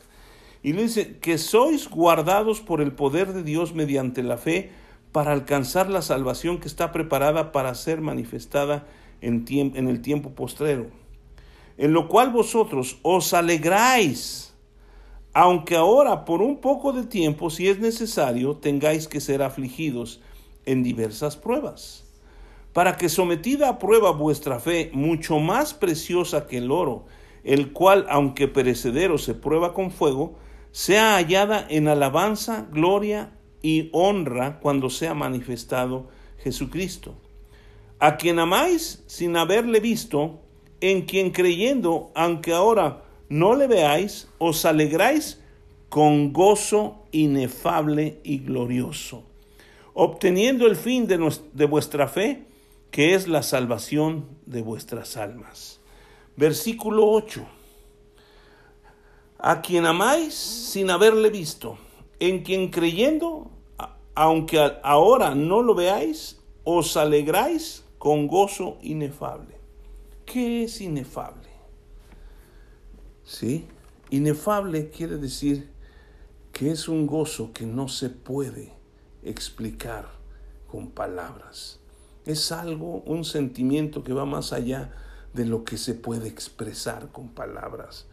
Y 0.62 0.72
le 0.72 0.82
dice 0.82 1.18
que 1.18 1.38
sois 1.38 1.88
guardados 1.88 2.60
por 2.60 2.80
el 2.80 2.92
poder 2.92 3.32
de 3.32 3.42
Dios 3.42 3.74
mediante 3.74 4.22
la 4.22 4.36
fe 4.36 4.70
para 5.10 5.32
alcanzar 5.32 5.90
la 5.90 6.02
salvación 6.02 6.58
que 6.58 6.68
está 6.68 6.92
preparada 6.92 7.52
para 7.52 7.74
ser 7.74 8.00
manifestada 8.00 8.86
en, 9.20 9.44
en 9.48 9.88
el 9.88 10.00
tiempo 10.00 10.30
postrero. 10.30 10.86
En 11.78 11.92
lo 11.92 12.08
cual 12.08 12.30
vosotros 12.30 12.98
os 13.02 13.34
alegráis, 13.34 14.54
aunque 15.32 15.76
ahora 15.76 16.24
por 16.24 16.42
un 16.42 16.58
poco 16.60 16.92
de 16.92 17.04
tiempo, 17.04 17.50
si 17.50 17.68
es 17.68 17.78
necesario, 17.78 18.56
tengáis 18.56 19.08
que 19.08 19.20
ser 19.20 19.42
afligidos 19.42 20.20
en 20.64 20.82
diversas 20.82 21.36
pruebas 21.36 22.02
para 22.72 22.96
que 22.96 23.08
sometida 23.08 23.68
a 23.68 23.78
prueba 23.78 24.12
vuestra 24.12 24.58
fe, 24.58 24.90
mucho 24.94 25.38
más 25.38 25.74
preciosa 25.74 26.46
que 26.46 26.58
el 26.58 26.70
oro, 26.70 27.04
el 27.44 27.72
cual, 27.72 28.06
aunque 28.08 28.48
perecedero 28.48 29.18
se 29.18 29.34
prueba 29.34 29.74
con 29.74 29.90
fuego, 29.90 30.38
sea 30.70 31.16
hallada 31.16 31.66
en 31.68 31.88
alabanza, 31.88 32.66
gloria 32.70 33.32
y 33.60 33.90
honra 33.92 34.58
cuando 34.60 34.90
sea 34.90 35.14
manifestado 35.14 36.08
Jesucristo, 36.38 37.14
a 37.98 38.16
quien 38.16 38.38
amáis 38.38 39.04
sin 39.06 39.36
haberle 39.36 39.80
visto, 39.80 40.40
en 40.80 41.02
quien 41.02 41.30
creyendo, 41.30 42.10
aunque 42.14 42.52
ahora 42.52 43.04
no 43.28 43.54
le 43.54 43.68
veáis, 43.68 44.28
os 44.38 44.64
alegráis 44.64 45.40
con 45.88 46.32
gozo 46.32 47.04
inefable 47.12 48.18
y 48.24 48.38
glorioso, 48.38 49.24
obteniendo 49.94 50.66
el 50.66 50.74
fin 50.74 51.06
de, 51.06 51.32
de 51.52 51.66
vuestra 51.66 52.08
fe, 52.08 52.46
que 52.90 53.14
es 53.14 53.28
la 53.28 53.42
salvación 53.42 54.26
de 54.46 54.62
vuestras 54.62 55.16
almas. 55.16 55.81
Versículo 56.36 57.08
8. 57.10 57.44
A 59.38 59.60
quien 59.60 59.86
amáis 59.86 60.34
sin 60.34 60.90
haberle 60.90 61.30
visto, 61.30 61.76
en 62.20 62.42
quien 62.42 62.70
creyendo, 62.70 63.50
aunque 64.14 64.58
ahora 64.82 65.34
no 65.34 65.62
lo 65.62 65.74
veáis, 65.74 66.40
os 66.64 66.96
alegráis 66.96 67.84
con 67.98 68.26
gozo 68.28 68.78
inefable. 68.82 69.56
¿Qué 70.24 70.64
es 70.64 70.80
inefable? 70.80 71.48
¿Sí? 73.24 73.66
Inefable 74.10 74.90
quiere 74.90 75.16
decir 75.16 75.70
que 76.52 76.70
es 76.70 76.88
un 76.88 77.06
gozo 77.06 77.52
que 77.52 77.66
no 77.66 77.88
se 77.88 78.10
puede 78.10 78.72
explicar 79.22 80.08
con 80.70 80.90
palabras. 80.90 81.80
Es 82.24 82.52
algo, 82.52 83.02
un 83.06 83.24
sentimiento 83.24 84.04
que 84.04 84.12
va 84.12 84.24
más 84.24 84.52
allá 84.52 84.92
de 85.34 85.46
lo 85.46 85.64
que 85.64 85.78
se 85.78 85.94
puede 85.94 86.28
expresar 86.28 87.08
con 87.10 87.28
palabras. 87.28 88.06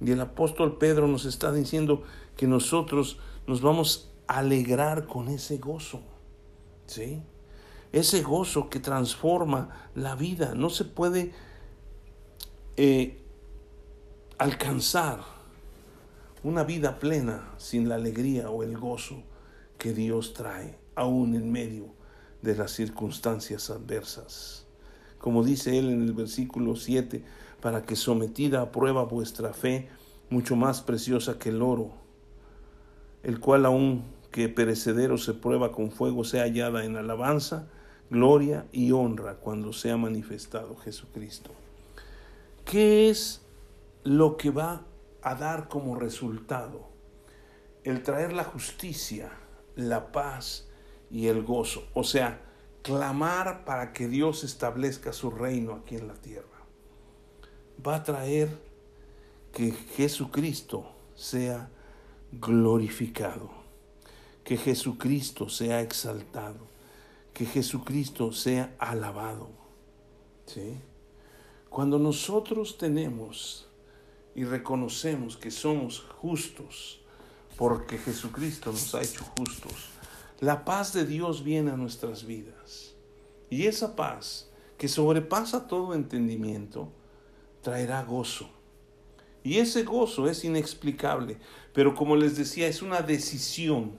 Y 0.00 0.10
el 0.12 0.20
apóstol 0.20 0.78
Pedro 0.78 1.08
nos 1.08 1.24
está 1.24 1.52
diciendo 1.52 2.02
que 2.36 2.46
nosotros 2.46 3.18
nos 3.46 3.60
vamos 3.60 4.10
a 4.26 4.38
alegrar 4.38 5.06
con 5.06 5.28
ese 5.28 5.58
gozo. 5.58 6.00
¿Sí? 6.86 7.22
Ese 7.92 8.22
gozo 8.22 8.70
que 8.70 8.80
transforma 8.80 9.90
la 9.94 10.14
vida. 10.14 10.54
No 10.54 10.70
se 10.70 10.84
puede 10.84 11.32
eh, 12.76 13.20
alcanzar 14.38 15.20
una 16.42 16.64
vida 16.64 16.98
plena 16.98 17.52
sin 17.58 17.88
la 17.88 17.96
alegría 17.96 18.48
o 18.50 18.62
el 18.62 18.78
gozo 18.78 19.22
que 19.76 19.92
Dios 19.92 20.32
trae, 20.32 20.78
aún 20.94 21.34
en 21.34 21.52
medio 21.52 21.94
de 22.40 22.56
las 22.56 22.70
circunstancias 22.70 23.68
adversas. 23.70 24.66
Como 25.20 25.44
dice 25.44 25.78
él 25.78 25.90
en 25.90 26.02
el 26.02 26.14
versículo 26.14 26.74
7, 26.74 27.22
para 27.60 27.82
que 27.82 27.94
sometida 27.94 28.62
a 28.62 28.72
prueba 28.72 29.04
vuestra 29.04 29.52
fe, 29.52 29.88
mucho 30.30 30.56
más 30.56 30.80
preciosa 30.80 31.38
que 31.38 31.50
el 31.50 31.60
oro, 31.60 31.92
el 33.22 33.38
cual 33.38 33.66
aun 33.66 34.04
que 34.30 34.48
perecedero 34.48 35.18
se 35.18 35.34
prueba 35.34 35.72
con 35.72 35.90
fuego, 35.90 36.24
sea 36.24 36.44
hallada 36.44 36.84
en 36.84 36.96
alabanza, 36.96 37.68
gloria 38.08 38.66
y 38.72 38.92
honra 38.92 39.34
cuando 39.36 39.72
sea 39.72 39.96
manifestado 39.96 40.76
Jesucristo. 40.76 41.50
¿Qué 42.64 43.10
es 43.10 43.42
lo 44.04 44.36
que 44.36 44.50
va 44.50 44.86
a 45.22 45.34
dar 45.34 45.68
como 45.68 45.96
resultado? 45.96 46.88
El 47.84 48.02
traer 48.02 48.32
la 48.32 48.44
justicia, 48.44 49.32
la 49.76 50.12
paz 50.12 50.68
y 51.10 51.26
el 51.26 51.42
gozo. 51.42 51.84
O 51.94 52.04
sea, 52.04 52.40
clamar 52.82 53.64
para 53.64 53.92
que 53.92 54.08
Dios 54.08 54.44
establezca 54.44 55.12
su 55.12 55.30
reino 55.30 55.74
aquí 55.74 55.96
en 55.96 56.08
la 56.08 56.14
tierra. 56.14 56.46
Va 57.86 57.96
a 57.96 58.04
traer 58.04 58.48
que 59.52 59.72
Jesucristo 59.72 60.90
sea 61.14 61.70
glorificado, 62.32 63.50
que 64.44 64.56
Jesucristo 64.56 65.48
sea 65.48 65.80
exaltado, 65.80 66.68
que 67.32 67.46
Jesucristo 67.46 68.32
sea 68.32 68.74
alabado. 68.78 69.48
¿Sí? 70.46 70.76
Cuando 71.68 71.98
nosotros 71.98 72.78
tenemos 72.78 73.68
y 74.34 74.44
reconocemos 74.44 75.36
que 75.36 75.50
somos 75.50 76.00
justos, 76.18 77.00
porque 77.56 77.98
Jesucristo 77.98 78.72
nos 78.72 78.94
ha 78.94 79.02
hecho 79.02 79.24
justos, 79.36 79.90
la 80.40 80.64
paz 80.64 80.94
de 80.94 81.04
Dios 81.04 81.44
viene 81.44 81.70
a 81.70 81.76
nuestras 81.76 82.26
vidas. 82.26 82.94
Y 83.50 83.66
esa 83.66 83.94
paz, 83.94 84.50
que 84.78 84.88
sobrepasa 84.88 85.66
todo 85.66 85.94
entendimiento, 85.94 86.90
traerá 87.60 88.02
gozo. 88.02 88.48
Y 89.42 89.58
ese 89.58 89.84
gozo 89.84 90.28
es 90.28 90.44
inexplicable, 90.44 91.36
pero 91.74 91.94
como 91.94 92.16
les 92.16 92.36
decía, 92.36 92.68
es 92.68 92.80
una 92.80 93.02
decisión 93.02 93.92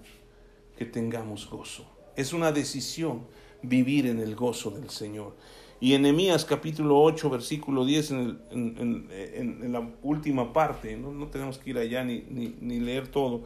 que 0.77 0.85
tengamos 0.85 1.47
gozo. 1.47 1.85
Es 2.15 2.33
una 2.33 2.51
decisión 2.51 3.27
vivir 3.61 4.07
en 4.07 4.19
el 4.19 4.35
gozo 4.35 4.71
del 4.71 4.89
Señor. 4.89 5.35
Y 5.79 5.93
en 5.93 6.03
Nehemías 6.03 6.45
capítulo 6.45 6.99
8, 7.01 7.29
versículo 7.29 7.85
10, 7.85 8.11
en, 8.11 9.71
la 9.71 9.91
última 10.01 10.53
parte, 10.53 10.95
no, 10.95 11.27
tenemos 11.27 11.57
que 11.59 11.71
ir 11.71 11.77
allá 11.77 12.03
ni, 12.03 12.21
ni 12.21 12.79
leer 12.79 13.07
todo, 13.07 13.43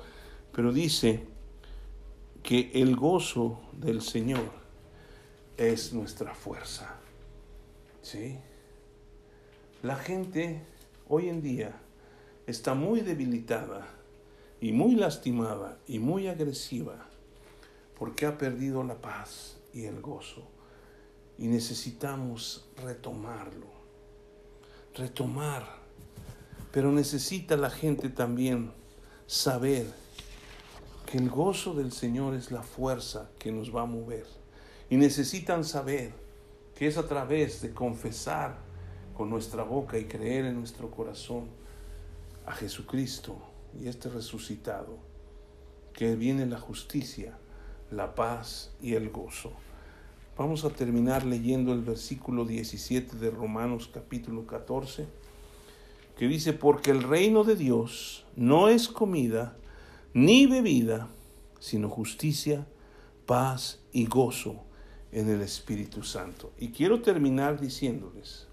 pero 0.53 0.73
dice, 0.73 1.34
que 2.45 2.69
el 2.75 2.95
gozo 2.95 3.59
del 3.73 4.03
Señor 4.03 4.51
es 5.57 5.93
nuestra 5.93 6.35
fuerza. 6.35 6.95
¿Sí? 8.03 8.37
La 9.81 9.95
gente 9.95 10.61
hoy 11.09 11.29
en 11.29 11.41
día 11.41 11.75
está 12.45 12.75
muy 12.75 13.01
debilitada 13.01 13.87
y 14.61 14.73
muy 14.73 14.93
lastimada 14.93 15.79
y 15.87 15.97
muy 15.97 16.27
agresiva 16.27 17.07
porque 17.97 18.27
ha 18.27 18.37
perdido 18.37 18.83
la 18.83 19.01
paz 19.01 19.57
y 19.73 19.85
el 19.85 19.99
gozo. 19.99 20.47
Y 21.39 21.47
necesitamos 21.47 22.69
retomarlo. 22.77 23.67
Retomar. 24.93 25.65
Pero 26.71 26.91
necesita 26.91 27.57
la 27.57 27.71
gente 27.71 28.09
también 28.09 28.71
saber 29.25 30.04
que 31.05 31.17
el 31.17 31.29
gozo 31.29 31.73
del 31.73 31.91
Señor 31.91 32.33
es 32.33 32.51
la 32.51 32.63
fuerza 32.63 33.29
que 33.37 33.51
nos 33.51 33.75
va 33.75 33.83
a 33.83 33.85
mover. 33.85 34.25
Y 34.89 34.97
necesitan 34.97 35.63
saber 35.63 36.11
que 36.75 36.87
es 36.87 36.97
a 36.97 37.07
través 37.07 37.61
de 37.61 37.73
confesar 37.73 38.57
con 39.15 39.29
nuestra 39.29 39.63
boca 39.63 39.97
y 39.97 40.05
creer 40.05 40.45
en 40.45 40.59
nuestro 40.59 40.91
corazón 40.91 41.45
a 42.45 42.51
Jesucristo 42.51 43.37
y 43.79 43.87
este 43.87 44.09
resucitado, 44.09 44.97
que 45.93 46.15
viene 46.15 46.45
la 46.45 46.59
justicia, 46.59 47.37
la 47.91 48.13
paz 48.13 48.71
y 48.81 48.93
el 48.93 49.09
gozo. 49.09 49.53
Vamos 50.37 50.65
a 50.65 50.69
terminar 50.69 51.25
leyendo 51.25 51.71
el 51.71 51.81
versículo 51.81 52.45
17 52.45 53.15
de 53.17 53.31
Romanos 53.31 53.89
capítulo 53.93 54.45
14, 54.45 55.05
que 56.17 56.27
dice, 56.27 56.53
porque 56.53 56.91
el 56.91 57.03
reino 57.03 57.43
de 57.43 57.55
Dios 57.55 58.25
no 58.35 58.67
es 58.67 58.87
comida, 58.87 59.55
ni 60.15 60.45
bebida, 60.45 61.09
sino 61.59 61.89
justicia, 61.89 62.65
paz 63.25 63.81
y 63.91 64.05
gozo 64.05 64.63
en 65.11 65.29
el 65.29 65.41
Espíritu 65.41 66.03
Santo. 66.03 66.53
Y 66.57 66.69
quiero 66.69 67.01
terminar 67.01 67.59
diciéndoles 67.59 68.47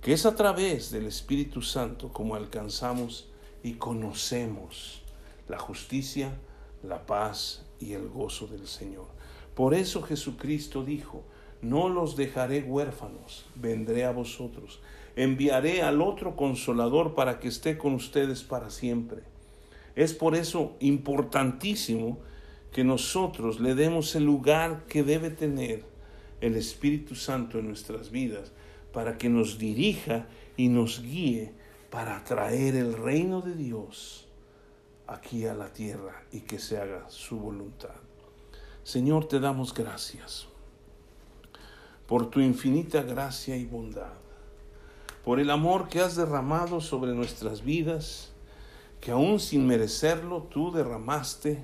que 0.00 0.12
es 0.12 0.24
a 0.24 0.36
través 0.36 0.92
del 0.92 1.06
Espíritu 1.06 1.60
Santo 1.60 2.12
como 2.12 2.36
alcanzamos 2.36 3.32
y 3.64 3.72
conocemos 3.72 5.02
la 5.48 5.58
justicia, 5.58 6.38
la 6.84 7.04
paz 7.04 7.66
y 7.80 7.94
el 7.94 8.08
gozo 8.08 8.46
del 8.46 8.68
Señor. 8.68 9.08
Por 9.56 9.74
eso 9.74 10.02
Jesucristo 10.02 10.84
dijo, 10.84 11.24
no 11.62 11.88
los 11.88 12.14
dejaré 12.14 12.62
huérfanos, 12.62 13.44
vendré 13.56 14.04
a 14.04 14.12
vosotros, 14.12 14.78
enviaré 15.16 15.82
al 15.82 16.00
otro 16.00 16.36
consolador 16.36 17.16
para 17.16 17.40
que 17.40 17.48
esté 17.48 17.76
con 17.76 17.94
ustedes 17.94 18.44
para 18.44 18.70
siempre 18.70 19.33
es 19.96 20.12
por 20.14 20.34
eso 20.34 20.76
importantísimo 20.80 22.18
que 22.72 22.84
nosotros 22.84 23.60
le 23.60 23.74
demos 23.74 24.14
el 24.16 24.24
lugar 24.24 24.84
que 24.88 25.02
debe 25.02 25.30
tener 25.30 25.84
el 26.40 26.56
Espíritu 26.56 27.14
Santo 27.14 27.58
en 27.58 27.68
nuestras 27.68 28.10
vidas 28.10 28.52
para 28.92 29.16
que 29.16 29.28
nos 29.28 29.58
dirija 29.58 30.26
y 30.56 30.68
nos 30.68 31.02
guíe 31.02 31.52
para 31.90 32.22
traer 32.24 32.74
el 32.74 32.94
reino 32.94 33.40
de 33.40 33.54
Dios 33.54 34.26
aquí 35.06 35.46
a 35.46 35.54
la 35.54 35.72
tierra 35.72 36.24
y 36.32 36.40
que 36.40 36.58
se 36.58 36.78
haga 36.78 37.08
su 37.08 37.38
voluntad. 37.38 37.94
Señor, 38.82 39.28
te 39.28 39.40
damos 39.40 39.72
gracias 39.72 40.48
por 42.06 42.28
tu 42.28 42.40
infinita 42.40 43.02
gracia 43.02 43.56
y 43.56 43.64
bondad, 43.64 44.12
por 45.24 45.40
el 45.40 45.50
amor 45.50 45.88
que 45.88 46.00
has 46.00 46.16
derramado 46.16 46.80
sobre 46.80 47.14
nuestras 47.14 47.64
vidas, 47.64 48.33
que 49.04 49.10
aún 49.10 49.38
sin 49.38 49.66
merecerlo 49.66 50.44
tú 50.44 50.72
derramaste 50.72 51.62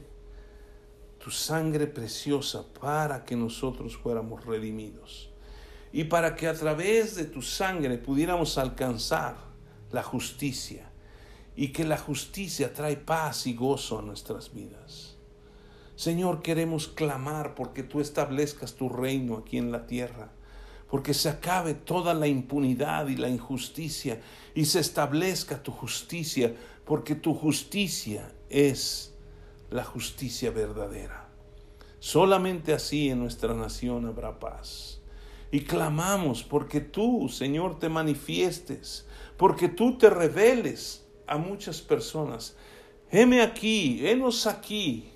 tu 1.19 1.31
sangre 1.31 1.87
preciosa 1.87 2.67
para 2.79 3.25
que 3.25 3.35
nosotros 3.35 3.97
fuéramos 3.97 4.45
redimidos. 4.45 5.31
y 5.93 6.05
para 6.05 6.37
que 6.37 6.47
a 6.47 6.55
través 6.55 7.17
de 7.17 7.25
tu 7.25 7.43
sangre 7.43 7.99
pudiéramos 7.99 8.59
alcanzar 8.59 9.37
la 9.91 10.05
justicia 10.05 10.89
y 11.57 11.69
que 11.69 11.85
la 11.85 11.99
justicia 11.99 12.73
trae 12.73 12.97
paz 12.97 13.47
y 13.49 13.55
gozo 13.55 13.99
a 13.99 14.03
nuestras 14.03 14.55
vidas. 14.55 15.17
Señor, 15.97 16.43
queremos 16.43 16.87
clamar 16.87 17.57
porque 17.57 17.83
tú 17.83 18.01
establezcas 18.01 18.75
tu 18.75 18.89
reino 18.89 19.37
aquí 19.37 19.59
en 19.59 19.73
la 19.73 19.87
tierra, 19.87 20.31
porque 20.89 21.13
se 21.13 21.29
acabe 21.29 21.75
toda 21.75 22.15
la 22.15 22.29
impunidad 22.29 23.09
y 23.09 23.17
la 23.17 23.29
injusticia 23.29 24.21
y 24.55 24.67
se 24.67 24.79
establezca 24.79 25.63
tu 25.63 25.73
justicia, 25.73 26.55
porque 26.91 27.15
tu 27.15 27.35
justicia 27.35 28.35
es 28.49 29.15
la 29.71 29.85
justicia 29.85 30.51
verdadera. 30.51 31.29
Solamente 32.01 32.73
así 32.73 33.11
en 33.11 33.21
nuestra 33.21 33.55
nación 33.55 34.07
habrá 34.07 34.41
paz. 34.41 35.01
Y 35.53 35.61
clamamos 35.61 36.43
porque 36.43 36.81
tú, 36.81 37.29
Señor, 37.29 37.79
te 37.79 37.89
manifiestes, 37.89 39.07
porque 39.37 39.69
tú 39.69 39.99
te 39.99 40.11
reveles 40.11 41.07
a 41.29 41.39
muchas 41.39 41.81
personas. 41.81 42.57
Heme 43.09 43.41
aquí, 43.41 44.05
henos 44.05 44.49
aquí. 44.49 45.13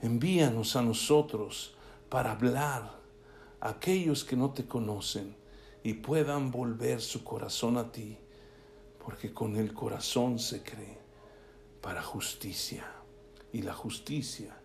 Envíanos 0.00 0.74
a 0.74 0.80
nosotros 0.80 1.74
para 2.08 2.32
hablar 2.32 2.98
a 3.60 3.68
aquellos 3.68 4.24
que 4.24 4.36
no 4.36 4.54
te 4.54 4.66
conocen 4.66 5.36
y 5.82 5.92
puedan 5.92 6.50
volver 6.50 7.02
su 7.02 7.24
corazón 7.24 7.76
a 7.76 7.92
ti, 7.92 8.16
porque 9.04 9.32
con 9.32 9.56
el 9.56 9.72
corazón 9.72 10.38
se 10.38 10.62
cree 10.62 10.98
para 11.80 12.02
justicia 12.02 12.84
y 13.52 13.62
la 13.62 13.74
justicia 13.74 14.56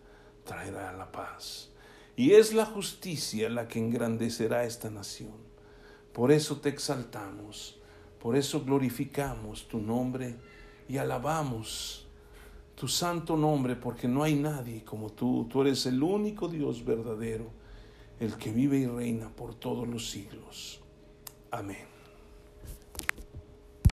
traerá 0.44 0.92
la 0.92 1.10
paz. 1.10 1.70
Y 2.14 2.32
es 2.32 2.54
la 2.54 2.66
justicia 2.66 3.50
la 3.50 3.68
que 3.68 3.78
engrandecerá 3.78 4.64
esta 4.64 4.90
nación. 4.90 5.36
Por 6.12 6.32
eso 6.32 6.60
te 6.60 6.68
exaltamos 6.68 7.76
por 8.26 8.34
eso 8.34 8.64
glorificamos 8.64 9.68
tu 9.68 9.78
nombre 9.78 10.34
y 10.88 10.96
alabamos 10.96 12.08
tu 12.74 12.88
santo 12.88 13.36
nombre, 13.36 13.76
porque 13.76 14.08
no 14.08 14.24
hay 14.24 14.34
nadie 14.34 14.82
como 14.84 15.10
tú. 15.10 15.46
Tú 15.48 15.62
eres 15.62 15.86
el 15.86 16.02
único 16.02 16.48
Dios 16.48 16.84
verdadero, 16.84 17.46
el 18.18 18.36
que 18.36 18.50
vive 18.50 18.78
y 18.78 18.86
reina 18.86 19.28
por 19.28 19.54
todos 19.54 19.86
los 19.86 20.10
siglos. 20.10 20.80
Amén. 21.52 21.95